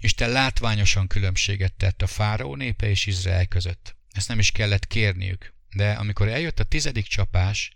Isten 0.02 0.30
látványosan 0.30 1.08
különbséget 1.08 1.74
tett 1.74 2.02
a 2.02 2.08
fáraó 2.08 2.56
népe 2.56 2.90
és 2.90 3.06
Izrael 3.06 3.46
között. 3.46 3.96
Ezt 4.12 4.28
nem 4.28 4.40
is 4.40 4.52
kellett 4.52 4.88
kérniük. 4.88 5.54
De 5.74 5.92
amikor 5.92 6.28
eljött 6.28 6.60
a 6.60 6.64
tizedik 6.64 7.06
csapás, 7.06 7.72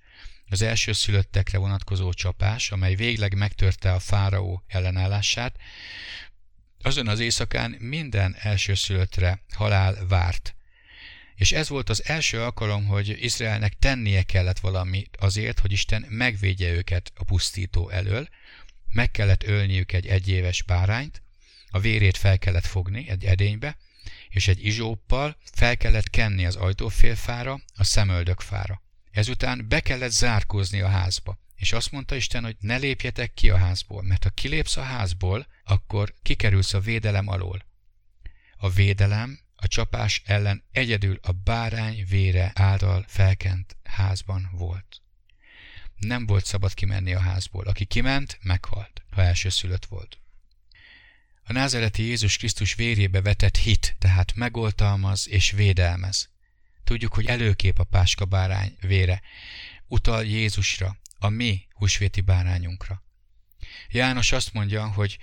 az 0.49 0.61
első 0.61 0.91
szülöttekre 0.91 1.57
vonatkozó 1.57 2.13
csapás, 2.13 2.71
amely 2.71 2.95
végleg 2.95 3.35
megtörte 3.35 3.91
a 3.91 3.99
fáraó 3.99 4.63
ellenállását, 4.67 5.55
azon 6.81 7.07
az 7.07 7.19
éjszakán 7.19 7.71
minden 7.79 8.35
elsőszülöttre 8.39 9.43
halál 9.53 10.07
várt. 10.07 10.55
És 11.43 11.51
ez 11.51 11.69
volt 11.69 11.89
az 11.89 12.05
első 12.05 12.41
alkalom, 12.41 12.85
hogy 12.85 13.23
Izraelnek 13.23 13.73
tennie 13.79 14.23
kellett 14.23 14.59
valami 14.59 15.07
azért, 15.19 15.59
hogy 15.59 15.71
Isten 15.71 16.05
megvédje 16.09 16.71
őket 16.71 17.11
a 17.15 17.23
pusztító 17.23 17.89
elől, 17.89 18.27
meg 18.91 19.11
kellett 19.11 19.43
ölniük 19.43 19.91
egy 19.91 20.07
egyéves 20.07 20.61
bárányt, 20.61 21.21
a 21.69 21.79
vérét 21.79 22.17
fel 22.17 22.37
kellett 22.39 22.65
fogni 22.65 23.09
egy 23.09 23.25
edénybe, 23.25 23.77
és 24.29 24.47
egy 24.47 24.65
izsóppal 24.65 25.37
fel 25.51 25.77
kellett 25.77 26.09
kenni 26.09 26.45
az 26.45 26.55
ajtófélfára, 26.55 27.61
a 27.75 27.83
szemöldökfára. 27.83 28.81
Ezután 29.11 29.65
be 29.67 29.79
kellett 29.79 30.11
zárkózni 30.11 30.81
a 30.81 30.87
házba, 30.87 31.39
és 31.55 31.73
azt 31.73 31.91
mondta 31.91 32.15
Isten, 32.15 32.43
hogy 32.43 32.55
ne 32.59 32.77
lépjetek 32.77 33.33
ki 33.33 33.49
a 33.49 33.57
házból, 33.57 34.03
mert 34.03 34.23
ha 34.23 34.29
kilépsz 34.29 34.77
a 34.77 34.83
házból, 34.83 35.47
akkor 35.63 36.13
kikerülsz 36.21 36.73
a 36.73 36.79
védelem 36.79 37.27
alól. 37.27 37.65
A 38.57 38.69
védelem 38.69 39.39
a 39.63 39.67
csapás 39.67 40.21
ellen 40.25 40.63
egyedül 40.71 41.19
a 41.21 41.31
bárány 41.31 42.05
vére 42.09 42.51
által 42.55 43.05
felkent 43.07 43.77
házban 43.83 44.49
volt. 44.51 45.01
Nem 45.95 46.25
volt 46.25 46.45
szabad 46.45 46.73
kimenni 46.73 47.13
a 47.13 47.19
házból. 47.19 47.65
Aki 47.65 47.85
kiment, 47.85 48.39
meghalt, 48.41 49.01
ha 49.09 49.21
elsőszülött 49.21 49.85
volt. 49.85 50.19
A 51.43 51.53
názereti 51.53 52.03
Jézus 52.03 52.37
Krisztus 52.37 52.75
vérébe 52.75 53.21
vetett 53.21 53.57
hit, 53.57 53.95
tehát 53.99 54.35
megoltalmaz 54.35 55.29
és 55.29 55.51
védelmez. 55.51 56.29
Tudjuk, 56.83 57.13
hogy 57.13 57.25
előkép 57.25 57.79
a 57.79 57.83
páska 57.83 58.25
bárány 58.25 58.77
vére, 58.81 59.21
utal 59.87 60.25
Jézusra, 60.25 60.97
a 61.19 61.29
mi 61.29 61.67
húsvéti 61.73 62.21
bárányunkra. 62.21 63.03
János 63.89 64.31
azt 64.31 64.53
mondja, 64.53 64.87
hogy 64.87 65.17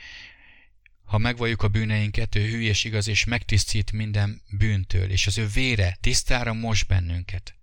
ha 1.10 1.18
megvalljuk 1.18 1.62
a 1.62 1.68
bűneinket, 1.68 2.34
ő 2.34 2.48
hű 2.48 2.60
és 2.60 2.84
igaz, 2.84 3.08
és 3.08 3.24
megtisztít 3.24 3.92
minden 3.92 4.42
bűntől, 4.50 5.10
és 5.10 5.26
az 5.26 5.38
ő 5.38 5.46
vére 5.46 5.96
tisztára 6.00 6.52
mos 6.52 6.82
bennünket. 6.82 7.54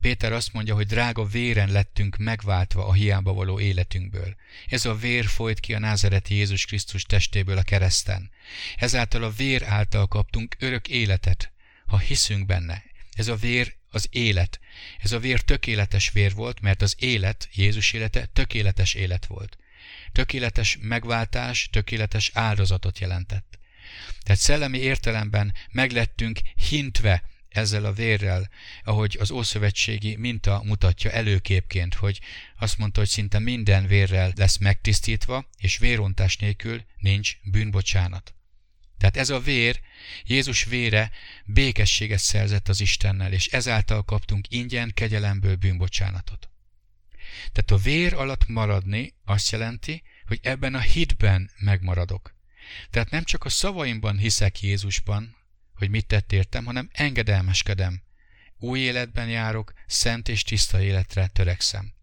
Péter 0.00 0.32
azt 0.32 0.52
mondja, 0.52 0.74
hogy 0.74 0.86
drága 0.86 1.24
véren 1.24 1.70
lettünk 1.70 2.16
megváltva 2.16 2.86
a 2.86 2.92
hiába 2.92 3.32
való 3.32 3.60
életünkből. 3.60 4.36
Ez 4.68 4.84
a 4.84 4.94
vér 4.94 5.24
folyt 5.24 5.60
ki 5.60 5.74
a 5.74 5.78
názereti 5.78 6.34
Jézus 6.34 6.64
Krisztus 6.64 7.02
testéből 7.02 7.58
a 7.58 7.62
kereszten. 7.62 8.30
Ezáltal 8.76 9.22
a 9.22 9.30
vér 9.30 9.62
által 9.62 10.06
kaptunk 10.06 10.56
örök 10.58 10.88
életet, 10.88 11.52
ha 11.86 11.98
hiszünk 11.98 12.46
benne. 12.46 12.84
Ez 13.12 13.28
a 13.28 13.36
vér 13.36 13.76
az 13.90 14.08
élet. 14.10 14.60
Ez 14.98 15.12
a 15.12 15.18
vér 15.18 15.40
tökéletes 15.40 16.10
vér 16.10 16.34
volt, 16.34 16.60
mert 16.60 16.82
az 16.82 16.94
élet, 16.98 17.48
Jézus 17.52 17.92
élete 17.92 18.26
tökéletes 18.26 18.94
élet 18.94 19.26
volt 19.26 19.56
tökéletes 20.16 20.78
megváltás, 20.80 21.68
tökéletes 21.72 22.30
áldozatot 22.34 22.98
jelentett. 22.98 23.58
Tehát 24.22 24.40
szellemi 24.40 24.78
értelemben 24.78 25.54
meglettünk 25.70 26.38
hintve 26.68 27.22
ezzel 27.48 27.84
a 27.84 27.92
vérrel, 27.92 28.50
ahogy 28.84 29.16
az 29.20 29.30
ószövetségi 29.30 30.16
minta 30.16 30.62
mutatja 30.64 31.10
előképként, 31.10 31.94
hogy 31.94 32.20
azt 32.58 32.78
mondta, 32.78 33.00
hogy 33.00 33.08
szinte 33.08 33.38
minden 33.38 33.86
vérrel 33.86 34.32
lesz 34.36 34.56
megtisztítva, 34.56 35.48
és 35.58 35.78
vérontás 35.78 36.36
nélkül 36.36 36.84
nincs 36.96 37.36
bűnbocsánat. 37.42 38.34
Tehát 38.98 39.16
ez 39.16 39.30
a 39.30 39.40
vér, 39.40 39.80
Jézus 40.24 40.64
vére 40.64 41.10
békességet 41.44 42.18
szerzett 42.18 42.68
az 42.68 42.80
Istennel, 42.80 43.32
és 43.32 43.46
ezáltal 43.46 44.04
kaptunk 44.04 44.46
ingyen 44.48 44.90
kegyelemből 44.94 45.56
bűnbocsánatot. 45.56 46.48
Tehát 47.52 47.70
a 47.70 47.76
vér 47.76 48.14
alatt 48.14 48.46
maradni 48.46 49.14
azt 49.24 49.50
jelenti, 49.50 50.02
hogy 50.26 50.40
ebben 50.42 50.74
a 50.74 50.80
hitben 50.80 51.50
megmaradok. 51.58 52.34
Tehát 52.90 53.10
nem 53.10 53.24
csak 53.24 53.44
a 53.44 53.48
szavaimban 53.48 54.18
hiszek 54.18 54.62
Jézusban, 54.62 55.36
hogy 55.74 55.90
mit 55.90 56.06
tett 56.06 56.32
értem, 56.32 56.64
hanem 56.64 56.90
engedelmeskedem. 56.92 58.02
Új 58.58 58.78
életben 58.78 59.28
járok, 59.28 59.72
szent 59.86 60.28
és 60.28 60.42
tiszta 60.42 60.82
életre 60.82 61.26
törekszem. 61.26 61.94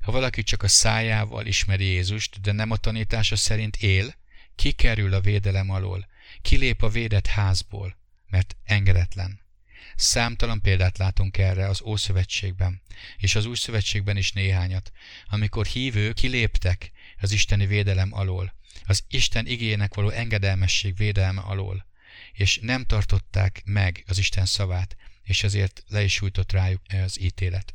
Ha 0.00 0.12
valaki 0.12 0.42
csak 0.42 0.62
a 0.62 0.68
szájával 0.68 1.46
ismeri 1.46 1.84
Jézust, 1.84 2.40
de 2.40 2.52
nem 2.52 2.70
a 2.70 2.76
tanítása 2.76 3.36
szerint 3.36 3.76
él, 3.76 4.14
kikerül 4.54 5.14
a 5.14 5.20
védelem 5.20 5.70
alól, 5.70 6.08
kilép 6.42 6.82
a 6.82 6.88
védett 6.88 7.26
házból, 7.26 7.96
mert 8.26 8.56
engedetlen. 8.64 9.40
Számtalan 10.00 10.60
példát 10.60 10.98
látunk 10.98 11.38
erre 11.38 11.68
az 11.68 11.82
Ószövetségben, 11.82 12.82
és 13.16 13.34
az 13.34 13.44
Új 13.46 13.56
Szövetségben 13.56 14.16
is 14.16 14.32
néhányat, 14.32 14.92
amikor 15.26 15.66
hívők 15.66 16.14
kiléptek 16.14 16.90
az 17.20 17.32
isteni 17.32 17.66
védelem 17.66 18.12
alól, 18.12 18.54
az 18.86 19.04
Isten 19.08 19.46
igének 19.46 19.94
való 19.94 20.08
engedelmesség 20.08 20.96
védelme 20.96 21.40
alól, 21.40 21.86
és 22.32 22.58
nem 22.62 22.84
tartották 22.84 23.62
meg 23.64 24.04
az 24.06 24.18
Isten 24.18 24.46
szavát, 24.46 24.96
és 25.22 25.42
ezért 25.42 25.84
le 25.88 26.02
is 26.02 26.12
sújtott 26.12 26.52
rájuk 26.52 26.82
az 27.04 27.20
ítélet. 27.20 27.74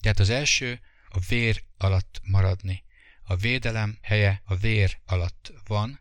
Tehát 0.00 0.20
az 0.20 0.30
első 0.30 0.80
a 1.08 1.18
vér 1.18 1.62
alatt 1.76 2.20
maradni, 2.22 2.84
A 3.22 3.36
védelem 3.36 3.98
helye 4.00 4.42
a 4.44 4.56
vér 4.56 4.98
alatt 5.04 5.52
van, 5.66 6.00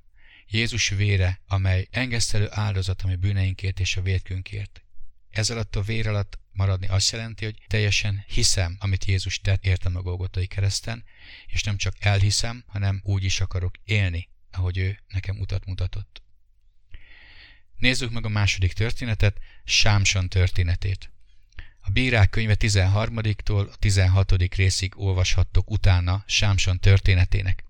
Jézus 0.53 0.89
vére, 0.89 1.41
amely 1.47 1.87
engesztelő 1.91 2.47
áldozat, 2.51 3.01
ami 3.01 3.15
bűneinkért 3.15 3.79
és 3.79 3.97
a 3.97 4.01
vérkünkért. 4.01 4.83
Ez 5.29 5.49
alatt 5.49 5.75
a 5.75 5.81
vér 5.81 6.07
alatt 6.07 6.39
maradni 6.51 6.87
azt 6.87 7.11
jelenti, 7.11 7.45
hogy 7.45 7.61
teljesen 7.67 8.23
hiszem, 8.27 8.75
amit 8.79 9.05
Jézus 9.05 9.39
tett 9.39 9.65
értem 9.65 9.95
a 9.95 10.01
Golgotai 10.01 10.47
kereszten, 10.47 11.03
és 11.47 11.63
nem 11.63 11.77
csak 11.77 11.95
elhiszem, 11.99 12.63
hanem 12.67 13.01
úgy 13.03 13.23
is 13.23 13.41
akarok 13.41 13.75
élni, 13.83 14.29
ahogy 14.51 14.77
ő 14.77 14.99
nekem 15.07 15.39
utat 15.39 15.65
mutatott. 15.65 16.21
Nézzük 17.77 18.11
meg 18.11 18.25
a 18.25 18.29
második 18.29 18.73
történetet, 18.73 19.37
Sámson 19.63 20.29
történetét. 20.29 21.11
A 21.79 21.91
Bírák 21.91 22.29
könyve 22.29 22.55
13-tól 22.59 23.71
a 23.71 23.75
16. 23.77 24.55
részig 24.55 24.99
olvashattok 24.99 25.71
utána 25.71 26.23
Sámson 26.27 26.79
történetének. 26.79 27.63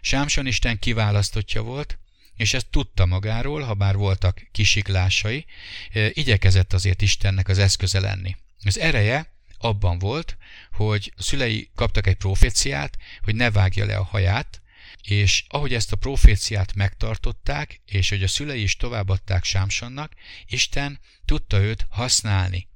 Sámson 0.00 0.46
Isten 0.46 0.78
kiválasztottja 0.78 1.62
volt, 1.62 1.98
és 2.40 2.54
ezt 2.54 2.70
tudta 2.70 3.06
magáról, 3.06 3.62
ha 3.62 3.74
bár 3.74 3.96
voltak 3.96 4.48
kisiklásai, 4.52 5.46
igyekezett 5.92 6.72
azért 6.72 7.02
Istennek 7.02 7.48
az 7.48 7.58
eszköze 7.58 8.00
lenni. 8.00 8.36
Az 8.64 8.78
ereje 8.78 9.32
abban 9.58 9.98
volt, 9.98 10.36
hogy 10.72 11.12
a 11.16 11.22
szülei 11.22 11.70
kaptak 11.74 12.06
egy 12.06 12.16
proféciát, 12.16 12.96
hogy 13.22 13.34
ne 13.34 13.50
vágja 13.50 13.86
le 13.86 13.96
a 13.96 14.04
haját, 14.04 14.62
és 15.02 15.44
ahogy 15.48 15.74
ezt 15.74 15.92
a 15.92 15.96
proféciát 15.96 16.74
megtartották, 16.74 17.80
és 17.84 18.08
hogy 18.08 18.22
a 18.22 18.28
szülei 18.28 18.62
is 18.62 18.76
továbbadták 18.76 19.44
Sámsonnak, 19.44 20.12
Isten 20.46 21.00
tudta 21.24 21.60
őt 21.60 21.86
használni. 21.90 22.68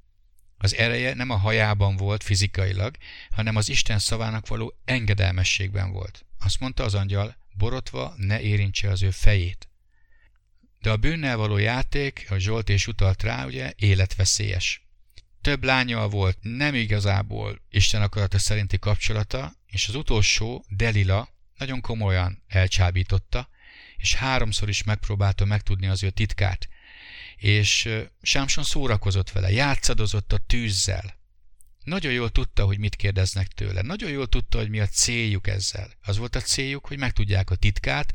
Az 0.58 0.74
ereje 0.74 1.14
nem 1.14 1.30
a 1.30 1.36
hajában 1.36 1.96
volt 1.96 2.22
fizikailag, 2.22 2.96
hanem 3.30 3.56
az 3.56 3.68
Isten 3.68 3.98
szavának 3.98 4.48
való 4.48 4.74
engedelmességben 4.84 5.92
volt. 5.92 6.26
Azt 6.38 6.60
mondta 6.60 6.84
az 6.84 6.94
angyal, 6.94 7.42
borotva 7.56 8.14
ne 8.16 8.40
érintse 8.40 8.90
az 8.90 9.02
ő 9.02 9.10
fejét. 9.10 9.68
De 10.80 10.90
a 10.90 10.96
bűnnel 10.96 11.36
való 11.36 11.56
játék, 11.56 12.26
a 12.30 12.38
Zsolt 12.38 12.68
és 12.68 12.86
utalt 12.86 13.22
rá, 13.22 13.46
ugye, 13.46 13.72
életveszélyes. 13.76 14.86
Több 15.40 15.64
lányal 15.64 16.08
volt 16.08 16.38
nem 16.40 16.74
igazából 16.74 17.60
Isten 17.70 18.02
akarata 18.02 18.38
szerinti 18.38 18.78
kapcsolata, 18.78 19.52
és 19.66 19.88
az 19.88 19.94
utolsó, 19.94 20.64
Delila, 20.68 21.28
nagyon 21.58 21.80
komolyan 21.80 22.42
elcsábította, 22.46 23.48
és 23.96 24.14
háromszor 24.14 24.68
is 24.68 24.82
megpróbálta 24.82 25.44
megtudni 25.44 25.86
az 25.86 26.02
ő 26.02 26.10
titkát. 26.10 26.68
És 27.36 27.88
Sámson 28.22 28.64
szórakozott 28.64 29.30
vele, 29.30 29.50
játszadozott 29.50 30.32
a 30.32 30.38
tűzzel. 30.38 31.18
Nagyon 31.84 32.12
jól 32.12 32.30
tudta, 32.30 32.64
hogy 32.64 32.78
mit 32.78 32.96
kérdeznek 32.96 33.48
tőle. 33.48 33.82
Nagyon 33.82 34.10
jól 34.10 34.26
tudta, 34.26 34.58
hogy 34.58 34.68
mi 34.68 34.80
a 34.80 34.86
céljuk 34.86 35.46
ezzel. 35.46 35.90
Az 36.02 36.16
volt 36.16 36.36
a 36.36 36.40
céljuk, 36.40 36.86
hogy 36.86 36.98
megtudják 36.98 37.50
a 37.50 37.54
titkát, 37.54 38.14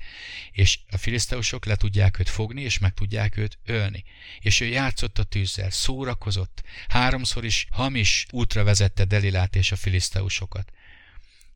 és 0.51 0.79
a 0.91 0.97
filiszteusok 0.97 1.65
le 1.65 1.75
tudják 1.75 2.19
őt 2.19 2.29
fogni, 2.29 2.61
és 2.61 2.79
meg 2.79 2.93
tudják 2.93 3.37
őt 3.37 3.57
ölni. 3.65 4.03
És 4.39 4.59
ő 4.59 4.65
játszott 4.65 5.19
a 5.19 5.23
tűzzel, 5.23 5.69
szórakozott. 5.69 6.63
Háromszor 6.87 7.45
is 7.45 7.67
hamis 7.71 8.25
útra 8.31 8.63
vezette 8.63 9.05
Delilát 9.05 9.55
és 9.55 9.71
a 9.71 9.75
filiszteusokat. 9.75 10.71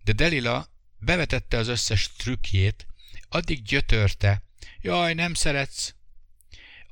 De 0.04 0.12
Delila 0.12 0.68
bevetette 0.98 1.58
az 1.58 1.68
összes 1.68 2.12
trükkjét, 2.18 2.88
addig 3.30 3.64
gyötörte, 3.64 4.44
jaj, 4.82 5.14
nem 5.14 5.34
szeretsz, 5.34 5.96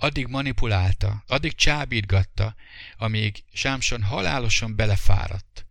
addig 0.02 0.28
manipulálta, 0.28 1.24
addig 1.28 1.56
csábítgatta, 1.56 2.56
amíg 2.98 3.44
Sámson 3.54 4.04
halálosan 4.04 4.76
belefáradt. 4.76 5.66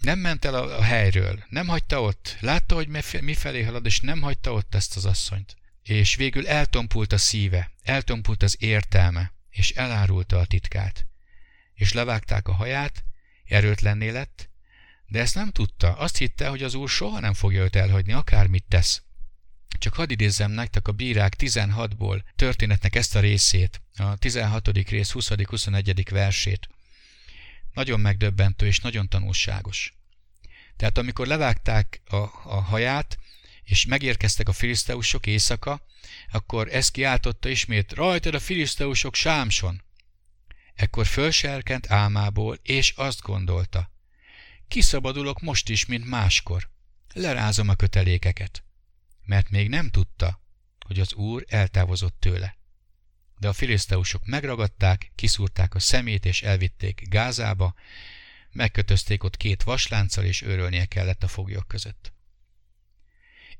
Nem 0.00 0.18
ment 0.18 0.44
el 0.44 0.54
a, 0.54 0.82
helyről, 0.82 1.44
nem 1.48 1.66
hagyta 1.66 2.02
ott, 2.02 2.36
látta, 2.40 2.74
hogy 2.74 2.88
mifelé 3.20 3.62
halad, 3.62 3.86
és 3.86 4.00
nem 4.00 4.20
hagyta 4.20 4.52
ott 4.52 4.74
ezt 4.74 4.96
az 4.96 5.04
asszonyt. 5.04 5.56
És 5.82 6.14
végül 6.14 6.48
eltompult 6.48 7.12
a 7.12 7.18
szíve, 7.18 7.70
eltompult 7.82 8.42
az 8.42 8.56
értelme, 8.58 9.32
és 9.50 9.70
elárulta 9.70 10.38
a 10.38 10.44
titkát. 10.44 11.06
És 11.74 11.92
levágták 11.92 12.48
a 12.48 12.52
haját, 12.52 13.04
erőtlenné 13.44 14.10
lett, 14.10 14.48
de 15.06 15.20
ezt 15.20 15.34
nem 15.34 15.50
tudta. 15.50 15.92
Azt 15.96 16.16
hitte, 16.16 16.48
hogy 16.48 16.62
az 16.62 16.74
úr 16.74 16.88
soha 16.88 17.20
nem 17.20 17.34
fogja 17.34 17.62
őt 17.62 17.76
elhagyni, 17.76 18.12
akármit 18.12 18.64
tesz. 18.68 19.02
Csak 19.84 19.94
hadd 19.94 20.10
idézzem 20.10 20.50
nektek 20.50 20.88
a 20.88 20.92
bírák 20.92 21.34
16-ból 21.38 22.22
történetnek 22.36 22.94
ezt 22.94 23.16
a 23.16 23.20
részét, 23.20 23.80
a 23.96 24.16
16. 24.16 24.68
rész 24.88 25.12
20.-21. 25.14 26.06
versét. 26.10 26.68
Nagyon 27.72 28.00
megdöbbentő 28.00 28.66
és 28.66 28.80
nagyon 28.80 29.08
tanulságos. 29.08 29.94
Tehát 30.76 30.98
amikor 30.98 31.26
levágták 31.26 32.00
a, 32.04 32.16
a 32.44 32.60
haját, 32.60 33.18
és 33.64 33.86
megérkeztek 33.86 34.48
a 34.48 34.52
filiszteusok 34.52 35.26
éjszaka, 35.26 35.86
akkor 36.32 36.68
ezt 36.72 36.90
kiáltotta 36.90 37.48
ismét, 37.48 37.92
rajtad 37.92 38.34
a 38.34 38.40
filiszteusok 38.40 39.14
sámson. 39.14 39.82
Ekkor 40.74 41.06
fölserkent 41.06 41.90
álmából, 41.90 42.58
és 42.62 42.92
azt 42.96 43.20
gondolta, 43.20 43.90
kiszabadulok 44.68 45.40
most 45.40 45.68
is, 45.68 45.86
mint 45.86 46.08
máskor. 46.08 46.68
Lerázom 47.12 47.68
a 47.68 47.74
kötelékeket 47.74 48.64
mert 49.24 49.50
még 49.50 49.68
nem 49.68 49.90
tudta, 49.90 50.40
hogy 50.86 51.00
az 51.00 51.14
úr 51.14 51.44
eltávozott 51.48 52.20
tőle. 52.20 52.56
De 53.38 53.48
a 53.48 53.52
filiszteusok 53.52 54.26
megragadták, 54.26 55.12
kiszúrták 55.14 55.74
a 55.74 55.78
szemét 55.78 56.24
és 56.24 56.42
elvitték 56.42 57.08
Gázába, 57.08 57.74
megkötözték 58.52 59.24
ott 59.24 59.36
két 59.36 59.62
vaslánccal 59.62 60.24
és 60.24 60.42
őrölnie 60.42 60.84
kellett 60.84 61.22
a 61.22 61.28
foglyok 61.28 61.68
között. 61.68 62.12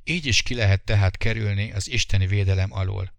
Így 0.05 0.27
is 0.27 0.43
ki 0.43 0.55
lehet 0.55 0.85
tehát 0.85 1.17
kerülni 1.17 1.73
az 1.73 1.91
isteni 1.91 2.27
védelem 2.27 2.73
alól. 2.73 3.15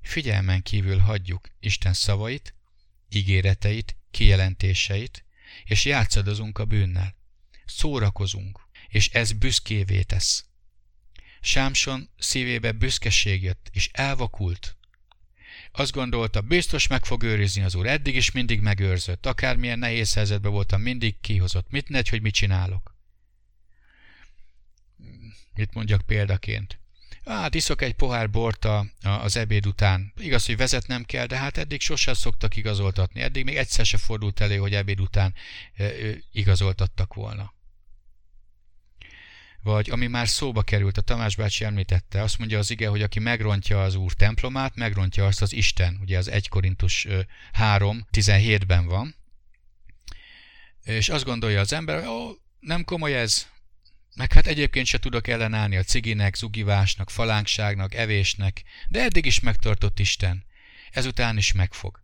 Figyelmen 0.00 0.62
kívül 0.62 0.98
hagyjuk 0.98 1.48
Isten 1.60 1.92
szavait, 1.92 2.54
ígéreteit, 3.08 3.96
kijelentéseit, 4.10 5.24
és 5.64 5.84
játszadozunk 5.84 6.58
a 6.58 6.64
bűnnel. 6.64 7.14
Szórakozunk, 7.66 8.68
és 8.88 9.08
ez 9.08 9.32
büszkévé 9.32 10.02
tesz. 10.02 10.44
Sámson 11.46 12.08
szívébe 12.18 12.72
büszkeség 12.72 13.42
jött, 13.42 13.70
és 13.72 13.88
elvakult. 13.92 14.76
Azt 15.72 15.92
gondolta, 15.92 16.40
biztos 16.40 16.86
meg 16.86 17.04
fog 17.04 17.22
őrizni 17.22 17.62
az 17.62 17.74
úr, 17.74 17.86
eddig 17.86 18.16
is 18.16 18.30
mindig 18.30 18.60
megőrzött, 18.60 19.26
akármilyen 19.26 19.78
nehéz 19.78 20.14
helyzetben 20.14 20.52
voltam, 20.52 20.80
mindig 20.80 21.20
kihozott, 21.20 21.70
mit 21.70 21.88
negy, 21.88 22.08
hogy 22.08 22.22
mit 22.22 22.34
csinálok. 22.34 22.94
Mit 25.54 25.74
mondjak 25.74 26.00
példaként? 26.06 26.78
Hát 27.24 27.54
iszok 27.54 27.82
egy 27.82 27.94
pohár 27.94 28.30
bort 28.30 28.64
a, 28.64 28.86
az 29.02 29.36
ebéd 29.36 29.66
után. 29.66 30.12
Igaz, 30.16 30.46
hogy 30.46 30.56
vezetnem 30.56 31.04
kell, 31.04 31.26
de 31.26 31.36
hát 31.36 31.56
eddig 31.56 31.80
sosem 31.80 32.14
szoktak 32.14 32.56
igazoltatni. 32.56 33.20
Eddig 33.20 33.44
még 33.44 33.56
egyszer 33.56 33.86
se 33.86 33.96
fordult 33.96 34.40
elő, 34.40 34.56
hogy 34.56 34.74
ebéd 34.74 35.00
után 35.00 35.34
igazoltattak 36.32 37.14
volna 37.14 37.54
vagy 39.66 39.90
ami 39.90 40.06
már 40.06 40.28
szóba 40.28 40.62
került, 40.62 40.96
a 40.96 41.00
Tamás 41.00 41.36
bácsi 41.36 41.64
említette, 41.64 42.22
azt 42.22 42.38
mondja 42.38 42.58
az 42.58 42.70
ige, 42.70 42.88
hogy 42.88 43.02
aki 43.02 43.18
megrontja 43.18 43.82
az 43.82 43.94
Úr 43.94 44.12
templomát, 44.12 44.76
megrontja 44.76 45.26
azt 45.26 45.42
az 45.42 45.52
Isten, 45.52 45.98
ugye 46.00 46.18
az 46.18 46.28
1 46.28 46.48
Korintus 46.48 47.06
3, 47.52 48.06
17-ben 48.12 48.86
van, 48.86 49.14
és 50.82 51.08
azt 51.08 51.24
gondolja 51.24 51.60
az 51.60 51.72
ember, 51.72 51.98
hogy 51.98 52.08
ó, 52.08 52.30
nem 52.60 52.84
komoly 52.84 53.16
ez, 53.16 53.46
meg 54.14 54.32
hát 54.32 54.46
egyébként 54.46 54.86
se 54.86 54.98
tudok 54.98 55.28
ellenállni 55.28 55.76
a 55.76 55.82
ciginek, 55.82 56.36
zugivásnak, 56.36 57.10
falánkságnak, 57.10 57.94
evésnek, 57.94 58.62
de 58.88 59.02
eddig 59.02 59.26
is 59.26 59.40
megtartott 59.40 59.98
Isten, 59.98 60.44
ezután 60.90 61.36
is 61.36 61.52
megfog. 61.52 62.02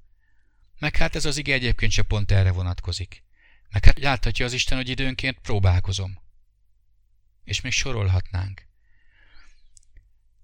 Meg 0.79 0.97
hát 0.97 1.17
ez 1.17 1.25
az 1.25 1.37
ige 1.37 1.53
egyébként 1.53 1.93
se 1.93 2.03
pont 2.03 2.31
erre 2.31 2.51
vonatkozik. 2.51 3.23
Meg 3.71 3.85
hát 3.85 3.99
láthatja 3.99 4.45
az 4.45 4.53
Isten, 4.53 4.77
hogy 4.77 4.89
időnként 4.89 5.39
próbálkozom. 5.39 6.21
És 7.45 7.61
még 7.61 7.73
sorolhatnánk. 7.73 8.67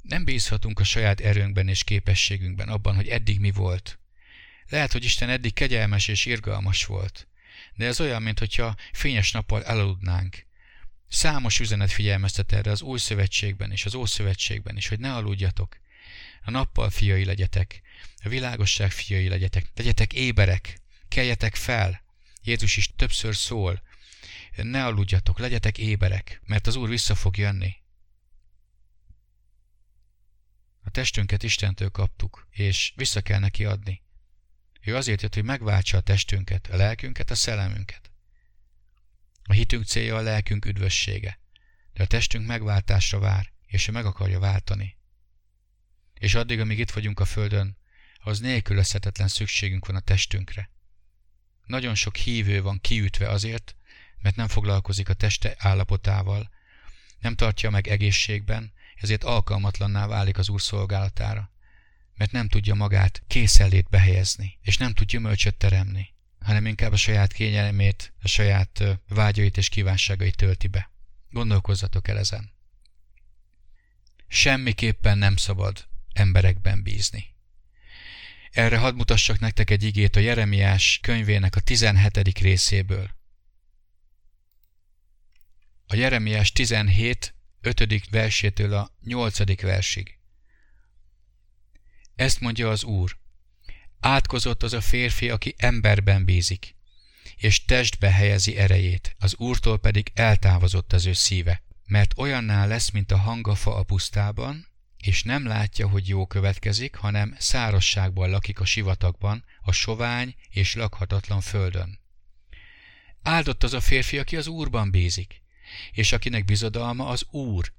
Nem 0.03 0.25
bízhatunk 0.25 0.81
a 0.81 0.85
saját 0.85 1.21
erőnkben 1.21 1.69
és 1.69 1.85
képességünkben, 1.85 2.69
abban, 2.69 2.95
hogy 2.95 3.09
eddig 3.09 3.41
mi 3.41 3.51
volt. 3.51 3.99
Lehet, 4.69 4.93
hogy 4.93 5.05
Isten 5.05 5.31
eddig 5.31 5.53
kegyelmes 5.53 6.09
és 6.09 6.27
irgalmas 6.27 6.85
volt, 6.85 7.29
de 7.75 7.87
ez 7.87 8.01
olyan, 8.01 8.23
mintha 8.23 8.77
fényes 8.93 9.31
nappal 9.31 9.65
elaludnánk. 9.65 10.47
Számos 11.09 11.61
üzenet 11.61 11.93
figyelmeztet 11.93 12.53
erre 12.53 12.71
az 12.71 12.83
új 12.83 12.99
szövetségben 12.99 13.73
és 13.73 13.85
az 13.85 13.95
ószövetségben 13.95 14.77
is, 14.77 14.89
hogy 14.89 14.99
ne 14.99 15.15
aludjatok. 15.15 15.77
A 16.43 16.51
nappal 16.51 16.91
fiai 16.91 17.25
legyetek, 17.25 17.83
a 18.23 18.29
világosság 18.29 18.91
fiai 18.91 19.29
legyetek, 19.29 19.71
legyetek 19.75 20.13
éberek, 20.13 20.81
keljetek 21.09 21.55
fel. 21.55 22.03
Jézus 22.43 22.77
is 22.77 22.91
többször 22.97 23.37
szól, 23.37 23.83
ne 24.67 24.85
aludjatok, 24.85 25.39
legyetek 25.39 25.79
éberek, 25.79 26.41
mert 26.47 26.67
az 26.67 26.77
Úr 26.77 26.89
vissza 26.89 27.15
fog 27.15 27.37
jönni. 27.37 27.77
A 30.83 30.91
testünket 30.91 31.43
Istentől 31.43 31.91
kaptuk, 31.91 32.47
és 32.51 32.93
vissza 32.97 33.21
kell 33.21 33.39
neki 33.39 33.65
adni. 33.65 34.03
Ő 34.81 34.97
azért 34.97 35.23
jött, 35.23 35.35
hogy 35.35 35.45
megváltsa 35.45 35.97
a 35.97 36.01
testünket, 36.01 36.67
a 36.67 36.77
lelkünket, 36.77 37.31
a 37.31 37.35
szellemünket. 37.35 38.11
A 39.43 39.53
hitünk 39.53 39.85
célja 39.85 40.17
a 40.17 40.21
lelkünk 40.21 40.65
üdvössége. 40.65 41.41
De 41.93 42.03
a 42.03 42.07
testünk 42.07 42.47
megváltásra 42.47 43.19
vár, 43.19 43.53
és 43.67 43.89
ő 43.89 43.93
meg 43.93 44.07
akarja 44.07 44.39
váltani. 44.39 44.97
És 46.15 46.35
addig, 46.35 46.61
amíg 46.61 46.79
itt 46.79 46.91
vagyunk 46.91 47.21
a 47.21 47.25
Földön, 47.25 47.77
az 48.19 48.41
nélkülözhetetlen 48.41 49.29
szükségünk 49.29 49.87
van 49.87 49.97
a 49.97 50.01
testünkre. 50.01 50.71
Nagyon 51.67 51.95
sok 51.95 52.17
hívő 52.17 52.63
van 52.63 52.81
kiütve 52.81 53.29
azért, 53.29 53.77
mert 54.21 54.37
nem 54.37 54.49
foglalkozik 54.49 55.09
a 55.09 55.15
teste 55.15 55.55
állapotával, 55.59 56.51
nem 57.19 57.35
tartja 57.35 57.71
meg 57.71 57.89
egészségben, 57.89 58.73
ezért 58.97 59.25
alkalmatlanná 59.25 60.07
válik 60.07 60.39
az 60.39 60.49
Úr 60.49 60.63
szolgálatára, 60.63 61.51
mert 62.15 62.33
nem 62.33 62.49
tudja 62.49 62.75
magát 62.75 63.23
készellét 63.27 63.89
behelyezni, 63.89 64.59
és 64.63 64.77
nem 64.77 64.95
tud 64.95 65.07
gyümölcsöt 65.07 65.55
teremni, 65.55 66.15
hanem 66.41 66.67
inkább 66.67 66.93
a 66.93 66.97
saját 66.97 67.33
kényelmét, 67.33 68.13
a 68.23 68.29
saját 68.29 68.85
vágyait 69.09 69.57
és 69.57 69.69
kívánságait 69.69 70.37
tölti 70.37 70.67
be. 70.67 70.91
Gondolkozzatok 71.31 72.09
el 72.09 72.19
ezen. 72.19 72.53
Semmiképpen 74.29 75.19
nem 75.19 75.37
szabad 75.37 75.89
emberekben 76.13 76.83
bízni. 76.83 77.37
Erre 78.51 78.79
hadd 78.79 78.95
mutassak 78.95 79.39
nektek 79.39 79.71
egy 79.71 79.83
igét 79.83 80.17
a 80.17 80.21
Jeremiás 80.21 80.99
könyvének 81.03 81.57
a 81.57 81.61
17. 81.61 82.39
részéből. 82.39 83.17
A 85.91 85.95
Jeremiás 85.95 86.53
17. 86.53 87.35
5. 87.61 88.09
versétől 88.11 88.75
a 88.75 88.91
8. 89.05 89.61
versig. 89.61 90.19
Ezt 92.15 92.41
mondja 92.41 92.71
az 92.71 92.85
Úr. 92.85 93.17
Átkozott 94.01 94.63
az 94.63 94.73
a 94.73 94.81
férfi, 94.81 95.31
aki 95.31 95.55
emberben 95.57 96.25
bízik, 96.25 96.77
és 97.37 97.65
testbe 97.65 98.11
helyezi 98.11 98.57
erejét, 98.57 99.17
az 99.19 99.37
Úrtól 99.37 99.79
pedig 99.79 100.11
eltávozott 100.15 100.93
az 100.93 101.07
ő 101.07 101.13
szíve, 101.13 101.63
mert 101.85 102.19
olyanná 102.19 102.67
lesz, 102.67 102.91
mint 102.91 103.13
a 103.13 103.19
hangafa 103.19 103.77
a 103.77 103.83
pusztában, 103.83 104.67
és 104.97 105.23
nem 105.23 105.47
látja, 105.47 105.89
hogy 105.89 106.09
jó 106.09 106.27
következik, 106.27 106.95
hanem 106.95 107.35
szárasságban 107.39 108.31
lakik 108.31 108.61
a 108.61 108.65
sivatagban, 108.65 109.45
a 109.61 109.73
sovány 109.73 110.35
és 110.51 110.75
lakhatatlan 110.75 111.41
földön. 111.41 112.01
Áldott 113.23 113.63
az 113.63 113.73
a 113.73 113.81
férfi, 113.81 114.19
aki 114.19 114.37
az 114.37 114.47
Úrban 114.47 114.91
bízik, 114.91 115.47
és 115.93 116.13
akinek 116.13 116.45
bizodalma 116.45 117.07
az 117.07 117.27
Úr, 117.31 117.73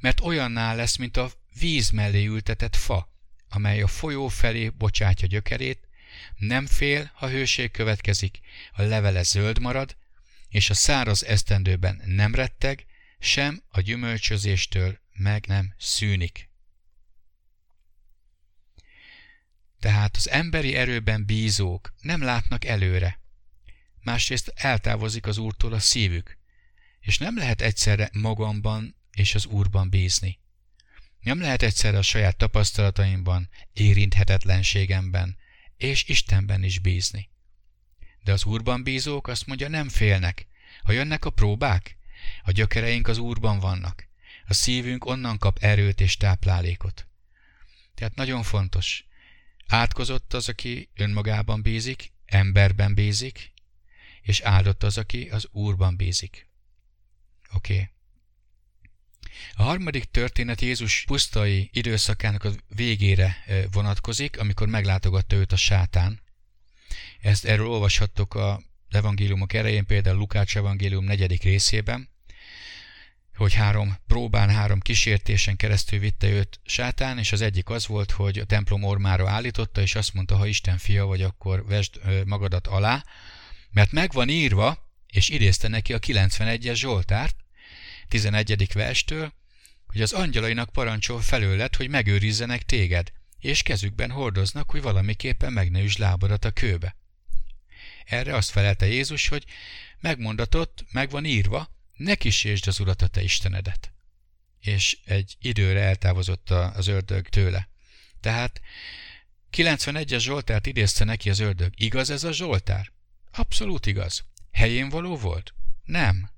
mert 0.00 0.20
olyanná 0.20 0.74
lesz, 0.74 0.96
mint 0.96 1.16
a 1.16 1.30
víz 1.58 1.90
mellé 1.90 2.26
ültetett 2.26 2.76
fa, 2.76 3.08
amely 3.48 3.82
a 3.82 3.86
folyó 3.86 4.28
felé 4.28 4.68
bocsátja 4.68 5.28
gyökerét, 5.28 5.88
nem 6.36 6.66
fél, 6.66 7.10
ha 7.14 7.28
hőség 7.28 7.70
következik, 7.70 8.40
a 8.72 8.82
levele 8.82 9.22
zöld 9.22 9.58
marad, 9.58 9.96
és 10.48 10.70
a 10.70 10.74
száraz 10.74 11.24
esztendőben 11.24 12.02
nem 12.04 12.34
retteg, 12.34 12.86
sem 13.18 13.62
a 13.68 13.80
gyümölcsözéstől 13.80 14.98
meg 15.12 15.46
nem 15.46 15.74
szűnik. 15.78 16.48
Tehát 19.80 20.16
az 20.16 20.28
emberi 20.28 20.74
erőben 20.74 21.24
bízók 21.24 21.94
nem 22.00 22.22
látnak 22.22 22.64
előre. 22.64 23.20
Másrészt 24.02 24.52
eltávozik 24.54 25.26
az 25.26 25.38
Úrtól 25.38 25.72
a 25.72 25.78
szívük, 25.78 26.38
és 27.00 27.18
nem 27.18 27.36
lehet 27.36 27.60
egyszerre 27.60 28.10
magamban 28.12 28.96
és 29.12 29.34
az 29.34 29.46
Úrban 29.46 29.90
bízni. 29.90 30.38
Nem 31.20 31.40
lehet 31.40 31.62
egyszerre 31.62 31.98
a 31.98 32.02
saját 32.02 32.36
tapasztalataimban, 32.36 33.48
érinthetetlenségemben 33.72 35.36
és 35.76 36.04
Istenben 36.08 36.62
is 36.62 36.78
bízni. 36.78 37.30
De 38.22 38.32
az 38.32 38.44
Úrban 38.44 38.82
bízók 38.82 39.28
azt 39.28 39.46
mondja, 39.46 39.68
nem 39.68 39.88
félnek. 39.88 40.46
Ha 40.82 40.92
jönnek 40.92 41.24
a 41.24 41.30
próbák, 41.30 41.96
a 42.42 42.50
gyökereink 42.50 43.08
az 43.08 43.18
Úrban 43.18 43.58
vannak. 43.58 44.08
A 44.46 44.54
szívünk 44.54 45.04
onnan 45.04 45.38
kap 45.38 45.58
erőt 45.58 46.00
és 46.00 46.16
táplálékot. 46.16 47.06
Tehát 47.94 48.14
nagyon 48.14 48.42
fontos, 48.42 49.04
Átkozott 49.70 50.34
az, 50.34 50.48
aki 50.48 50.90
önmagában 50.94 51.62
bízik, 51.62 52.12
emberben 52.26 52.94
bízik, 52.94 53.52
és 54.22 54.40
áldott 54.40 54.82
az, 54.82 54.98
aki 54.98 55.28
az 55.28 55.48
Úrban 55.52 55.96
bízik. 55.96 56.48
Oké. 57.52 57.72
Okay. 57.72 57.88
A 59.54 59.62
harmadik 59.62 60.04
történet 60.04 60.60
Jézus 60.60 61.04
pusztai 61.06 61.70
időszakának 61.72 62.44
a 62.44 62.50
végére 62.68 63.44
vonatkozik, 63.72 64.38
amikor 64.38 64.68
meglátogatta 64.68 65.36
őt 65.36 65.52
a 65.52 65.56
sátán. 65.56 66.20
Ezt 67.20 67.44
erről 67.44 67.68
olvashattok 67.68 68.34
a 68.34 68.62
evangéliumok 68.88 69.52
erején, 69.52 69.86
például 69.86 70.16
Lukács 70.16 70.56
evangélium 70.56 71.04
negyedik 71.04 71.42
részében 71.42 72.08
hogy 73.40 73.54
három 73.54 73.96
próbán, 74.06 74.50
három 74.50 74.80
kísértésen 74.80 75.56
keresztül 75.56 75.98
vitte 75.98 76.28
őt 76.28 76.60
sátán, 76.64 77.18
és 77.18 77.32
az 77.32 77.40
egyik 77.40 77.68
az 77.68 77.86
volt, 77.86 78.10
hogy 78.10 78.38
a 78.38 78.44
templom 78.44 78.82
ormára 78.82 79.30
állította, 79.30 79.80
és 79.80 79.94
azt 79.94 80.14
mondta, 80.14 80.36
ha 80.36 80.46
Isten 80.46 80.78
fia 80.78 81.06
vagy, 81.06 81.22
akkor 81.22 81.66
vesd 81.66 82.00
magadat 82.26 82.66
alá, 82.66 83.04
mert 83.70 83.92
meg 83.92 84.12
van 84.12 84.28
írva, 84.28 84.89
és 85.10 85.28
idézte 85.28 85.68
neki 85.68 85.92
a 85.92 85.98
91-es 85.98 86.74
Zsoltárt, 86.74 87.36
11. 88.08 88.72
verstől, 88.72 89.32
hogy 89.86 90.02
az 90.02 90.12
angyalainak 90.12 90.72
parancsol 90.72 91.20
felőled, 91.20 91.76
hogy 91.76 91.88
megőrizzenek 91.88 92.62
téged, 92.62 93.12
és 93.38 93.62
kezükben 93.62 94.10
hordoznak, 94.10 94.70
hogy 94.70 94.82
valamiképpen 94.82 95.52
meg 95.52 95.96
lábadat 95.96 96.44
a 96.44 96.50
kőbe. 96.50 96.96
Erre 98.04 98.34
azt 98.34 98.50
felelte 98.50 98.86
Jézus, 98.86 99.28
hogy 99.28 99.44
megmondatott, 100.00 100.84
meg 100.90 101.10
van 101.10 101.24
írva, 101.24 101.70
ne 101.96 102.14
kísértsd 102.14 102.68
az 102.68 102.80
Urat 102.80 103.02
a 103.02 103.06
te 103.06 103.22
Istenedet. 103.22 103.92
És 104.60 104.98
egy 105.04 105.36
időre 105.40 105.80
eltávozott 105.80 106.50
az 106.50 106.86
ördög 106.86 107.28
tőle. 107.28 107.68
Tehát 108.20 108.60
91-es 109.52 110.20
Zsoltárt 110.20 110.66
idézte 110.66 111.04
neki 111.04 111.30
az 111.30 111.38
ördög. 111.38 111.72
Igaz 111.76 112.10
ez 112.10 112.24
a 112.24 112.32
Zsoltár? 112.32 112.92
Abszolút 113.32 113.86
igaz. 113.86 114.24
Helyén 114.52 114.88
való 114.88 115.16
volt? 115.16 115.54
Nem. 115.84 116.30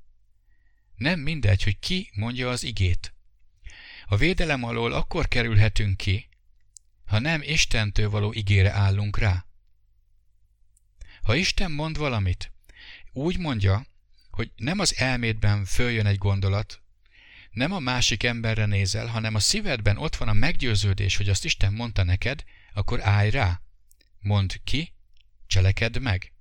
Nem 0.94 1.20
mindegy, 1.20 1.62
hogy 1.62 1.78
ki 1.78 2.10
mondja 2.14 2.50
az 2.50 2.62
igét. 2.62 3.14
A 4.06 4.16
védelem 4.16 4.64
alól 4.64 4.92
akkor 4.92 5.28
kerülhetünk 5.28 5.96
ki, 5.96 6.28
ha 7.04 7.18
nem 7.18 7.42
Istentől 7.42 8.10
való 8.10 8.32
igére 8.32 8.72
állunk 8.72 9.18
rá. 9.18 9.46
Ha 11.22 11.34
Isten 11.34 11.70
mond 11.70 11.96
valamit, 11.96 12.52
úgy 13.12 13.38
mondja, 13.38 13.86
hogy 14.30 14.50
nem 14.56 14.78
az 14.78 14.96
elmédben 14.96 15.64
följön 15.64 16.06
egy 16.06 16.18
gondolat, 16.18 16.82
nem 17.52 17.72
a 17.72 17.78
másik 17.78 18.22
emberre 18.22 18.66
nézel, 18.66 19.06
hanem 19.06 19.34
a 19.34 19.38
szívedben 19.38 19.96
ott 19.96 20.16
van 20.16 20.28
a 20.28 20.32
meggyőződés, 20.32 21.16
hogy 21.16 21.28
azt 21.28 21.44
Isten 21.44 21.72
mondta 21.72 22.02
neked, 22.02 22.44
akkor 22.72 23.00
állj 23.02 23.30
rá. 23.30 23.60
Mondd 24.20 24.50
ki, 24.64 24.92
cselekedd 25.46 26.00
meg. 26.00 26.31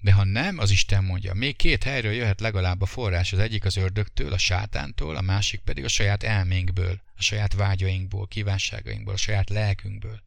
De 0.00 0.12
ha 0.12 0.24
nem 0.24 0.58
az 0.58 0.70
Isten 0.70 1.04
mondja, 1.04 1.34
még 1.34 1.56
két 1.56 1.84
helyről 1.84 2.12
jöhet 2.12 2.40
legalább 2.40 2.82
a 2.82 2.86
forrás, 2.86 3.32
az 3.32 3.38
egyik 3.38 3.64
az 3.64 3.76
ördögtől, 3.76 4.32
a 4.32 4.38
sátántól, 4.38 5.16
a 5.16 5.20
másik 5.20 5.60
pedig 5.60 5.84
a 5.84 5.88
saját 5.88 6.22
elménkből, 6.22 7.00
a 7.16 7.22
saját 7.22 7.54
vágyainkból, 7.54 8.26
kívánságainkból, 8.26 9.14
a 9.14 9.16
saját 9.16 9.50
lelkünkből. 9.50 10.22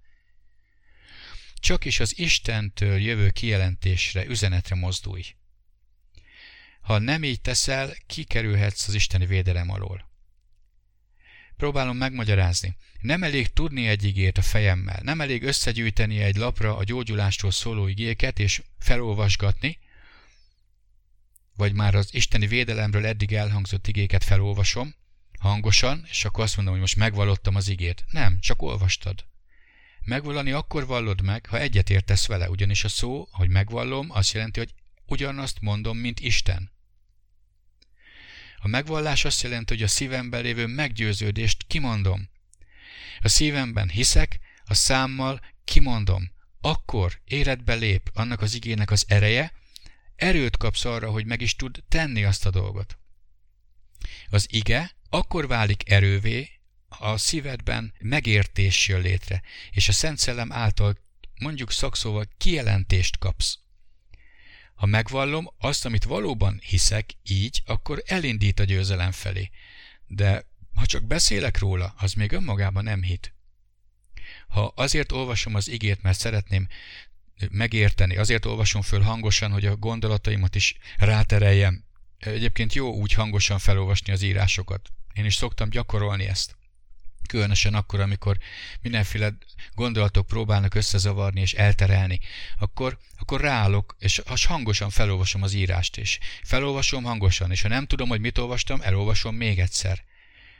Csak 1.55 1.85
is 1.85 1.99
az 1.99 2.19
Istentől 2.19 2.97
jövő 2.97 3.29
kijelentésre, 3.29 4.25
üzenetre 4.25 4.75
mozdulj. 4.75 5.23
Ha 6.81 6.97
nem 6.97 7.23
így 7.23 7.41
teszel, 7.41 7.93
kikerülhetsz 8.07 8.87
az 8.87 8.93
isteni 8.93 9.25
védelem 9.25 9.69
alól. 9.69 10.11
Próbálom 11.63 11.97
megmagyarázni. 11.97 12.75
Nem 13.01 13.23
elég 13.23 13.53
tudni 13.53 13.87
egy 13.87 14.03
igét 14.03 14.37
a 14.37 14.41
fejemmel, 14.41 14.99
nem 15.03 15.21
elég 15.21 15.43
összegyűjteni 15.43 16.19
egy 16.19 16.35
lapra 16.35 16.77
a 16.77 16.83
gyógyulástól 16.83 17.51
szóló 17.51 17.87
igéket 17.87 18.39
és 18.39 18.61
felolvasgatni, 18.79 19.79
vagy 21.55 21.73
már 21.73 21.95
az 21.95 22.13
isteni 22.13 22.47
védelemről 22.47 23.05
eddig 23.05 23.33
elhangzott 23.33 23.87
igéket 23.87 24.23
felolvasom, 24.23 24.95
hangosan, 25.39 26.05
és 26.09 26.25
akkor 26.25 26.43
azt 26.43 26.55
mondom, 26.55 26.73
hogy 26.73 26.83
most 26.83 26.95
megvallottam 26.95 27.55
az 27.55 27.67
igét. 27.67 28.05
Nem, 28.09 28.39
csak 28.39 28.61
olvastad. 28.61 29.25
Megvallani 30.05 30.51
akkor 30.51 30.85
vallod 30.85 31.21
meg, 31.21 31.45
ha 31.45 31.59
egyetértesz 31.59 32.27
vele, 32.27 32.49
ugyanis 32.49 32.83
a 32.83 32.89
szó, 32.89 33.27
hogy 33.31 33.49
megvallom, 33.49 34.11
azt 34.11 34.33
jelenti, 34.33 34.59
hogy 34.59 34.73
ugyanazt 35.05 35.57
mondom, 35.61 35.97
mint 35.97 36.19
Isten. 36.19 36.71
A 38.65 38.67
megvallás 38.67 39.25
azt 39.25 39.41
jelenti, 39.41 39.73
hogy 39.73 39.83
a 39.83 39.87
szívemben 39.87 40.41
lévő 40.41 40.65
meggyőződést 40.67 41.63
kimondom. 41.67 42.29
A 43.21 43.27
szívemben 43.27 43.89
hiszek, 43.89 44.39
a 44.65 44.73
számmal 44.73 45.41
kimondom. 45.63 46.31
Akkor 46.61 47.21
éredbe 47.25 47.73
lép 47.73 48.09
annak 48.13 48.41
az 48.41 48.53
igének 48.53 48.91
az 48.91 49.05
ereje, 49.07 49.53
erőt 50.15 50.57
kapsz 50.57 50.85
arra, 50.85 51.11
hogy 51.11 51.25
meg 51.25 51.41
is 51.41 51.55
tud 51.55 51.83
tenni 51.89 52.23
azt 52.23 52.45
a 52.45 52.49
dolgot. 52.49 52.97
Az 54.29 54.47
ige 54.49 54.95
akkor 55.09 55.47
válik 55.47 55.89
erővé, 55.89 56.49
a 56.87 57.17
szívedben 57.17 57.93
megértés 57.99 58.87
jön 58.87 59.01
létre, 59.01 59.41
és 59.71 59.87
a 59.87 59.91
Szent 59.91 60.17
Szellem 60.17 60.51
által 60.51 60.97
mondjuk 61.39 61.71
szakszóval 61.71 62.27
kijelentést 62.37 63.17
kapsz. 63.17 63.59
Ha 64.75 64.85
megvallom 64.85 65.53
azt, 65.57 65.85
amit 65.85 66.03
valóban 66.03 66.59
hiszek 66.63 67.09
így, 67.23 67.63
akkor 67.65 68.03
elindít 68.05 68.59
a 68.59 68.63
győzelem 68.63 69.11
felé. 69.11 69.49
De 70.07 70.45
ha 70.73 70.85
csak 70.85 71.03
beszélek 71.03 71.59
róla, 71.59 71.93
az 71.97 72.13
még 72.13 72.31
önmagában 72.31 72.83
nem 72.83 73.03
hit. 73.03 73.33
Ha 74.47 74.73
azért 74.75 75.11
olvasom 75.11 75.55
az 75.55 75.69
igét, 75.69 76.01
mert 76.01 76.19
szeretném 76.19 76.67
megérteni, 77.49 78.17
azért 78.17 78.45
olvasom 78.45 78.81
föl 78.81 79.01
hangosan, 79.01 79.51
hogy 79.51 79.65
a 79.65 79.75
gondolataimat 79.75 80.55
is 80.55 80.77
rátereljem. 80.97 81.83
Egyébként 82.17 82.73
jó 82.73 82.93
úgy 82.93 83.13
hangosan 83.13 83.59
felolvasni 83.59 84.13
az 84.13 84.21
írásokat. 84.21 84.89
Én 85.13 85.25
is 85.25 85.35
szoktam 85.35 85.69
gyakorolni 85.69 86.25
ezt. 86.25 86.55
Különösen 87.27 87.73
akkor, 87.73 87.99
amikor 87.99 88.37
mindenféle 88.81 89.37
gondolatok 89.73 90.27
próbálnak 90.27 90.75
összezavarni 90.75 91.41
és 91.41 91.53
elterelni, 91.53 92.19
akkor, 92.59 92.97
akkor 93.19 93.41
ráállok, 93.41 93.95
és 93.99 94.21
hangosan 94.47 94.89
felolvasom 94.89 95.41
az 95.41 95.53
írást, 95.53 95.97
és 95.97 96.19
felolvasom 96.43 97.03
hangosan, 97.03 97.51
és 97.51 97.61
ha 97.61 97.67
nem 97.67 97.85
tudom, 97.85 98.09
hogy 98.09 98.19
mit 98.19 98.37
olvastam, 98.37 98.81
elolvasom 98.81 99.35
még 99.35 99.59
egyszer. 99.59 100.03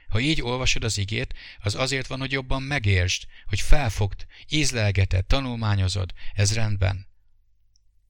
Ha 0.08 0.20
így 0.20 0.42
olvasod 0.42 0.84
az 0.84 0.98
igét, 0.98 1.34
az 1.60 1.76
azért 1.76 2.08
van, 2.08 2.20
hogy 2.20 2.32
jobban 2.32 2.64
megértsd, 2.64 3.24
hogy 3.46 3.62
felfogd, 3.62 4.26
ízlelgeted, 4.50 5.26
tanulmányozod, 5.26 6.14
ez 6.34 6.54
rendben. 6.54 7.08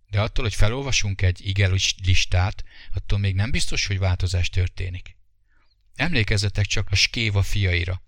De 0.09 0.21
attól, 0.21 0.43
hogy 0.43 0.55
felolvasunk 0.55 1.21
egy 1.21 1.47
ige 1.47 1.69
listát, 2.05 2.63
attól 2.93 3.19
még 3.19 3.35
nem 3.35 3.51
biztos, 3.51 3.85
hogy 3.85 3.99
változás 3.99 4.49
történik. 4.49 5.15
Emlékezzetek 5.95 6.65
csak 6.65 6.87
a 6.91 6.95
Skéva 6.95 7.41
fiaira. 7.41 8.01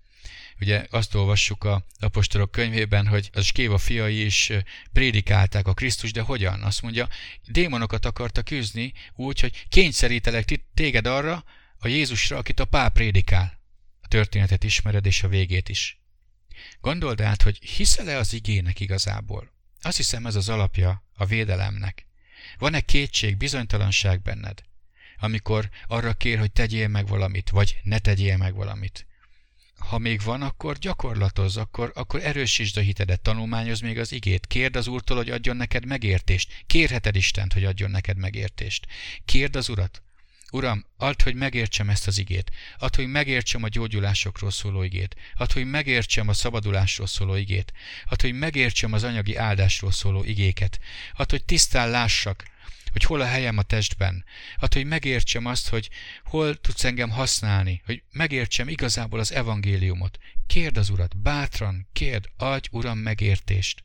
Ugye 0.60 0.86
azt 0.90 1.16
olvassuk 1.16 1.64
a 1.64 1.86
apostolok 2.00 2.52
könyvében, 2.52 3.08
hogy 3.08 3.30
a 3.34 3.42
Skéva 3.42 3.78
fiai 3.78 4.26
is 4.26 4.52
prédikálták 4.94 5.68
a 5.68 5.74
Krisztus, 5.74 6.12
de 6.12 6.22
hogyan? 6.22 6.64
Azt 6.64 6.82
mondja, 6.82 7.08
démonokat 7.46 8.06
akartak 8.06 8.46
küzni 8.46 8.94
úgy, 9.14 9.40
hogy 9.40 9.66
kényszerítelek 9.70 10.62
téged 10.74 11.08
arra, 11.08 11.44
a 11.80 11.88
Jézusra, 11.88 12.38
akit 12.38 12.60
a 12.60 12.66
pál 12.66 12.90
prédikál. 12.90 13.60
A 14.02 14.08
történetet 14.08 14.64
ismered, 14.64 15.06
és 15.06 15.24
a 15.24 15.28
végét 15.28 15.70
is. 15.70 16.00
Gondold 16.82 17.22
át, 17.22 17.42
hogy 17.42 17.58
hiszel-e 17.64 18.18
az 18.18 18.34
igének 18.34 18.80
igazából? 18.80 19.54
Azt 19.82 19.98
hiszem 19.98 20.26
ez 20.26 20.36
az 20.36 20.50
alapja 20.50 21.04
a 21.14 21.26
védelemnek. 21.26 22.06
Van-e 22.58 22.82
kétség, 22.82 23.38
bizonytalanság 23.38 24.22
benned? 24.22 24.64
Amikor 25.18 25.70
arra 25.88 26.14
kér, 26.14 26.40
hogy 26.40 26.52
tegyél 26.52 26.88
meg 26.88 27.08
valamit, 27.08 27.50
vagy 27.50 27.80
ne 27.84 28.00
tegyél 28.00 28.38
meg 28.38 28.56
valamit. 28.56 29.08
Ha 29.88 29.98
még 29.98 30.22
van, 30.22 30.42
akkor 30.42 30.78
gyakorlatoz, 30.78 31.58
akkor, 31.58 31.92
akkor 31.96 32.24
erősítsd 32.24 32.78
a 32.78 32.82
hitedet, 32.82 33.22
tanulmányoz 33.22 33.80
még 33.80 34.00
az 34.00 34.12
igét. 34.12 34.48
Kérd 34.48 34.76
az 34.76 34.88
Úrtól, 34.88 35.18
hogy 35.18 35.30
adjon 35.30 35.58
neked 35.58 35.86
megértést. 35.86 36.64
Kérheted 36.68 37.16
Istent, 37.16 37.54
hogy 37.54 37.64
adjon 37.64 37.92
neked 37.92 38.18
megértést. 38.18 38.88
Kérd 39.26 39.56
az 39.56 39.70
Urat, 39.70 40.02
Uram, 40.52 40.86
add, 40.98 41.24
hogy 41.24 41.36
megértsem 41.36 41.90
ezt 41.90 42.08
az 42.08 42.18
igét. 42.18 42.52
Add, 42.78 42.96
hogy 42.96 43.08
megértsem 43.08 43.64
a 43.64 43.68
gyógyulásokról 43.68 44.52
szóló 44.52 44.84
igét. 44.84 45.16
Add, 45.36 45.54
hogy 45.54 45.66
megértsem 45.66 46.28
a 46.28 46.34
szabadulásról 46.34 47.08
szóló 47.08 47.36
igét. 47.36 47.74
Add, 48.06 48.22
hogy 48.22 48.34
megértsem 48.34 48.94
az 48.94 49.04
anyagi 49.04 49.36
áldásról 49.36 49.92
szóló 49.92 50.24
igéket. 50.24 50.80
Add, 51.14 51.30
hogy 51.30 51.46
tisztán 51.46 51.90
lássak, 51.90 52.44
hogy 52.96 53.04
hol 53.04 53.22
a 53.22 53.26
helyem 53.26 53.58
a 53.58 53.62
testben. 53.62 54.26
Add, 54.58 54.74
hogy 54.74 54.86
megértsem 54.86 55.46
azt, 55.46 55.70
hogy 55.70 55.90
hol 56.24 56.56
tudsz 56.56 56.84
engem 56.84 57.10
használni, 57.10 57.82
hogy 57.86 58.04
megértsem 58.12 58.68
igazából 58.68 59.20
az 59.20 59.32
evangéliumot. 59.32 60.18
Kérd 60.48 60.78
az 60.78 60.90
Urat, 60.90 61.18
bátran, 61.18 61.88
kérd, 61.94 62.30
adj, 62.38 62.68
Uram, 62.72 62.98
megértést. 62.98 63.84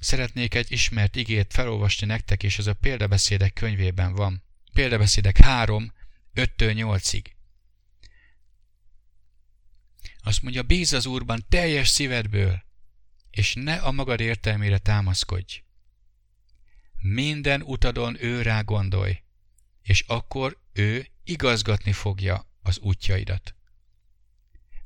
Szeretnék 0.00 0.54
egy 0.54 0.72
ismert 0.72 1.16
igét 1.16 1.52
felolvasni 1.52 2.06
nektek, 2.06 2.42
és 2.42 2.58
ez 2.58 2.66
a 2.66 2.74
példabeszédek 2.74 3.52
könyvében 3.52 4.14
van. 4.14 4.42
Példabeszédek 4.72 5.36
3, 5.36 5.92
5-8-ig. 6.34 7.24
Azt 10.22 10.42
mondja, 10.42 10.62
bíz 10.62 10.92
az 10.92 11.06
Úrban 11.06 11.44
teljes 11.48 11.88
szívedből, 11.88 12.62
és 13.30 13.54
ne 13.54 13.74
a 13.74 13.92
magad 13.92 14.20
értelmére 14.20 14.78
támaszkodj. 14.78 15.62
Minden 17.00 17.62
utadon 17.62 18.22
ő 18.22 18.42
rá 18.42 18.60
gondolj, 18.60 19.22
és 19.82 20.04
akkor 20.06 20.58
ő 20.72 21.08
igazgatni 21.24 21.92
fogja 21.92 22.50
az 22.62 22.78
útjaidat. 22.78 23.54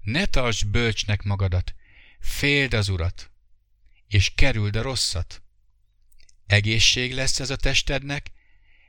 Ne 0.00 0.26
tartsd 0.26 0.66
bölcsnek 0.66 1.22
magadat, 1.22 1.74
féld 2.20 2.74
az 2.74 2.88
urat, 2.88 3.30
és 4.08 4.34
kerüld 4.34 4.76
a 4.76 4.82
rosszat. 4.82 5.42
Egészség 6.46 7.14
lesz 7.14 7.40
ez 7.40 7.50
a 7.50 7.56
testednek, 7.56 8.30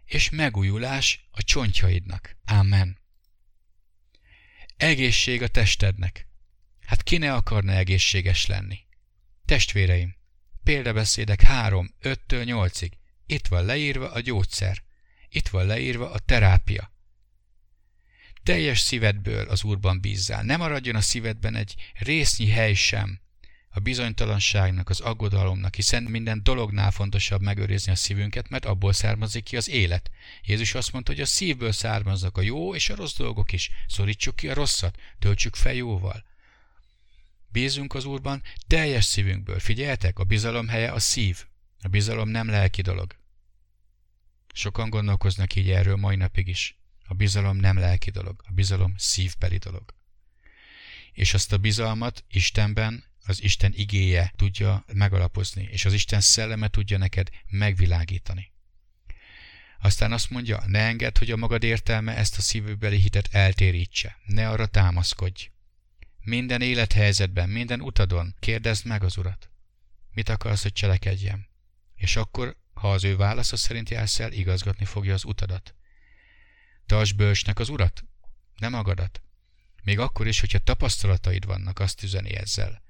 és 0.05 0.29
megújulás 0.29 1.27
a 1.31 1.43
csontjaidnak. 1.43 2.35
Amen. 2.45 2.97
Egészség 4.77 5.41
a 5.41 5.47
testednek. 5.47 6.27
Hát 6.85 7.03
ki 7.03 7.17
ne 7.17 7.33
akarna 7.33 7.71
egészséges 7.71 8.45
lenni? 8.45 8.79
Testvéreim, 9.45 10.15
példabeszédek 10.63 11.41
3, 11.41 11.95
5-től 12.01 12.17
8-ig. 12.27 12.91
Itt 13.33 13.47
van 13.47 13.65
leírva 13.65 14.11
a 14.11 14.19
gyógyszer. 14.19 14.83
Itt 15.29 15.47
van 15.47 15.65
leírva 15.65 16.11
a 16.11 16.19
terápia. 16.19 16.91
Teljes 18.43 18.79
szívedből 18.79 19.47
az 19.47 19.63
Úrban 19.63 20.01
bízzál. 20.01 20.43
Nem 20.43 20.59
maradjon 20.59 20.95
a 20.95 21.01
szívedben 21.01 21.55
egy 21.55 21.75
résznyi 21.93 22.47
hely 22.47 22.73
sem, 22.73 23.19
a 23.69 23.79
bizonytalanságnak, 23.79 24.89
az 24.89 24.99
aggodalomnak, 24.99 25.75
hiszen 25.75 26.03
minden 26.03 26.43
dolognál 26.43 26.91
fontosabb 26.91 27.41
megőrizni 27.41 27.91
a 27.91 27.95
szívünket, 27.95 28.49
mert 28.49 28.65
abból 28.65 28.93
származik 28.93 29.43
ki 29.43 29.57
az 29.57 29.69
élet. 29.69 30.11
Jézus 30.43 30.73
azt 30.73 30.91
mondta, 30.91 31.11
hogy 31.11 31.21
a 31.21 31.25
szívből 31.25 31.71
származnak 31.71 32.37
a 32.37 32.41
jó 32.41 32.75
és 32.75 32.89
a 32.89 32.95
rossz 32.95 33.15
dolgok 33.15 33.51
is. 33.51 33.71
Szorítsuk 33.87 34.35
ki 34.35 34.49
a 34.49 34.53
rosszat, 34.53 34.99
töltsük 35.19 35.55
fel 35.55 35.73
jóval. 35.73 36.23
Bízunk 37.47 37.93
az 37.93 38.05
Úrban 38.05 38.41
teljes 38.67 39.05
szívünkből. 39.05 39.59
Figyeltek, 39.59 40.19
a 40.19 40.23
bizalom 40.23 40.67
helye 40.67 40.91
a 40.91 40.99
szív. 40.99 41.45
A 41.81 41.87
bizalom 41.87 42.29
nem 42.29 42.49
lelki 42.49 42.81
dolog. 42.81 43.21
Sokan 44.53 44.89
gondolkoznak 44.89 45.55
így 45.55 45.69
erről 45.69 45.95
mai 45.95 46.15
napig 46.15 46.47
is. 46.47 46.77
A 47.05 47.13
bizalom 47.13 47.57
nem 47.57 47.77
lelki 47.77 48.09
dolog, 48.09 48.43
a 48.47 48.51
bizalom 48.51 48.93
szívbeli 48.97 49.57
dolog. 49.57 49.93
És 51.11 51.33
azt 51.33 51.53
a 51.53 51.57
bizalmat 51.57 52.23
Istenben 52.29 53.03
az 53.25 53.43
Isten 53.43 53.73
igéje 53.75 54.33
tudja 54.35 54.85
megalapozni, 54.93 55.67
és 55.71 55.85
az 55.85 55.93
Isten 55.93 56.21
szelleme 56.21 56.67
tudja 56.67 56.97
neked 56.97 57.29
megvilágítani. 57.49 58.51
Aztán 59.81 60.11
azt 60.11 60.29
mondja, 60.29 60.63
ne 60.65 60.79
engedd, 60.79 61.17
hogy 61.19 61.31
a 61.31 61.35
magad 61.37 61.63
értelme 61.63 62.15
ezt 62.15 62.37
a 62.37 62.41
szívőbeli 62.41 62.97
hitet 62.97 63.29
eltérítse. 63.31 64.17
Ne 64.25 64.49
arra 64.49 64.65
támaszkodj. 64.65 65.51
Minden 66.21 66.61
élethelyzetben, 66.61 67.49
minden 67.49 67.81
utadon 67.81 68.35
kérdezd 68.39 68.85
meg 68.85 69.03
az 69.03 69.17
Urat. 69.17 69.49
Mit 70.11 70.29
akarsz, 70.29 70.61
hogy 70.61 70.73
cselekedjem? 70.73 71.47
És 71.95 72.15
akkor, 72.15 72.57
ha 72.73 72.91
az 72.91 73.03
ő 73.03 73.15
válasza 73.15 73.55
szerint 73.55 73.89
jársz 73.89 74.19
el, 74.19 74.31
igazgatni 74.31 74.85
fogja 74.85 75.13
az 75.13 75.25
utadat. 75.25 75.75
Tartsd 76.85 77.15
bölcsnek 77.15 77.59
az 77.59 77.69
Urat, 77.69 78.03
nem 78.57 78.71
magadat. 78.71 79.21
Még 79.83 79.99
akkor 79.99 80.27
is, 80.27 80.39
hogyha 80.39 80.57
tapasztalataid 80.57 81.45
vannak, 81.45 81.79
azt 81.79 82.03
üzeni 82.03 82.35
ezzel. 82.35 82.81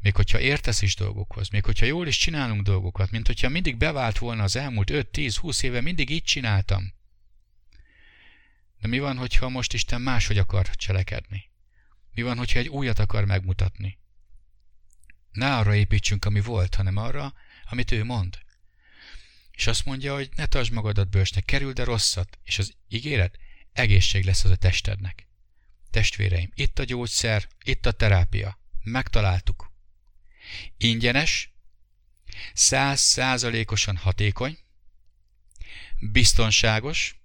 Még 0.00 0.16
hogyha 0.16 0.40
értesz 0.40 0.82
is 0.82 0.94
dolgokhoz, 0.94 1.48
még 1.48 1.64
hogyha 1.64 1.86
jól 1.86 2.06
is 2.06 2.16
csinálunk 2.16 2.62
dolgokat, 2.62 3.10
mint 3.10 3.26
hogyha 3.26 3.48
mindig 3.48 3.76
bevált 3.76 4.18
volna 4.18 4.42
az 4.42 4.56
elmúlt 4.56 4.90
5-10-20 4.92 5.62
éve, 5.62 5.80
mindig 5.80 6.10
így 6.10 6.22
csináltam. 6.22 6.92
De 8.80 8.88
mi 8.88 8.98
van, 8.98 9.16
hogyha 9.16 9.48
most 9.48 9.72
Isten 9.72 10.00
máshogy 10.00 10.38
akar 10.38 10.70
cselekedni? 10.70 11.50
Mi 12.14 12.22
van, 12.22 12.36
hogyha 12.36 12.58
egy 12.58 12.68
újat 12.68 12.98
akar 12.98 13.24
megmutatni? 13.24 13.98
Ne 15.32 15.56
arra 15.56 15.74
építsünk, 15.74 16.24
ami 16.24 16.40
volt, 16.40 16.74
hanem 16.74 16.96
arra, 16.96 17.34
amit 17.64 17.92
ő 17.92 18.04
mond. 18.04 18.38
És 19.56 19.66
azt 19.66 19.84
mondja, 19.84 20.14
hogy 20.14 20.30
ne 20.36 20.46
tartsd 20.46 20.72
magadat 20.72 21.10
bősnek, 21.10 21.44
kerüld 21.44 21.78
a 21.78 21.84
rosszat, 21.84 22.38
és 22.44 22.58
az 22.58 22.74
ígéret 22.88 23.38
egészség 23.72 24.24
lesz 24.24 24.44
az 24.44 24.50
a 24.50 24.56
testednek. 24.56 25.26
Testvéreim, 25.90 26.50
itt 26.54 26.78
a 26.78 26.84
gyógyszer, 26.84 27.48
itt 27.64 27.86
a 27.86 27.92
terápia. 27.92 28.58
Megtaláltuk. 28.82 29.72
Ingyenes, 30.76 31.54
száz 32.52 33.00
százalékosan 33.00 33.96
hatékony, 33.96 34.58
biztonságos, 36.00 37.20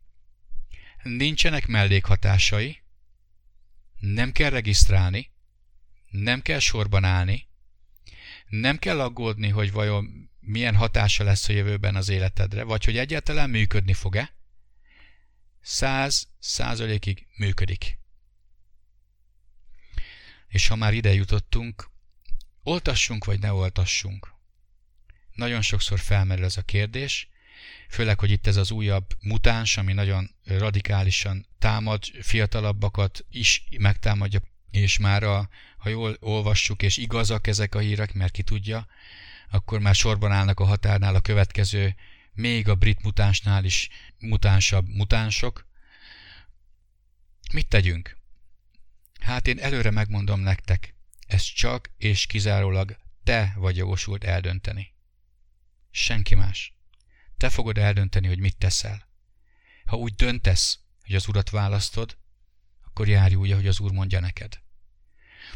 nincsenek 1.03 1.67
mellékhatásai, 1.67 2.81
nem 3.99 4.31
kell 4.31 4.49
regisztrálni, 4.49 5.31
nem 6.09 6.41
kell 6.41 6.59
sorban 6.59 7.03
állni, 7.03 7.47
nem 8.47 8.77
kell 8.77 9.01
aggódni, 9.01 9.49
hogy 9.49 9.71
vajon 9.71 10.30
milyen 10.41 10.75
hatása 10.75 11.23
lesz 11.23 11.49
a 11.49 11.53
jövőben 11.53 11.95
az 11.95 12.09
életedre, 12.09 12.63
vagy 12.63 12.85
hogy 12.85 12.97
egyáltalán 12.97 13.49
működni 13.49 13.93
fog-e. 13.93 14.33
Száz 15.61 16.27
százalékig 16.39 17.27
működik. 17.35 17.97
És 20.47 20.67
ha 20.67 20.75
már 20.75 20.93
ide 20.93 21.13
jutottunk, 21.13 21.89
oltassunk 22.63 23.25
vagy 23.25 23.39
ne 23.39 23.53
oltassunk? 23.53 24.33
Nagyon 25.33 25.61
sokszor 25.61 25.99
felmerül 25.99 26.45
ez 26.45 26.57
a 26.57 26.61
kérdés. 26.61 27.29
főleg, 27.89 28.19
hogy 28.19 28.31
itt 28.31 28.47
ez 28.47 28.55
az 28.55 28.71
újabb 28.71 29.17
mutáns, 29.19 29.77
ami 29.77 29.93
nagyon 29.93 30.35
radikálisan 30.45 31.45
támad, 31.59 32.03
fiatalabbakat 32.21 33.25
is 33.29 33.63
megtámadja, 33.77 34.41
és 34.71 34.97
már 34.97 35.23
a, 35.23 35.49
ha 35.77 35.89
jól 35.89 36.17
olvassuk, 36.19 36.81
és 36.81 36.97
igazak 36.97 37.47
ezek 37.47 37.75
a 37.75 37.79
hírek, 37.79 38.13
mert 38.13 38.31
ki 38.31 38.43
tudja, 38.43 38.87
akkor 39.51 39.79
már 39.79 39.95
sorban 39.95 40.31
állnak 40.31 40.59
a 40.59 40.65
határnál 40.65 41.15
a 41.15 41.21
következő, 41.21 41.95
még 42.33 42.67
a 42.67 42.75
brit 42.75 43.03
mutánsnál 43.03 43.65
is 43.65 43.89
mutánsabb 44.19 44.87
mutánsok. 44.87 45.67
Mit 47.53 47.67
tegyünk? 47.67 48.17
Hát 49.19 49.47
én 49.47 49.59
előre 49.59 49.91
megmondom 49.91 50.39
nektek, 50.39 50.93
ez 51.27 51.43
csak 51.43 51.89
és 51.97 52.25
kizárólag 52.25 52.97
te 53.23 53.53
vagy 53.55 53.77
jogosult 53.77 54.23
eldönteni. 54.23 54.93
Senki 55.91 56.35
más. 56.35 56.73
Te 57.37 57.49
fogod 57.49 57.77
eldönteni, 57.77 58.27
hogy 58.27 58.39
mit 58.39 58.57
teszel. 58.57 59.07
Ha 59.85 59.95
úgy 59.95 60.13
döntesz, 60.15 60.79
hogy 61.05 61.15
az 61.15 61.27
Urat 61.27 61.49
választod, 61.49 62.17
akkor 62.85 63.07
járj 63.07 63.35
úgy, 63.35 63.51
ahogy 63.51 63.67
az 63.67 63.79
Úr 63.79 63.91
mondja 63.91 64.19
neked. 64.19 64.61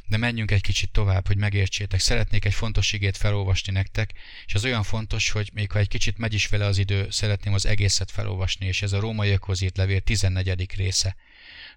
De 0.08 0.18
menjünk 0.18 0.52
egy 0.52 0.62
kicsit 0.62 0.92
tovább, 0.92 1.28
hogy 1.28 1.38
megértsétek. 1.38 2.00
Szeretnék 2.00 2.46
egy 2.46 2.54
fontos 2.54 2.94
igét 2.94 3.18
felolvasni 3.18 3.72
nektek, 3.72 4.14
és 4.46 4.54
az 4.54 4.66
olyan 4.66 4.84
fontos, 4.84 5.30
hogy 5.30 5.50
még 5.54 5.72
ha 5.72 5.80
egy 5.80 5.88
kicsit 5.88 6.18
megy 6.18 6.34
is 6.34 6.48
vele 6.48 6.66
az 6.66 6.78
idő, 6.78 7.08
szeretném 7.10 7.54
az 7.54 7.66
egészet 7.66 8.12
felolvasni, 8.12 8.66
és 8.66 8.82
ez 8.82 8.94
a 8.94 9.00
rómaiakhoz 9.00 9.62
írt 9.62 9.78
levél 9.78 10.00
14. 10.00 10.76
része. 10.76 11.16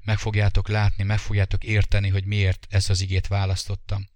Meg 0.05 0.19
fogjátok 0.19 0.69
látni, 0.69 1.05
meg 1.05 1.19
fogjátok 1.19 1.64
érteni, 1.64 2.09
hogy 2.09 2.25
miért 2.25 2.66
ezt 2.71 2.91
az 2.91 3.01
igét 3.01 3.27
választottam 3.27 4.09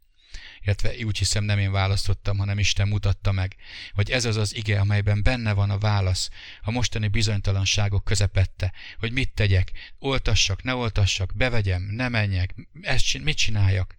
illetve 0.65 0.95
úgy 1.05 1.19
hiszem 1.19 1.45
nem 1.45 1.59
én 1.59 1.73
választottam, 1.73 2.39
hanem 2.39 2.59
Isten 2.59 2.89
mutatta 2.89 3.33
meg, 3.33 3.57
hogy 3.93 4.11
ez 4.11 4.25
az 4.25 4.37
az 4.37 4.55
ige, 4.55 4.81
amelyben 4.81 5.23
benne 5.23 5.53
van 5.53 5.71
a 5.71 5.79
válasz 5.79 6.31
a 6.63 6.71
mostani 6.71 7.09
bizonytalanságok 7.09 8.05
közepette, 8.05 8.73
hogy 8.99 9.13
mit 9.13 9.35
tegyek, 9.35 9.73
oltassak, 9.99 10.63
ne 10.63 10.75
oltassak, 10.75 11.33
bevegyem, 11.37 11.83
ne 11.83 12.09
menjek, 12.09 12.55
ezt, 12.81 13.19
mit 13.19 13.37
csináljak. 13.37 13.97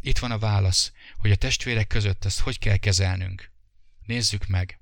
Itt 0.00 0.18
van 0.18 0.30
a 0.30 0.38
válasz, 0.38 0.92
hogy 1.16 1.30
a 1.30 1.36
testvérek 1.36 1.86
között 1.86 2.24
ezt 2.24 2.40
hogy 2.40 2.58
kell 2.58 2.76
kezelnünk. 2.76 3.50
Nézzük 4.06 4.46
meg. 4.46 4.80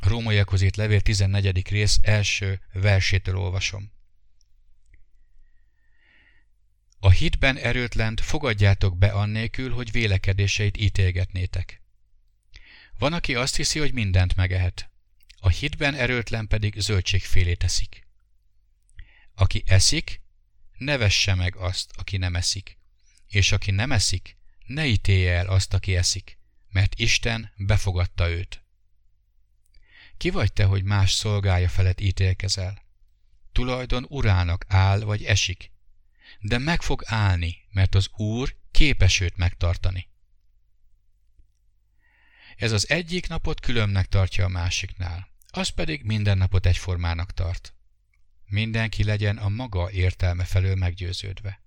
A 0.00 0.08
rómaiakhoz 0.08 0.62
írt 0.62 0.76
levél 0.76 1.00
14. 1.00 1.68
rész 1.68 1.98
első 2.02 2.60
versétől 2.72 3.38
olvasom. 3.38 3.93
A 7.04 7.10
hitben 7.10 7.56
erőtlent 7.56 8.20
fogadjátok 8.20 8.98
be 8.98 9.12
annélkül, 9.12 9.72
hogy 9.72 9.90
vélekedéseit 9.90 10.76
ítélgetnétek. 10.76 11.82
Van, 12.98 13.12
aki 13.12 13.34
azt 13.34 13.56
hiszi, 13.56 13.78
hogy 13.78 13.92
mindent 13.92 14.36
megehet. 14.36 14.90
A 15.36 15.48
hitben 15.48 15.94
erőtlen 15.94 16.46
pedig 16.46 16.80
zöldségfélét 16.80 17.64
eszik. 17.64 18.06
Aki 19.34 19.62
eszik, 19.66 20.20
ne 20.78 20.96
vesse 20.96 21.34
meg 21.34 21.56
azt, 21.56 21.90
aki 21.96 22.16
nem 22.16 22.36
eszik. 22.36 22.78
És 23.28 23.52
aki 23.52 23.70
nem 23.70 23.92
eszik, 23.92 24.36
ne 24.66 24.86
ítélje 24.86 25.32
el 25.32 25.46
azt, 25.46 25.74
aki 25.74 25.96
eszik, 25.96 26.38
mert 26.68 26.98
Isten 26.98 27.52
befogadta 27.56 28.28
őt. 28.28 28.64
Ki 30.16 30.30
vagy 30.30 30.52
te, 30.52 30.64
hogy 30.64 30.84
más 30.84 31.12
szolgája 31.12 31.68
felett 31.68 32.00
ítélkezel? 32.00 32.84
Tulajdon 33.52 34.06
urának 34.08 34.64
áll 34.68 35.00
vagy 35.00 35.24
esik, 35.24 35.72
de 36.44 36.58
meg 36.58 36.82
fog 36.82 37.02
állni, 37.06 37.56
mert 37.70 37.94
az 37.94 38.08
Úr 38.16 38.56
képes 38.70 39.20
őt 39.20 39.36
megtartani. 39.36 40.08
Ez 42.56 42.72
az 42.72 42.90
egyik 42.90 43.28
napot 43.28 43.60
különnek 43.60 44.06
tartja 44.06 44.44
a 44.44 44.48
másiknál, 44.48 45.28
az 45.46 45.68
pedig 45.68 46.02
minden 46.02 46.38
napot 46.38 46.66
egyformának 46.66 47.32
tart. 47.32 47.74
Mindenki 48.46 49.04
legyen 49.04 49.36
a 49.36 49.48
maga 49.48 49.90
értelme 49.90 50.44
felől 50.44 50.74
meggyőződve. 50.74 51.62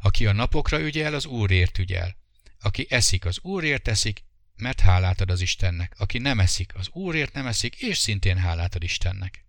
Aki 0.00 0.26
a 0.26 0.32
napokra 0.32 0.80
ügyel, 0.80 1.14
az 1.14 1.26
Úrért 1.26 1.78
ügyel. 1.78 2.16
Aki 2.60 2.86
eszik, 2.88 3.24
az 3.24 3.38
Úrért 3.42 3.88
eszik, 3.88 4.24
mert 4.56 4.80
hálát 4.80 5.20
ad 5.20 5.30
az 5.30 5.40
Istennek. 5.40 5.94
Aki 5.98 6.18
nem 6.18 6.40
eszik, 6.40 6.74
az 6.74 6.88
Úrért 6.88 7.32
nem 7.32 7.46
eszik, 7.46 7.74
és 7.74 7.98
szintén 7.98 8.38
hálát 8.38 8.74
ad 8.74 8.82
Istennek 8.82 9.45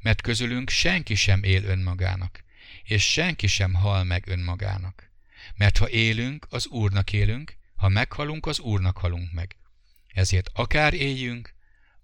mert 0.00 0.20
közülünk 0.20 0.70
senki 0.70 1.14
sem 1.14 1.42
él 1.42 1.64
önmagának, 1.64 2.44
és 2.82 3.12
senki 3.12 3.46
sem 3.46 3.74
hal 3.74 4.04
meg 4.04 4.28
önmagának. 4.28 5.10
Mert 5.54 5.78
ha 5.78 5.90
élünk, 5.90 6.46
az 6.50 6.66
Úrnak 6.66 7.12
élünk, 7.12 7.56
ha 7.74 7.88
meghalunk, 7.88 8.46
az 8.46 8.58
Úrnak 8.58 8.98
halunk 8.98 9.32
meg. 9.32 9.56
Ezért 10.06 10.50
akár 10.52 10.94
éljünk, 10.94 11.54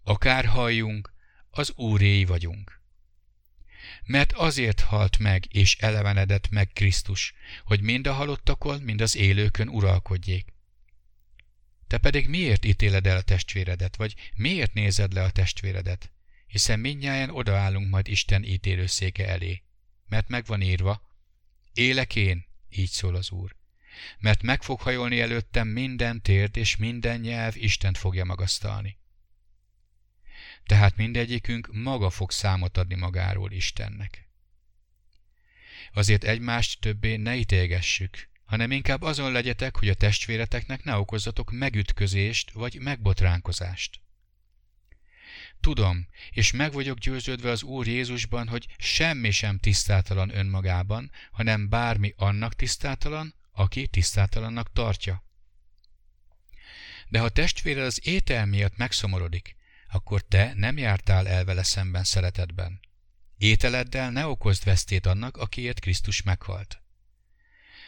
akár 0.03 0.45
halljunk, 0.45 1.13
az 1.51 1.73
Úréi 1.77 2.25
vagyunk. 2.25 2.81
Mert 4.05 4.33
azért 4.33 4.81
halt 4.81 5.19
meg 5.19 5.55
és 5.55 5.77
elevenedett 5.77 6.51
meg 6.51 6.71
Krisztus, 6.73 7.35
hogy 7.65 7.81
mind 7.81 8.07
a 8.07 8.13
halottakon, 8.13 8.81
mind 8.81 9.01
az 9.01 9.17
élőkön 9.17 9.69
uralkodjék. 9.69 10.53
Te 11.87 11.99
pedig 11.99 12.29
miért 12.29 12.65
ítéled 12.65 13.07
el 13.07 13.17
a 13.17 13.23
testvéredet, 13.23 13.97
vagy 13.97 14.15
miért 14.35 14.75
nézed 14.75 15.13
le 15.13 15.23
a 15.23 15.31
testvéredet? 15.31 16.13
Hiszen 16.53 16.81
mindnyáján 16.81 17.31
odaállunk 17.31 17.89
majd 17.89 18.09
Isten 18.09 18.45
ítélőszéke 18.45 19.29
elé. 19.29 19.63
Mert 20.09 20.29
meg 20.29 20.47
van 20.47 20.61
írva, 20.61 21.03
élek 21.73 22.17
én, 22.17 22.47
így 22.69 22.89
szól 22.89 23.15
az 23.15 23.31
Úr. 23.31 23.57
Mert 24.19 24.43
meg 24.43 24.63
fog 24.63 24.81
hajolni 24.81 25.21
előttem 25.21 25.69
minden 25.69 26.23
térd, 26.23 26.57
és 26.57 26.77
minden 26.77 27.21
nyelv 27.21 27.57
Istent 27.57 27.99
fogja 27.99 28.25
magasztalni. 28.25 28.99
Tehát 30.67 30.97
mindegyikünk 30.97 31.69
maga 31.73 32.11
fog 32.11 32.31
számot 32.31 32.79
adni 32.79 32.95
magáról 32.95 33.53
Istennek. 33.53 34.29
Azért 35.93 36.25
egymást 36.25 36.81
többé 36.81 37.17
ne 37.17 37.37
ítélgessük, 37.37 38.29
hanem 38.45 38.71
inkább 38.71 39.03
azon 39.03 39.33
legyetek, 39.33 39.77
hogy 39.77 39.89
a 39.89 39.95
testvéreteknek 39.95 40.85
ne 40.85 40.97
okozzatok 40.97 41.51
megütközést 41.51 42.51
vagy 42.51 42.79
megbotránkozást. 42.81 44.01
Tudom, 45.63 46.09
és 46.31 46.51
meg 46.53 46.73
vagyok 46.73 46.99
győződve 46.99 47.51
az 47.51 47.63
Úr 47.63 47.87
Jézusban, 47.87 48.49
hogy 48.49 48.69
semmi 48.79 49.31
sem 49.31 49.59
tisztátalan 49.59 50.37
önmagában, 50.37 51.11
hanem 51.31 51.69
bármi 51.69 52.15
annak 52.17 52.55
tisztátalan, 52.55 53.35
aki 53.53 53.87
tisztátalannak 53.87 54.73
tartja. 54.73 55.25
De 57.09 57.21
ha 57.21 57.29
testvéred 57.29 57.85
az 57.85 58.07
étel 58.07 58.47
miatt 58.47 58.77
megszomorodik, 58.77 59.57
akkor 59.89 60.23
te 60.23 60.53
nem 60.55 60.79
jártál 60.79 61.29
el 61.29 61.45
vele 61.45 61.63
szemben 61.63 62.05
szeretetben. 62.05 62.81
Ételeddel 63.39 64.11
ne 64.11 64.27
okozd 64.27 64.65
vesztét 64.65 65.07
annak, 65.07 65.37
akiért 65.37 65.81
Krisztus 65.81 66.23
meghalt. 66.23 66.83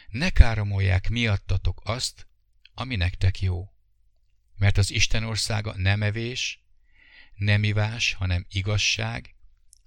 Ne 0.09 0.29
káromolják 0.29 1.09
miattatok 1.09 1.81
azt, 1.83 2.27
ami 2.73 2.95
nektek 2.95 3.41
jó. 3.41 3.73
Mert 4.57 4.77
az 4.77 4.91
Isten 4.91 5.23
országa 5.23 5.73
nem 5.77 6.03
evés, 6.03 6.64
nem 7.35 7.63
ivás, 7.63 8.13
hanem 8.13 8.45
igazság, 8.49 9.35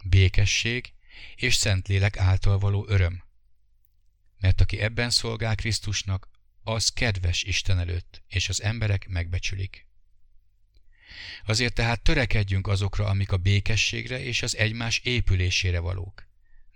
békesség 0.04 0.92
és 1.36 1.54
Szentlélek 1.54 2.16
által 2.16 2.58
való 2.58 2.86
öröm. 2.88 3.22
Mert 4.38 4.60
aki 4.60 4.78
ebben 4.78 5.10
szolgál 5.10 5.54
Krisztusnak, 5.54 6.28
az 6.62 6.88
kedves 6.88 7.42
Isten 7.42 7.78
előtt, 7.78 8.22
és 8.28 8.48
az 8.48 8.62
emberek 8.62 9.08
megbecsülik. 9.08 9.86
Azért 11.46 11.74
tehát 11.74 12.02
törekedjünk 12.02 12.66
azokra, 12.66 13.06
amik 13.06 13.32
a 13.32 13.36
békességre 13.36 14.22
és 14.22 14.42
az 14.42 14.56
egymás 14.56 14.98
épülésére 14.98 15.78
valók. 15.78 16.26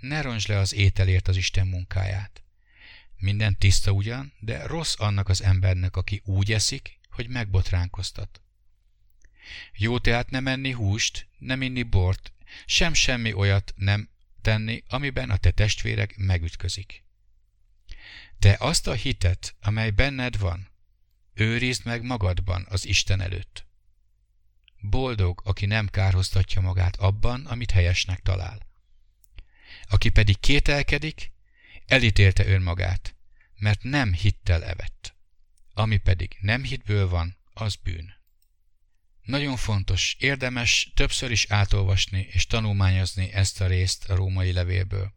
Ne 0.00 0.20
roncs 0.20 0.48
le 0.48 0.58
az 0.58 0.74
ételért 0.74 1.28
az 1.28 1.36
Isten 1.36 1.66
munkáját. 1.66 2.42
Minden 3.16 3.58
tiszta 3.58 3.90
ugyan, 3.90 4.32
de 4.40 4.66
rossz 4.66 4.94
annak 4.98 5.28
az 5.28 5.42
embernek, 5.42 5.96
aki 5.96 6.20
úgy 6.24 6.52
eszik, 6.52 6.98
hogy 7.10 7.28
megbotránkoztat. 7.28 8.41
Jó 9.74 9.98
tehát 9.98 10.30
nem 10.30 10.46
enni 10.46 10.70
húst, 10.70 11.28
nem 11.38 11.62
inni 11.62 11.82
bort, 11.82 12.32
sem 12.66 12.94
semmi 12.94 13.32
olyat 13.32 13.72
nem 13.76 14.08
tenni, 14.42 14.82
amiben 14.88 15.30
a 15.30 15.36
te 15.36 15.50
testvérek 15.50 16.16
megütközik. 16.16 17.04
Te 18.38 18.56
azt 18.58 18.86
a 18.86 18.92
hitet, 18.92 19.54
amely 19.60 19.90
benned 19.90 20.38
van, 20.38 20.70
őrizd 21.34 21.84
meg 21.84 22.02
magadban 22.02 22.66
az 22.68 22.86
Isten 22.86 23.20
előtt. 23.20 23.66
Boldog, 24.80 25.42
aki 25.44 25.66
nem 25.66 25.88
kárhoztatja 25.88 26.60
magát 26.60 26.96
abban, 26.96 27.46
amit 27.46 27.70
helyesnek 27.70 28.20
talál. 28.20 28.70
Aki 29.88 30.08
pedig 30.08 30.40
kételkedik, 30.40 31.32
elítélte 31.86 32.46
önmagát, 32.46 33.16
mert 33.56 33.82
nem 33.82 34.12
hittel 34.12 34.64
evett. 34.64 35.14
Ami 35.74 35.96
pedig 35.96 36.36
nem 36.40 36.62
hitből 36.62 37.08
van, 37.08 37.36
az 37.52 37.74
bűn. 37.76 38.14
Nagyon 39.22 39.56
fontos, 39.56 40.16
érdemes 40.18 40.92
többször 40.94 41.30
is 41.30 41.46
átolvasni 41.48 42.28
és 42.30 42.46
tanulmányozni 42.46 43.32
ezt 43.32 43.60
a 43.60 43.66
részt 43.66 44.10
a 44.10 44.14
római 44.14 44.52
levélből. 44.52 45.14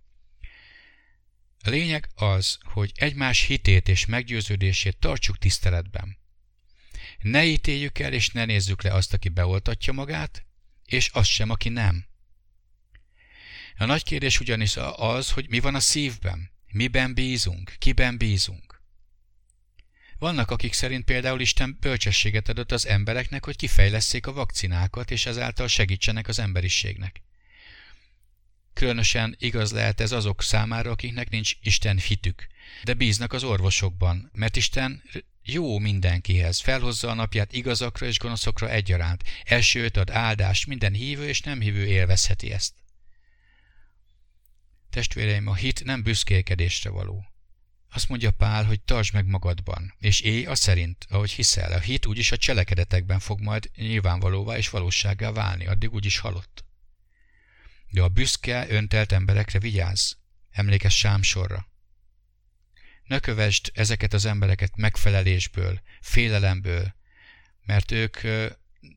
A 1.63 1.69
lényeg 1.69 2.09
az, 2.15 2.57
hogy 2.63 2.91
egymás 2.95 3.41
hitét 3.41 3.87
és 3.87 4.05
meggyőződését 4.05 4.97
tartsuk 4.97 5.37
tiszteletben. 5.37 6.17
Ne 7.21 7.45
ítéljük 7.45 7.99
el, 7.99 8.13
és 8.13 8.29
ne 8.29 8.45
nézzük 8.45 8.81
le 8.81 8.93
azt, 8.93 9.13
aki 9.13 9.29
beoltatja 9.29 9.93
magát, 9.93 10.45
és 10.85 11.07
azt 11.07 11.29
sem, 11.29 11.49
aki 11.49 11.69
nem. 11.69 12.05
A 13.77 13.85
nagy 13.85 14.03
kérdés 14.03 14.39
ugyanis 14.39 14.77
az, 14.95 15.31
hogy 15.31 15.49
mi 15.49 15.59
van 15.59 15.75
a 15.75 15.79
szívben, 15.79 16.51
miben 16.71 17.13
bízunk, 17.13 17.75
kiben 17.77 18.17
bízunk. 18.17 18.64
Vannak, 20.19 20.51
akik 20.51 20.73
szerint 20.73 21.05
például 21.05 21.41
Isten 21.41 21.77
bölcsességet 21.79 22.49
adott 22.49 22.71
az 22.71 22.87
embereknek, 22.87 23.45
hogy 23.45 23.55
kifejleszék 23.55 24.27
a 24.27 24.33
vakcinákat, 24.33 25.11
és 25.11 25.25
ezáltal 25.25 25.67
segítsenek 25.67 26.27
az 26.27 26.39
emberiségnek. 26.39 27.21
Különösen 28.73 29.35
igaz 29.39 29.71
lehet 29.71 30.01
ez 30.01 30.11
azok 30.11 30.41
számára, 30.41 30.91
akiknek 30.91 31.29
nincs 31.29 31.53
Isten 31.61 31.97
hitük, 31.97 32.47
de 32.83 32.93
bíznak 32.93 33.33
az 33.33 33.43
orvosokban, 33.43 34.29
mert 34.33 34.55
Isten 34.55 35.03
jó 35.43 35.79
mindenkihez, 35.79 36.59
felhozza 36.59 37.09
a 37.09 37.13
napját 37.13 37.53
igazakra 37.53 38.05
és 38.05 38.19
gonoszokra 38.19 38.69
egyaránt, 38.69 39.23
elsőt 39.43 39.97
ad 39.97 40.09
áldást, 40.09 40.67
minden 40.67 40.93
hívő 40.93 41.27
és 41.27 41.41
nem 41.41 41.61
hívő 41.61 41.85
élvezheti 41.85 42.51
ezt. 42.51 42.73
Testvéreim, 44.89 45.47
a 45.47 45.55
hit 45.55 45.83
nem 45.83 46.03
büszkélkedésre 46.03 46.89
való. 46.89 47.34
Azt 47.95 48.09
mondja 48.09 48.31
Pál, 48.31 48.63
hogy 48.63 48.81
tartsd 48.81 49.13
meg 49.13 49.25
magadban, 49.25 49.93
és 49.99 50.19
élj 50.19 50.45
a 50.45 50.55
szerint, 50.55 51.05
ahogy 51.09 51.31
hiszel. 51.31 51.71
A 51.71 51.79
hit 51.79 52.05
úgyis 52.05 52.31
a 52.31 52.37
cselekedetekben 52.37 53.19
fog 53.19 53.41
majd 53.41 53.69
nyilvánvalóvá 53.75 54.57
és 54.57 54.69
valósággá 54.69 55.31
válni, 55.31 55.67
addig 55.67 55.93
úgyis 55.93 56.17
halott. 56.17 56.65
De 57.89 58.01
a 58.01 58.07
büszke, 58.07 58.65
öntelt 58.69 59.11
emberekre 59.11 59.59
vigyázz, 59.59 60.11
emlékezz 60.51 60.93
Sámsorra. 60.93 61.67
Ne 63.03 63.19
kövesd 63.19 63.71
ezeket 63.73 64.13
az 64.13 64.25
embereket 64.25 64.75
megfelelésből, 64.75 65.81
félelemből, 66.01 66.95
mert 67.65 67.91
ők 67.91 68.17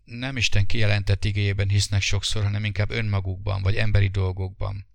nem 0.04 0.36
Isten 0.36 0.66
kijelentett 0.66 1.24
igéjében 1.24 1.68
hisznek 1.68 2.02
sokszor, 2.02 2.42
hanem 2.42 2.64
inkább 2.64 2.90
önmagukban, 2.90 3.62
vagy 3.62 3.76
emberi 3.76 4.08
dolgokban. 4.08 4.87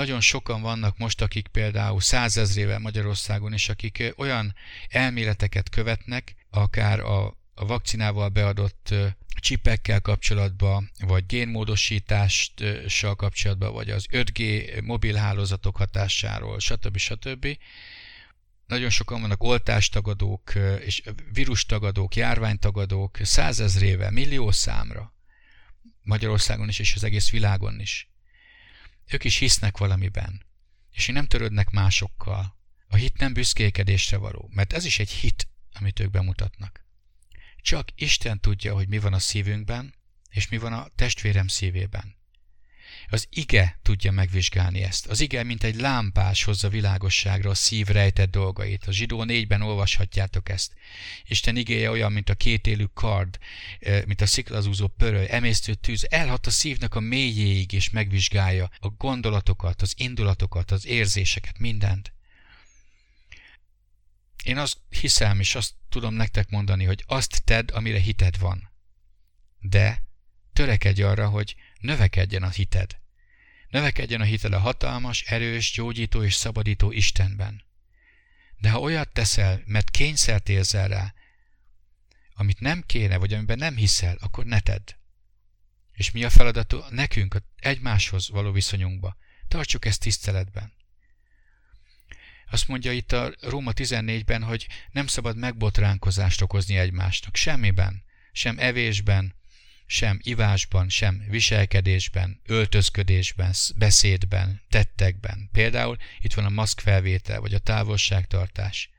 Nagyon 0.00 0.20
sokan 0.20 0.60
vannak 0.62 0.98
most, 0.98 1.20
akik 1.20 1.46
például 1.46 2.00
százezrével 2.00 2.78
Magyarországon 2.78 3.52
is, 3.52 3.68
akik 3.68 4.14
olyan 4.16 4.54
elméleteket 4.88 5.68
követnek, 5.68 6.34
akár 6.50 7.00
a, 7.00 7.26
a 7.54 7.66
vakcinával 7.66 8.28
beadott 8.28 8.94
csipekkel 9.34 10.00
kapcsolatban, 10.00 10.90
vagy 11.00 11.26
génmódosítással 11.26 13.14
kapcsolatban, 13.16 13.72
vagy 13.72 13.90
az 13.90 14.06
5G 14.10 14.84
mobilhálózatok 14.84 15.76
hatásáról, 15.76 16.58
stb. 16.58 16.96
stb. 16.96 17.46
Nagyon 18.66 18.90
sokan 18.90 19.20
vannak 19.20 19.42
oltástagadók, 19.42 20.52
és 20.84 21.02
vírustagadók, 21.32 22.16
járványtagadók 22.16 23.18
százezrével, 23.22 24.10
millió 24.10 24.50
számra. 24.50 25.14
Magyarországon 26.02 26.68
is, 26.68 26.78
és 26.78 26.94
az 26.94 27.04
egész 27.04 27.30
világon 27.30 27.80
is. 27.80 28.09
Ők 29.10 29.24
is 29.24 29.36
hisznek 29.36 29.78
valamiben, 29.78 30.46
és 30.90 31.06
nem 31.06 31.26
törődnek 31.26 31.70
másokkal. 31.70 32.58
A 32.88 32.96
hit 32.96 33.18
nem 33.18 33.32
büszkékedésre 33.32 34.16
való, 34.16 34.50
mert 34.52 34.72
ez 34.72 34.84
is 34.84 34.98
egy 34.98 35.10
hit, 35.10 35.48
amit 35.72 36.00
ők 36.00 36.10
bemutatnak. 36.10 36.84
Csak 37.62 37.88
Isten 37.94 38.40
tudja, 38.40 38.74
hogy 38.74 38.88
mi 38.88 38.98
van 38.98 39.12
a 39.12 39.18
szívünkben, 39.18 39.94
és 40.30 40.48
mi 40.48 40.58
van 40.58 40.72
a 40.72 40.88
testvérem 40.94 41.46
szívében. 41.46 42.19
Az 43.10 43.26
ige 43.30 43.78
tudja 43.82 44.12
megvizsgálni 44.12 44.82
ezt. 44.82 45.06
Az 45.06 45.20
ige, 45.20 45.42
mint 45.42 45.62
egy 45.64 45.80
lámpás 45.80 46.44
hozza 46.44 46.68
világosságra 46.68 47.50
a 47.50 47.54
szív 47.54 47.86
rejtett 47.86 48.30
dolgait. 48.30 48.86
A 48.86 48.92
zsidó 48.92 49.24
négyben 49.24 49.62
olvashatjátok 49.62 50.48
ezt. 50.48 50.74
Isten 51.26 51.56
igéje 51.56 51.90
olyan, 51.90 52.12
mint 52.12 52.28
a 52.28 52.34
kétélű 52.34 52.84
kard, 52.94 53.38
mint 54.04 54.20
a 54.20 54.26
sziklazúzó 54.26 54.86
pöröly, 54.86 55.26
emésztő 55.30 55.74
tűz. 55.74 56.06
Elhat 56.10 56.46
a 56.46 56.50
szívnek 56.50 56.94
a 56.94 57.00
mélyéig, 57.00 57.72
és 57.72 57.90
megvizsgálja 57.90 58.70
a 58.78 58.88
gondolatokat, 58.88 59.82
az 59.82 59.94
indulatokat, 59.96 60.70
az 60.70 60.86
érzéseket, 60.86 61.58
mindent. 61.58 62.12
Én 64.44 64.58
azt 64.58 64.78
hiszem, 64.88 65.40
és 65.40 65.54
azt 65.54 65.74
tudom 65.88 66.14
nektek 66.14 66.50
mondani, 66.50 66.84
hogy 66.84 67.04
azt 67.06 67.42
tedd, 67.44 67.72
amire 67.72 68.00
hited 68.00 68.38
van. 68.38 68.70
De 69.58 70.02
törekedj 70.52 71.02
arra, 71.02 71.28
hogy 71.28 71.54
növekedjen 71.80 72.42
a 72.42 72.48
hited. 72.48 72.99
Növekedjen 73.70 74.20
a 74.20 74.24
hited 74.24 74.52
a 74.52 74.58
hatalmas, 74.58 75.22
erős, 75.22 75.72
gyógyító 75.72 76.22
és 76.22 76.34
szabadító 76.34 76.92
Istenben. 76.92 77.64
De 78.58 78.70
ha 78.70 78.80
olyat 78.80 79.12
teszel, 79.12 79.62
mert 79.64 79.90
kényszert 79.90 80.48
érzel 80.48 80.88
rá, 80.88 81.14
amit 82.34 82.60
nem 82.60 82.82
kéne, 82.86 83.16
vagy 83.16 83.32
amiben 83.32 83.58
nem 83.58 83.76
hiszel, 83.76 84.16
akkor 84.20 84.44
ne 84.44 84.60
tedd. 84.60 84.90
És 85.92 86.10
mi 86.10 86.24
a 86.24 86.30
feladat 86.30 86.90
nekünk, 86.90 87.36
egymáshoz 87.56 88.28
való 88.28 88.52
viszonyunkba? 88.52 89.16
Tartsuk 89.48 89.84
ezt 89.84 90.00
tiszteletben. 90.00 90.72
Azt 92.50 92.68
mondja 92.68 92.92
itt 92.92 93.12
a 93.12 93.34
Róma 93.40 93.72
14-ben, 93.74 94.42
hogy 94.42 94.66
nem 94.90 95.06
szabad 95.06 95.36
megbotránkozást 95.36 96.40
okozni 96.40 96.76
egymásnak. 96.76 97.36
Semmiben. 97.36 98.02
Sem 98.32 98.58
evésben, 98.58 99.34
sem 99.90 100.18
ivásban, 100.22 100.88
sem 100.88 101.24
viselkedésben, 101.28 102.40
öltözködésben, 102.46 103.54
beszédben, 103.76 104.62
tettekben. 104.68 105.48
Például 105.52 105.96
itt 106.20 106.34
van 106.34 106.44
a 106.44 106.48
maszkfelvétel, 106.48 107.40
vagy 107.40 107.54
a 107.54 107.58
távolságtartás. 107.58 108.90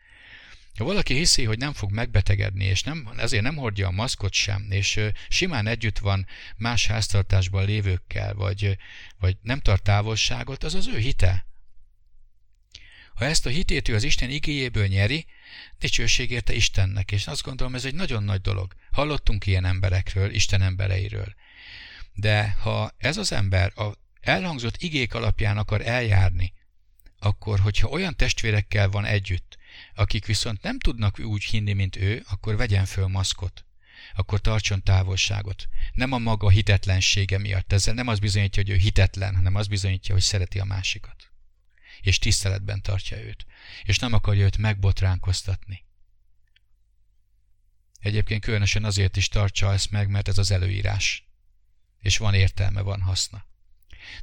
Ha 0.77 0.83
valaki 0.83 1.13
hiszi, 1.13 1.43
hogy 1.43 1.57
nem 1.57 1.73
fog 1.73 1.91
megbetegedni, 1.91 2.65
és 2.65 2.83
nem, 2.83 3.09
ezért 3.17 3.43
nem 3.43 3.55
hordja 3.55 3.87
a 3.87 3.91
maszkot 3.91 4.33
sem, 4.33 4.67
és 4.69 4.99
simán 5.29 5.67
együtt 5.67 5.97
van 5.97 6.27
más 6.57 6.87
háztartásban 6.87 7.65
lévőkkel, 7.65 8.33
vagy, 8.33 8.77
vagy 9.19 9.37
nem 9.41 9.59
tart 9.59 9.83
távolságot, 9.83 10.63
az 10.63 10.75
az 10.75 10.87
ő 10.87 10.97
hite. 10.97 11.45
Ha 13.21 13.27
ezt 13.27 13.45
a 13.45 13.49
hitét 13.49 13.87
ő 13.87 13.95
az 13.95 14.03
Isten 14.03 14.29
igéjéből 14.29 14.87
nyeri, 14.87 15.25
dicsőség 15.79 16.31
érte 16.31 16.53
Istennek, 16.53 17.11
és 17.11 17.27
azt 17.27 17.43
gondolom 17.43 17.75
ez 17.75 17.85
egy 17.85 17.93
nagyon 17.93 18.23
nagy 18.23 18.41
dolog. 18.41 18.73
Hallottunk 18.91 19.45
ilyen 19.45 19.65
emberekről, 19.65 20.33
Isten 20.33 20.61
embereiről. 20.61 21.35
De 22.13 22.49
ha 22.49 22.91
ez 22.97 23.17
az 23.17 23.31
ember 23.31 23.79
a 23.79 23.91
elhangzott 24.21 24.81
igék 24.81 25.13
alapján 25.13 25.57
akar 25.57 25.87
eljárni, 25.87 26.53
akkor, 27.19 27.59
hogyha 27.59 27.87
olyan 27.87 28.15
testvérekkel 28.15 28.89
van 28.89 29.05
együtt, 29.05 29.57
akik 29.95 30.25
viszont 30.25 30.61
nem 30.61 30.79
tudnak 30.79 31.19
úgy 31.19 31.43
hinni, 31.43 31.73
mint 31.73 31.95
ő, 31.95 32.23
akkor 32.29 32.55
vegyen 32.55 32.85
föl 32.85 33.07
maszkot. 33.07 33.65
Akkor 34.15 34.41
tartson 34.41 34.83
távolságot. 34.83 35.67
Nem 35.93 36.11
a 36.11 36.17
maga 36.17 36.49
hitetlensége 36.49 37.37
miatt. 37.37 37.73
Ezzel 37.73 37.93
nem 37.93 38.07
az 38.07 38.19
bizonyítja, 38.19 38.63
hogy 38.63 38.71
ő 38.71 38.75
hitetlen, 38.75 39.35
hanem 39.35 39.55
az 39.55 39.67
bizonyítja, 39.67 40.13
hogy 40.13 40.23
szereti 40.23 40.59
a 40.59 40.65
másikat 40.65 41.30
és 42.01 42.19
tiszteletben 42.19 42.81
tartja 42.81 43.17
őt, 43.17 43.45
és 43.83 43.99
nem 43.99 44.13
akarja 44.13 44.45
őt 44.45 44.57
megbotránkoztatni. 44.57 45.83
Egyébként 47.99 48.43
különösen 48.43 48.83
azért 48.83 49.17
is 49.17 49.27
tartsa 49.27 49.73
ezt 49.73 49.91
meg, 49.91 50.09
mert 50.09 50.27
ez 50.27 50.37
az 50.37 50.51
előírás, 50.51 51.27
és 51.99 52.17
van 52.17 52.33
értelme, 52.33 52.81
van 52.81 53.01
haszna. 53.01 53.45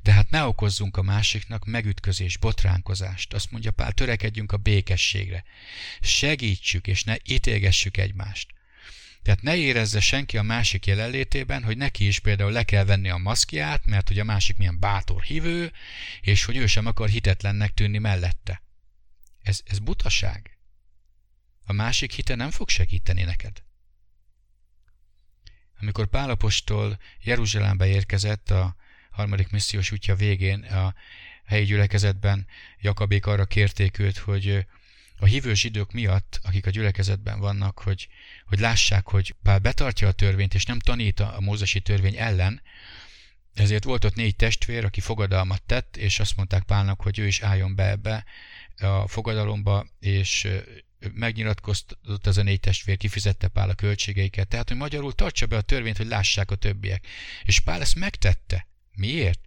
De 0.03 0.13
hát 0.13 0.31
ne 0.31 0.45
okozzunk 0.45 0.97
a 0.97 1.03
másiknak 1.03 1.65
megütközés, 1.65 2.37
botránkozást. 2.37 3.35
Azt 3.35 3.51
mondja 3.51 3.71
Pál, 3.71 3.93
törekedjünk 3.93 4.53
a 4.53 4.57
békességre. 4.57 5.45
Segítsük 6.01 6.87
és 6.87 7.05
ne 7.05 7.17
ítélgessük 7.25 7.97
egymást. 7.97 8.58
Tehát 9.29 9.43
ne 9.43 9.57
érezze 9.57 10.01
senki 10.01 10.39
a 10.39 10.43
másik 10.43 10.87
jelenlétében, 10.87 11.63
hogy 11.63 11.77
neki 11.77 12.07
is 12.07 12.19
például 12.19 12.53
le 12.53 12.63
kell 12.63 12.85
venni 12.85 13.09
a 13.09 13.17
maszkját, 13.17 13.87
mert 13.87 14.09
hogy 14.09 14.19
a 14.19 14.25
másik 14.25 14.57
milyen 14.57 14.79
bátor 14.81 15.23
hívő, 15.23 15.73
és 16.21 16.45
hogy 16.45 16.57
ő 16.57 16.67
sem 16.67 16.87
akar 16.87 17.09
hitetlennek 17.09 17.75
tűnni 17.75 17.99
mellette. 17.99 18.63
Ez, 19.43 19.61
ez 19.65 19.79
butaság. 19.79 20.59
A 21.65 21.73
másik 21.73 22.13
hite 22.13 22.35
nem 22.35 22.51
fog 22.51 22.69
segíteni 22.69 23.23
neked. 23.23 23.63
Amikor 25.81 26.07
Pálapostól 26.07 26.99
Jeruzsálembe 27.23 27.87
érkezett 27.87 28.51
a 28.51 28.77
harmadik 29.11 29.51
missziós 29.51 29.93
útja 29.93 30.15
végén, 30.15 30.63
a 30.63 30.95
helyi 31.45 31.65
gyülekezetben 31.65 32.47
Jakabék 32.81 33.27
arra 33.27 33.45
kérték 33.45 33.99
őt, 33.99 34.19
hogy 34.19 34.67
a 35.19 35.27
hívő 35.27 35.55
zsidók 35.55 35.93
miatt, 35.93 36.41
akik 36.43 36.67
a 36.67 36.71
gyülekezetben 36.71 37.41
vannak, 37.41 37.79
hogy, 37.79 38.09
hogy 38.47 38.59
lássák, 38.59 39.09
hogy 39.09 39.35
Pál 39.43 39.59
betartja 39.59 40.09
a 40.09 40.13
törvényt, 40.13 40.55
és 40.55 40.65
nem 40.65 40.79
tanít 40.79 41.21
a 41.21 41.37
mózesi 41.41 41.81
törvény 41.81 42.17
ellen, 42.17 42.63
ezért 43.55 43.85
volt 43.85 44.05
ott 44.05 44.15
négy 44.15 44.37
testvér, 44.37 44.85
aki 44.85 45.01
fogadalmat 45.01 45.63
tett, 45.63 45.97
és 45.97 46.21
azt 46.21 46.37
mondták 46.37 46.63
Pálnak, 46.63 47.01
hogy 47.01 47.19
ő 47.19 47.27
is 47.27 47.41
álljon 47.41 47.75
be 47.75 47.89
ebbe 47.89 48.25
a 48.77 49.09
fogadalomba, 49.09 49.87
és 50.01 50.49
megnyilatkozott 51.15 52.27
ez 52.27 52.37
a 52.37 52.43
négy 52.43 52.61
testvér, 52.61 52.97
kifizette 52.97 53.49
Pál 53.49 53.69
a 53.69 53.75
költségeiket. 53.75 54.49
Tehát, 54.49 54.69
hogy 54.69 54.77
magyarul 54.77 55.15
tartsa 55.15 55.47
be 55.47 55.57
a 55.57 55.61
törvényt, 55.61 55.97
hogy 55.97 56.07
lássák 56.07 56.51
a 56.51 56.55
többiek. 56.55 57.07
És 57.45 57.61
Pál 57.61 57.81
ezt 57.81 57.95
megtette. 57.95 58.67
Miért? 58.93 59.41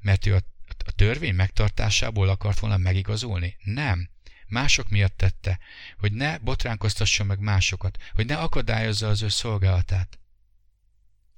Mert 0.00 0.26
ő 0.26 0.34
a, 0.34 0.40
a 0.84 0.92
törvény 0.92 1.34
megtartásából 1.34 2.28
akart 2.28 2.58
volna 2.58 2.76
megigazulni? 2.76 3.56
Nem 3.64 4.08
mások 4.48 4.88
miatt 4.88 5.16
tette, 5.16 5.58
hogy 5.98 6.12
ne 6.12 6.38
botránkoztasson 6.38 7.26
meg 7.26 7.38
másokat, 7.38 7.98
hogy 8.14 8.26
ne 8.26 8.36
akadályozza 8.36 9.08
az 9.08 9.22
ő 9.22 9.28
szolgálatát. 9.28 10.18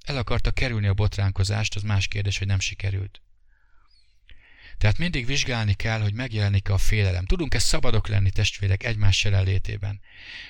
El 0.05 0.17
akarta 0.17 0.51
kerülni 0.51 0.87
a 0.87 0.93
botránkozást, 0.93 1.75
az 1.75 1.81
más 1.81 2.07
kérdés, 2.07 2.37
hogy 2.37 2.47
nem 2.47 2.59
sikerült. 2.59 3.21
Tehát 4.77 4.97
mindig 4.97 5.25
vizsgálni 5.25 5.73
kell, 5.73 6.01
hogy 6.01 6.13
megjelenik-e 6.13 6.73
a 6.73 6.77
félelem. 6.77 7.25
Tudunk-e 7.25 7.59
szabadok 7.59 8.07
lenni 8.07 8.31
testvérek 8.31 8.83
egymás 8.83 9.23
jelenlétében? 9.23 10.01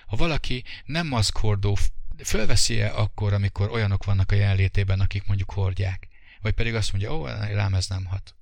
Ha 0.06 0.16
valaki 0.16 0.64
nem 0.86 1.08
maszkhordó, 1.08 1.78
fölveszi-e 2.24 2.96
akkor, 2.96 3.34
amikor 3.34 3.70
olyanok 3.70 4.04
vannak 4.04 4.32
a 4.32 4.36
jelenlétében, 4.36 5.00
akik 5.00 5.26
mondjuk 5.26 5.52
hordják? 5.52 6.08
Vagy 6.42 6.54
pedig 6.54 6.76
azt 6.76 6.92
mondja, 6.92 7.16
ó, 7.16 7.26
rám 7.26 7.74
ez 7.74 7.88
nem 7.88 8.06
hat. 8.06 8.36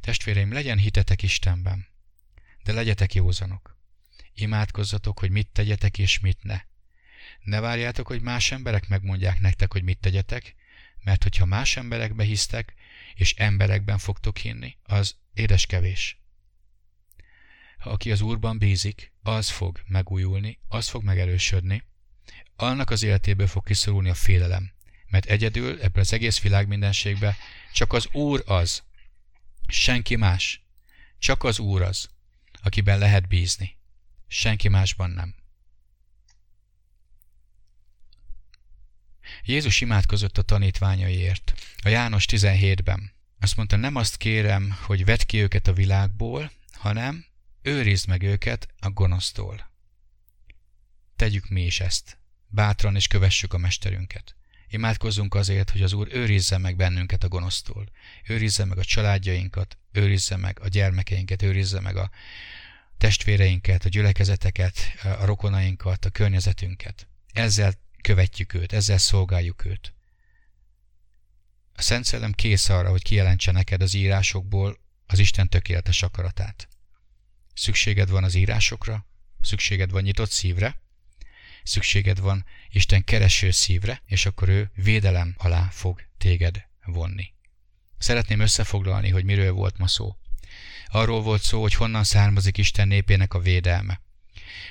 Testvéreim, 0.00 0.52
legyen 0.52 0.78
hitetek 0.78 1.22
Istenben, 1.22 1.86
de 2.64 2.72
legyetek 2.72 3.14
józanok. 3.14 3.76
Imádkozzatok, 4.34 5.18
hogy 5.18 5.30
mit 5.30 5.48
tegyetek 5.48 5.98
és 5.98 6.20
mit 6.20 6.42
ne. 6.42 6.60
Ne 7.42 7.60
várjátok, 7.60 8.06
hogy 8.06 8.20
más 8.20 8.52
emberek 8.52 8.88
megmondják 8.88 9.40
nektek, 9.40 9.72
hogy 9.72 9.82
mit 9.82 9.98
tegyetek, 9.98 10.54
mert 11.04 11.22
hogyha 11.22 11.44
más 11.44 11.76
emberekbe 11.76 12.24
hisztek, 12.24 12.74
és 13.14 13.34
emberekben 13.34 13.98
fogtok 13.98 14.38
hinni, 14.38 14.76
az 14.82 15.16
édes 15.34 15.66
kevés. 15.66 16.20
Ha 17.78 17.90
aki 17.90 18.10
az 18.10 18.20
Úrban 18.20 18.58
bízik, 18.58 19.12
az 19.22 19.50
fog 19.50 19.82
megújulni, 19.86 20.58
az 20.68 20.88
fog 20.88 21.02
megerősödni, 21.02 21.82
annak 22.56 22.90
az 22.90 23.02
életéből 23.02 23.46
fog 23.46 23.64
kiszorulni 23.64 24.08
a 24.08 24.14
félelem, 24.14 24.72
mert 25.06 25.26
egyedül 25.26 25.80
ebből 25.80 26.02
az 26.02 26.12
egész 26.12 26.40
világ 26.40 26.68
mindenségbe 26.68 27.36
csak 27.72 27.92
az 27.92 28.08
Úr 28.12 28.42
az, 28.46 28.82
senki 29.66 30.16
más, 30.16 30.62
csak 31.18 31.44
az 31.44 31.58
Úr 31.58 31.82
az, 31.82 32.10
akiben 32.62 32.98
lehet 32.98 33.28
bízni, 33.28 33.76
senki 34.28 34.68
másban 34.68 35.10
nem. 35.10 35.34
Jézus 39.44 39.80
imádkozott 39.80 40.38
a 40.38 40.42
tanítványaiért. 40.42 41.52
A 41.82 41.88
János 41.88 42.24
17-ben. 42.28 43.12
Azt 43.40 43.56
mondta, 43.56 43.76
nem 43.76 43.96
azt 43.96 44.16
kérem, 44.16 44.78
hogy 44.82 45.04
vedd 45.04 45.26
ki 45.26 45.38
őket 45.38 45.66
a 45.66 45.72
világból, 45.72 46.52
hanem 46.72 47.26
őrizd 47.62 48.08
meg 48.08 48.22
őket 48.22 48.68
a 48.78 48.90
gonosztól. 48.90 49.70
Tegyük 51.16 51.48
mi 51.48 51.64
is 51.64 51.80
ezt. 51.80 52.18
Bátran 52.48 52.96
és 52.96 53.06
kövessük 53.06 53.52
a 53.52 53.58
mesterünket. 53.58 54.36
Imádkozzunk 54.72 55.34
azért, 55.34 55.70
hogy 55.70 55.82
az 55.82 55.92
Úr 55.92 56.08
őrizze 56.10 56.58
meg 56.58 56.76
bennünket 56.76 57.24
a 57.24 57.28
gonosztól. 57.28 57.86
Őrizze 58.26 58.64
meg 58.64 58.78
a 58.78 58.84
családjainkat, 58.84 59.78
őrizze 59.92 60.36
meg 60.36 60.60
a 60.60 60.68
gyermekeinket, 60.68 61.42
őrizze 61.42 61.80
meg 61.80 61.96
a 61.96 62.10
testvéreinket, 62.98 63.84
a 63.84 63.88
gyülekezeteket, 63.88 64.78
a 65.02 65.24
rokonainkat, 65.24 66.04
a 66.04 66.10
környezetünket. 66.10 67.08
Ezzel 67.32 67.72
követjük 68.02 68.54
őt, 68.54 68.72
ezzel 68.72 68.98
szolgáljuk 68.98 69.64
őt. 69.64 69.94
A 71.74 71.82
Szent 71.82 72.04
Szellem 72.04 72.32
kész 72.32 72.68
arra, 72.68 72.90
hogy 72.90 73.02
kijelentse 73.02 73.52
neked 73.52 73.82
az 73.82 73.94
írásokból 73.94 74.78
az 75.06 75.18
Isten 75.18 75.48
tökéletes 75.48 76.02
akaratát. 76.02 76.68
Szükséged 77.54 78.10
van 78.10 78.24
az 78.24 78.34
írásokra, 78.34 79.06
szükséged 79.40 79.90
van 79.90 80.02
nyitott 80.02 80.30
szívre, 80.30 80.80
szükséged 81.62 82.20
van 82.20 82.44
Isten 82.70 83.04
kereső 83.04 83.50
szívre, 83.50 84.02
és 84.06 84.26
akkor 84.26 84.48
ő 84.48 84.70
védelem 84.74 85.34
alá 85.38 85.68
fog 85.70 86.02
téged 86.18 86.64
vonni. 86.84 87.32
Szeretném 87.98 88.40
összefoglalni, 88.40 89.08
hogy 89.08 89.24
miről 89.24 89.52
volt 89.52 89.78
ma 89.78 89.88
szó. 89.88 90.16
Arról 90.86 91.22
volt 91.22 91.42
szó, 91.42 91.60
hogy 91.60 91.74
honnan 91.74 92.04
származik 92.04 92.58
Isten 92.58 92.88
népének 92.88 93.34
a 93.34 93.40
védelme. 93.40 94.00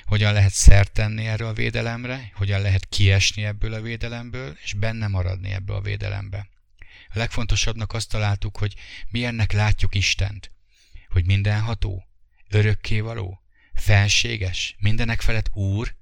Hogyan 0.04 0.32
lehet 0.32 0.52
szert 0.52 0.98
erre 0.98 1.46
a 1.46 1.52
védelemre, 1.52 2.30
hogyan 2.34 2.60
lehet 2.60 2.88
kiesni 2.88 3.44
ebből 3.44 3.72
a 3.72 3.80
védelemből, 3.80 4.56
és 4.62 4.72
benne 4.72 5.06
maradni 5.06 5.52
ebből 5.52 5.76
a 5.76 5.80
védelembe. 5.80 6.48
A 7.08 7.18
legfontosabbnak 7.18 7.92
azt 7.92 8.08
találtuk, 8.08 8.56
hogy 8.56 8.74
milyennek 9.10 9.52
látjuk 9.52 9.94
Istent, 9.94 10.50
hogy 11.08 11.26
mindenható, 11.26 12.08
örökkévaló, 12.48 13.42
felséges, 13.74 14.76
mindenek 14.78 15.20
felett 15.20 15.50
Úr, 15.52 15.94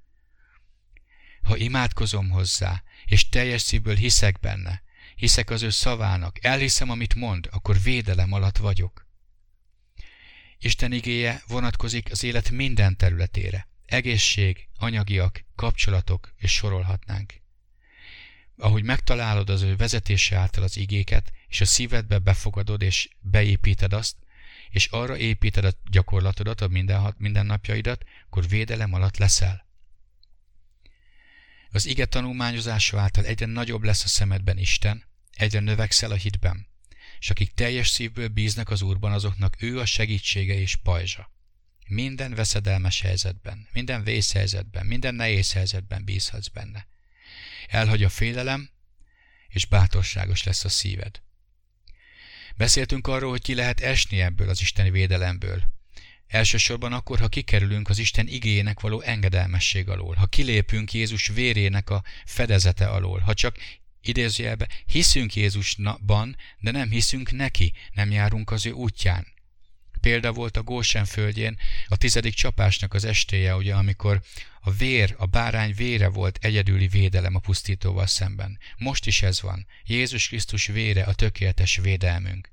ha 1.43 1.57
imádkozom 1.57 2.29
hozzá, 2.29 2.83
és 3.05 3.29
teljes 3.29 3.61
szívből 3.61 3.95
hiszek 3.95 4.39
benne, 4.39 4.83
hiszek 5.15 5.49
az 5.49 5.61
ő 5.61 5.69
szavának, 5.69 6.45
elhiszem, 6.45 6.89
amit 6.89 7.15
mond, 7.15 7.47
akkor 7.51 7.81
védelem 7.81 8.33
alatt 8.33 8.57
vagyok. 8.57 9.05
Isten 10.59 10.91
igéje 10.91 11.41
vonatkozik 11.47 12.11
az 12.11 12.23
élet 12.23 12.49
minden 12.49 12.97
területére. 12.97 13.67
Egészség, 13.85 14.67
anyagiak, 14.77 15.43
kapcsolatok, 15.55 16.33
és 16.37 16.51
sorolhatnánk. 16.53 17.33
Ahogy 18.57 18.83
megtalálod 18.83 19.49
az 19.49 19.61
ő 19.61 19.75
vezetése 19.75 20.37
által 20.37 20.63
az 20.63 20.77
igéket, 20.77 21.31
és 21.47 21.61
a 21.61 21.65
szívedbe 21.65 22.19
befogadod 22.19 22.81
és 22.81 23.09
beépíted 23.19 23.93
azt, 23.93 24.15
és 24.69 24.85
arra 24.85 25.17
építed 25.17 25.65
a 25.65 25.73
gyakorlatodat, 25.91 26.61
a 26.61 26.67
minden, 26.67 27.15
mindennapjaidat, 27.17 28.03
akkor 28.25 28.47
védelem 28.47 28.93
alatt 28.93 29.17
leszel. 29.17 29.65
Az 31.71 31.85
ige 31.85 32.05
tanulmányozása 32.05 32.99
által 32.99 33.25
egyre 33.25 33.45
nagyobb 33.45 33.83
lesz 33.83 34.03
a 34.03 34.07
szemedben 34.07 34.57
Isten, 34.57 35.03
egyre 35.31 35.59
növekszel 35.59 36.11
a 36.11 36.15
hitben, 36.15 36.67
és 37.19 37.29
akik 37.29 37.53
teljes 37.53 37.89
szívből 37.89 38.27
bíznak 38.27 38.69
az 38.69 38.81
Úrban, 38.81 39.11
azoknak 39.11 39.61
ő 39.61 39.79
a 39.79 39.85
segítsége 39.85 40.53
és 40.53 40.75
pajzsa. 40.75 41.31
Minden 41.87 42.33
veszedelmes 42.33 43.01
helyzetben, 43.01 43.67
minden 43.73 44.03
vészhelyzetben, 44.03 44.85
minden 44.85 45.15
nehéz 45.15 45.51
helyzetben 45.51 46.05
bízhatsz 46.05 46.47
benne. 46.47 46.87
Elhagy 47.67 48.03
a 48.03 48.09
félelem, 48.09 48.69
és 49.47 49.65
bátorságos 49.65 50.43
lesz 50.43 50.63
a 50.63 50.69
szíved. 50.69 51.21
Beszéltünk 52.55 53.07
arról, 53.07 53.29
hogy 53.29 53.41
ki 53.41 53.55
lehet 53.55 53.79
esni 53.79 54.21
ebből 54.21 54.49
az 54.49 54.61
isteni 54.61 54.89
védelemből, 54.89 55.63
Elsősorban 56.31 56.93
akkor, 56.93 57.19
ha 57.19 57.27
kikerülünk 57.27 57.89
az 57.89 57.97
Isten 57.97 58.27
igéjének 58.27 58.79
való 58.79 59.01
engedelmesség 59.01 59.89
alól, 59.89 60.15
ha 60.15 60.25
kilépünk 60.25 60.93
Jézus 60.93 61.27
vérének 61.27 61.89
a 61.89 62.03
fedezete 62.25 62.87
alól, 62.87 63.19
ha 63.19 63.33
csak 63.33 63.57
idézőjelbe 64.01 64.69
hiszünk 64.85 65.35
Jézusban, 65.35 66.35
de 66.59 66.71
nem 66.71 66.89
hiszünk 66.89 67.31
neki, 67.31 67.73
nem 67.93 68.11
járunk 68.11 68.51
az 68.51 68.65
ő 68.65 68.71
útján. 68.71 69.27
Példa 70.01 70.31
volt 70.31 70.57
a 70.57 70.63
Gósen 70.63 71.05
földjén 71.05 71.57
a 71.87 71.97
tizedik 71.97 72.33
csapásnak 72.33 72.93
az 72.93 73.05
estéje, 73.05 73.55
ugye, 73.55 73.75
amikor 73.75 74.21
a 74.61 74.71
vér, 74.71 75.15
a 75.17 75.25
bárány 75.25 75.73
vére 75.73 76.07
volt 76.07 76.37
egyedüli 76.41 76.87
védelem 76.87 77.35
a 77.35 77.39
pusztítóval 77.39 78.07
szemben. 78.07 78.59
Most 78.77 79.07
is 79.07 79.21
ez 79.21 79.41
van. 79.41 79.65
Jézus 79.85 80.27
Krisztus 80.27 80.65
vére 80.65 81.03
a 81.03 81.13
tökéletes 81.13 81.75
védelmünk. 81.75 82.49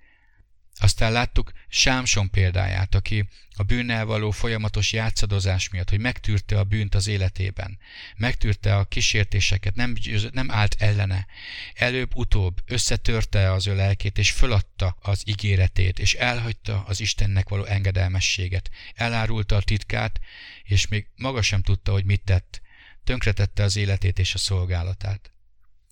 Aztán 0.81 1.13
láttuk 1.13 1.53
Sámson 1.69 2.31
példáját, 2.31 2.95
aki 2.95 3.29
a 3.57 3.63
bűnnel 3.63 4.05
való 4.05 4.31
folyamatos 4.31 4.93
játszadozás 4.93 5.69
miatt, 5.69 5.91
hogy 5.91 6.01
megtűrte 6.01 6.59
a 6.59 6.65
bűnt 6.65 6.95
az 6.95 7.07
életében, 7.07 7.79
megtűrte 8.17 8.77
a 8.77 8.85
kísértéseket, 8.85 9.75
nem, 9.75 9.95
nem 10.31 10.51
állt 10.51 10.77
ellene, 10.79 11.27
előbb-utóbb 11.75 12.63
összetörte 12.67 13.53
az 13.53 13.67
ő 13.67 13.75
lelkét, 13.75 14.19
és 14.19 14.31
föladta 14.31 14.97
az 15.01 15.23
ígéretét, 15.25 15.99
és 15.99 16.15
elhagyta 16.15 16.85
az 16.87 17.01
Istennek 17.01 17.49
való 17.49 17.65
engedelmességet, 17.65 18.71
elárulta 18.95 19.57
a 19.57 19.63
titkát, 19.63 20.21
és 20.63 20.89
még 20.89 21.07
maga 21.17 21.43
sem 21.43 21.63
tudta, 21.63 21.93
hogy 21.93 22.05
mit 22.05 22.23
tett, 22.25 22.61
tönkretette 23.05 23.63
az 23.63 23.77
életét 23.77 24.19
és 24.19 24.35
a 24.35 24.39
szolgálatát. 24.39 25.33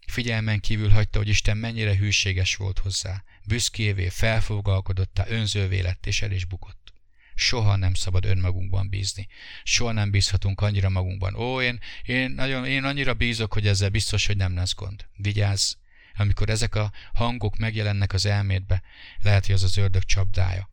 Figyelmen 0.07 0.61
kívül 0.61 0.91
hagyta, 0.91 1.19
hogy 1.19 1.29
Isten 1.29 1.57
mennyire 1.57 1.97
hűséges 1.97 2.57
volt 2.57 2.79
hozzá, 2.79 3.25
büszkévé, 3.47 4.09
felfogalkodottá, 4.09 5.25
önzővé 5.29 5.81
lett, 5.81 6.07
és 6.07 6.23
el 6.23 6.31
is 6.31 6.45
bukott. 6.45 6.93
Soha 7.35 7.77
nem 7.77 7.95
szabad 7.95 8.25
önmagunkban 8.25 8.89
bízni. 8.89 9.27
Soha 9.63 9.93
nem 9.93 10.11
bízhatunk 10.11 10.61
annyira 10.61 10.89
magunkban. 10.89 11.35
Ó, 11.35 11.63
én, 11.63 11.81
én, 12.03 12.31
nagyon, 12.31 12.67
én 12.67 12.85
annyira 12.85 13.15
bízok, 13.15 13.53
hogy 13.53 13.67
ezzel 13.67 13.89
biztos, 13.89 14.27
hogy 14.27 14.37
nem 14.37 14.55
lesz 14.55 14.75
gond. 14.75 15.07
Vigyázz! 15.17 15.73
Amikor 16.17 16.51
ezek 16.51 16.75
a 16.75 16.93
hangok 17.13 17.57
megjelennek 17.57 18.13
az 18.13 18.27
elmédbe, 18.27 18.83
lehet, 19.23 19.47
hogy 19.47 19.55
az 19.55 19.63
az 19.63 19.77
ördög 19.77 20.03
csapdája. 20.03 20.71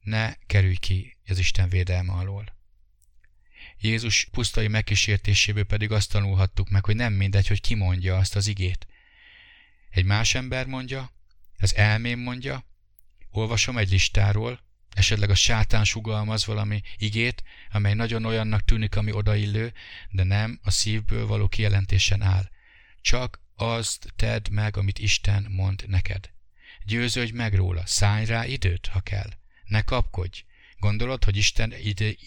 Ne 0.00 0.34
kerülj 0.46 0.76
ki 0.76 1.16
az 1.26 1.38
Isten 1.38 1.68
védelme 1.68 2.12
alól. 2.12 2.56
Jézus 3.80 4.28
pusztai 4.30 4.68
megkísértéséből 4.68 5.64
pedig 5.64 5.90
azt 5.90 6.10
tanulhattuk 6.10 6.70
meg, 6.70 6.84
hogy 6.84 6.96
nem 6.96 7.12
mindegy, 7.12 7.46
hogy 7.46 7.60
ki 7.60 7.74
mondja 7.74 8.16
azt 8.16 8.36
az 8.36 8.46
igét. 8.46 8.86
Egy 9.90 10.04
más 10.04 10.34
ember 10.34 10.66
mondja, 10.66 11.12
ez 11.56 11.72
elmém 11.72 12.18
mondja, 12.18 12.64
olvasom 13.30 13.78
egy 13.78 13.90
listáról, 13.90 14.60
esetleg 14.90 15.30
a 15.30 15.34
sátán 15.34 15.84
sugalmaz 15.84 16.46
valami 16.46 16.80
igét, 16.96 17.42
amely 17.70 17.94
nagyon 17.94 18.24
olyannak 18.24 18.64
tűnik, 18.64 18.96
ami 18.96 19.12
odaillő, 19.12 19.72
de 20.10 20.22
nem 20.22 20.60
a 20.62 20.70
szívből 20.70 21.26
való 21.26 21.48
kijelentésen 21.48 22.22
áll. 22.22 22.50
Csak 23.00 23.40
azt 23.54 24.12
tedd 24.16 24.50
meg, 24.50 24.76
amit 24.76 24.98
Isten 24.98 25.46
mond 25.50 25.84
neked. 25.86 26.30
Győződj 26.84 27.32
meg 27.32 27.54
róla, 27.54 27.86
szállj 27.86 28.24
rá 28.24 28.46
időt, 28.46 28.86
ha 28.86 29.00
kell. 29.00 29.30
Ne 29.64 29.82
kapkodj, 29.82 30.44
Gondolod, 30.84 31.24
hogy 31.24 31.36
Isten, 31.36 31.74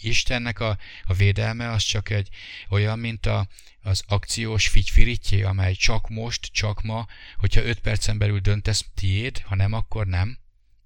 Istennek 0.02 0.60
a, 0.60 0.78
a 1.04 1.14
védelme 1.14 1.72
az 1.72 1.84
csak 1.84 2.10
egy 2.10 2.30
olyan, 2.70 3.00
mint 3.00 3.26
a, 3.26 3.48
az 3.88 4.04
akciós 4.08 4.68
figyfiritjé, 4.68 5.42
amely 5.42 5.74
csak 5.74 6.10
most, 6.10 6.46
csak 6.46 6.82
ma, 6.82 7.08
hogyha 7.38 7.64
öt 7.64 7.80
percen 7.80 8.18
belül 8.18 8.40
döntesz 8.40 8.86
tiéd, 8.94 9.40
ha 9.40 9.56
nem, 9.56 9.74
akkor 9.74 10.08
nem. 10.08 10.40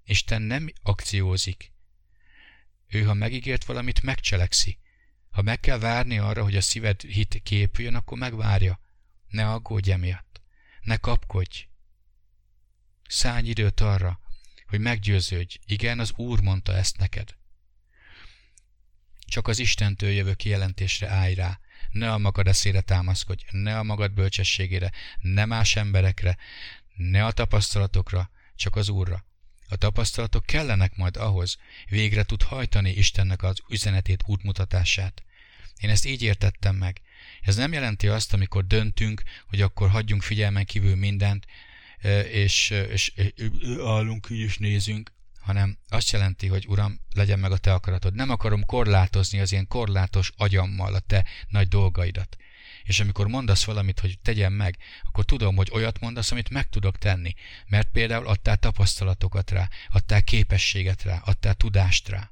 Isten 0.04 0.42
nem 0.42 0.72
akciózik. 0.82 1.72
Ő, 2.88 3.02
ha 3.02 3.14
megígért 3.14 3.64
valamit, 3.64 4.02
megcselekszi. 4.02 4.78
Ha 5.30 5.42
meg 5.42 5.60
kell 5.60 5.78
várni 5.78 6.18
arra, 6.18 6.42
hogy 6.42 6.56
a 6.56 6.60
szíved 6.60 7.00
hit 7.00 7.40
képüljön, 7.42 7.94
akkor 7.94 8.18
megvárja. 8.18 8.80
Ne 9.28 9.50
aggódj 9.50 9.92
emiatt. 9.92 10.40
Ne 10.80 10.96
kapkodj. 10.96 11.66
Szállj 13.08 13.48
időt 13.48 13.80
arra, 13.80 14.20
hogy 14.66 14.80
meggyőződj. 14.80 15.56
Igen, 15.66 15.98
az 15.98 16.12
Úr 16.16 16.40
mondta 16.40 16.74
ezt 16.74 16.98
neked. 16.98 17.36
Csak 19.18 19.48
az 19.48 19.58
Istentől 19.58 20.10
jövő 20.10 20.34
kijelentésre 20.34 21.08
állj 21.08 21.34
rá. 21.34 21.60
Ne 21.92 22.12
a 22.12 22.18
magad 22.18 22.46
eszére 22.46 22.80
támaszkodj, 22.80 23.44
ne 23.50 23.78
a 23.78 23.82
magad 23.82 24.12
bölcsességére, 24.12 24.92
ne 25.20 25.44
más 25.44 25.76
emberekre, 25.76 26.36
ne 26.96 27.24
a 27.24 27.32
tapasztalatokra, 27.32 28.30
csak 28.56 28.76
az 28.76 28.88
Úrra. 28.88 29.24
A 29.68 29.76
tapasztalatok 29.76 30.46
kellenek 30.46 30.96
majd 30.96 31.16
ahhoz, 31.16 31.58
végre 31.88 32.22
tud 32.22 32.42
hajtani 32.42 32.90
Istennek 32.90 33.42
az 33.42 33.58
üzenetét, 33.68 34.22
útmutatását. 34.26 35.22
Én 35.76 35.90
ezt 35.90 36.06
így 36.06 36.22
értettem 36.22 36.76
meg. 36.76 37.00
Ez 37.40 37.56
nem 37.56 37.72
jelenti 37.72 38.08
azt, 38.08 38.32
amikor 38.32 38.66
döntünk, 38.66 39.22
hogy 39.46 39.60
akkor 39.60 39.90
hagyjunk 39.90 40.22
figyelmen 40.22 40.64
kívül 40.64 40.96
mindent, 40.96 41.46
és, 42.30 42.70
és, 42.70 43.12
és 43.14 43.32
állunk 43.84 44.26
így 44.30 44.40
és 44.40 44.58
nézünk, 44.58 45.12
hanem 45.42 45.78
azt 45.88 46.10
jelenti, 46.10 46.46
hogy 46.46 46.66
Uram, 46.68 47.00
legyen 47.14 47.38
meg 47.38 47.52
a 47.52 47.56
Te 47.56 47.72
akaratod. 47.72 48.14
Nem 48.14 48.30
akarom 48.30 48.64
korlátozni 48.64 49.40
az 49.40 49.52
ilyen 49.52 49.68
korlátos 49.68 50.32
agyammal 50.36 50.94
a 50.94 50.98
Te 50.98 51.24
nagy 51.48 51.68
dolgaidat. 51.68 52.36
És 52.82 53.00
amikor 53.00 53.26
mondasz 53.26 53.64
valamit, 53.64 54.00
hogy 54.00 54.18
tegyem 54.22 54.52
meg, 54.52 54.76
akkor 55.02 55.24
tudom, 55.24 55.56
hogy 55.56 55.70
olyat 55.72 56.00
mondasz, 56.00 56.30
amit 56.30 56.50
meg 56.50 56.68
tudok 56.68 56.98
tenni. 56.98 57.34
Mert 57.66 57.88
például 57.90 58.26
adtál 58.26 58.56
tapasztalatokat 58.56 59.50
rá, 59.50 59.68
adtál 59.88 60.22
képességet 60.22 61.02
rá, 61.02 61.22
adtál 61.24 61.54
tudást 61.54 62.08
rá. 62.08 62.31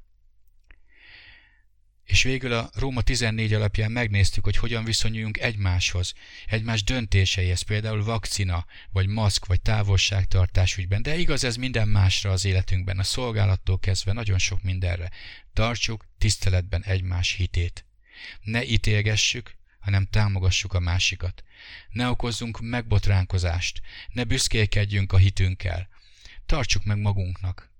És 2.11 2.23
végül 2.23 2.53
a 2.53 2.71
Róma 2.75 3.03
14 3.03 3.53
alapján 3.53 3.93
megnéztük, 3.93 4.45
hogy 4.45 4.57
hogyan 4.57 4.85
viszonyuljunk 4.85 5.39
egymáshoz, 5.39 6.13
egymás 6.47 6.85
döntéseihez, 6.85 7.63
például 7.63 8.05
vakcina, 8.05 8.67
vagy 8.93 9.07
maszk, 9.07 9.47
vagy 9.47 9.61
távolságtartás 9.61 10.77
ügyben, 10.77 11.03
de 11.03 11.17
igaz 11.17 11.45
ez 11.45 11.57
minden 11.57 11.89
másra 11.89 12.31
az 12.31 12.45
életünkben, 12.45 12.99
a 12.99 13.03
szolgálattól 13.03 13.79
kezdve 13.79 14.13
nagyon 14.13 14.39
sok 14.39 14.63
mindenre. 14.63 15.11
Tartsuk 15.53 16.07
tiszteletben 16.19 16.85
egymás 16.85 17.33
hitét. 17.33 17.85
Ne 18.43 18.65
ítélgessük, 18.65 19.57
hanem 19.81 20.07
támogassuk 20.07 20.75
a 20.75 20.81
másikat. 20.81 21.45
Ne 21.91 22.09
okozzunk 22.09 22.61
megbotránkozást, 22.61 23.81
ne 24.13 24.25
büszkélkedjünk 24.25 25.13
a 25.13 25.17
hitünkkel. 25.17 25.89
Tartsuk 26.47 26.85
meg 26.85 26.99
magunknak, 26.99 27.71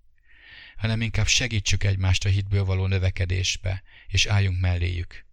hanem 0.77 1.01
inkább 1.01 1.27
segítsük 1.27 1.85
egymást 1.85 2.25
a 2.25 2.29
hitből 2.29 2.65
való 2.65 2.87
növekedésbe, 2.87 3.83
és 4.11 4.27
álljunk 4.27 4.61
melléjük. 4.61 5.25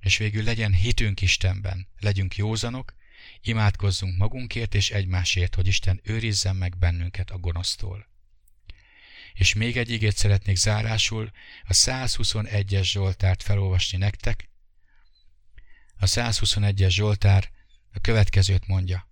És 0.00 0.16
végül 0.16 0.42
legyen 0.42 0.74
hitünk 0.74 1.20
Istenben, 1.20 1.88
legyünk 2.00 2.36
józanok, 2.36 2.94
imádkozzunk 3.40 4.16
magunkért 4.16 4.74
és 4.74 4.90
egymásért, 4.90 5.54
hogy 5.54 5.66
Isten 5.66 6.00
őrizzen 6.02 6.56
meg 6.56 6.78
bennünket 6.78 7.30
a 7.30 7.38
gonosztól. 7.38 8.08
És 9.32 9.54
még 9.54 9.76
egy 9.76 9.90
igét 9.90 10.16
szeretnék 10.16 10.56
zárásul 10.56 11.30
a 11.64 11.72
121-es 11.72 12.84
Zsoltárt 12.84 13.42
felolvasni 13.42 13.98
nektek. 13.98 14.48
A 15.96 16.06
121-es 16.06 16.90
Zsoltár 16.90 17.50
a 17.92 18.00
következőt 18.00 18.66
mondja. 18.66 19.08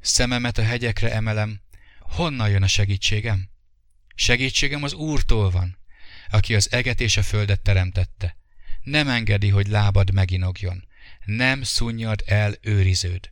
Szememet 0.00 0.58
a 0.58 0.62
hegyekre 0.62 1.12
emelem, 1.12 1.60
honnan 2.00 2.50
jön 2.50 2.62
a 2.62 2.66
segítségem? 2.66 3.50
Segítségem 4.14 4.82
az 4.82 4.92
Úrtól 4.92 5.50
van, 5.50 5.79
aki 6.30 6.54
az 6.54 6.72
eget 6.72 7.00
és 7.00 7.16
a 7.16 7.22
földet 7.22 7.60
teremtette. 7.60 8.36
Nem 8.82 9.08
engedi, 9.08 9.48
hogy 9.48 9.66
lábad 9.66 10.12
meginogjon. 10.12 10.84
Nem 11.24 11.62
szunnyad 11.62 12.22
el 12.26 12.54
őriződ. 12.60 13.30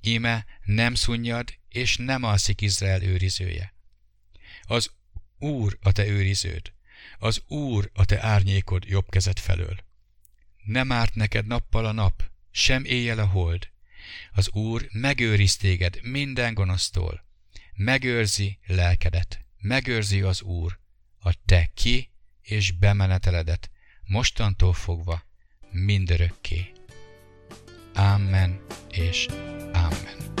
Íme 0.00 0.46
nem 0.64 0.94
szunnyad, 0.94 1.58
és 1.68 1.96
nem 1.96 2.22
alszik 2.22 2.60
Izrael 2.60 3.02
őrizője. 3.02 3.74
Az 4.62 4.90
Úr 5.38 5.78
a 5.82 5.92
te 5.92 6.06
őriződ, 6.06 6.72
az 7.18 7.42
Úr 7.46 7.90
a 7.94 8.04
te 8.04 8.22
árnyékod 8.22 8.84
jobb 8.84 9.10
kezed 9.10 9.38
felől. 9.38 9.76
Nem 10.64 10.92
árt 10.92 11.14
neked 11.14 11.46
nappal 11.46 11.86
a 11.86 11.92
nap, 11.92 12.30
sem 12.50 12.84
éjjel 12.84 13.18
a 13.18 13.26
hold. 13.26 13.68
Az 14.32 14.50
Úr 14.50 14.88
megőriz 14.92 15.56
téged 15.56 15.98
minden 16.02 16.54
gonosztól, 16.54 17.24
megőrzi 17.74 18.58
lelkedet 18.66 19.46
megőrzi 19.60 20.20
az 20.20 20.42
Úr 20.42 20.78
a 21.18 21.34
te 21.44 21.70
ki 21.74 22.10
és 22.48 22.70
bemeneteledet, 22.70 23.70
mostantól 24.06 24.72
fogva 24.72 25.22
mindörökké. 25.70 26.72
Amen 27.94 28.60
és 28.90 29.26
Amen. 29.72 30.37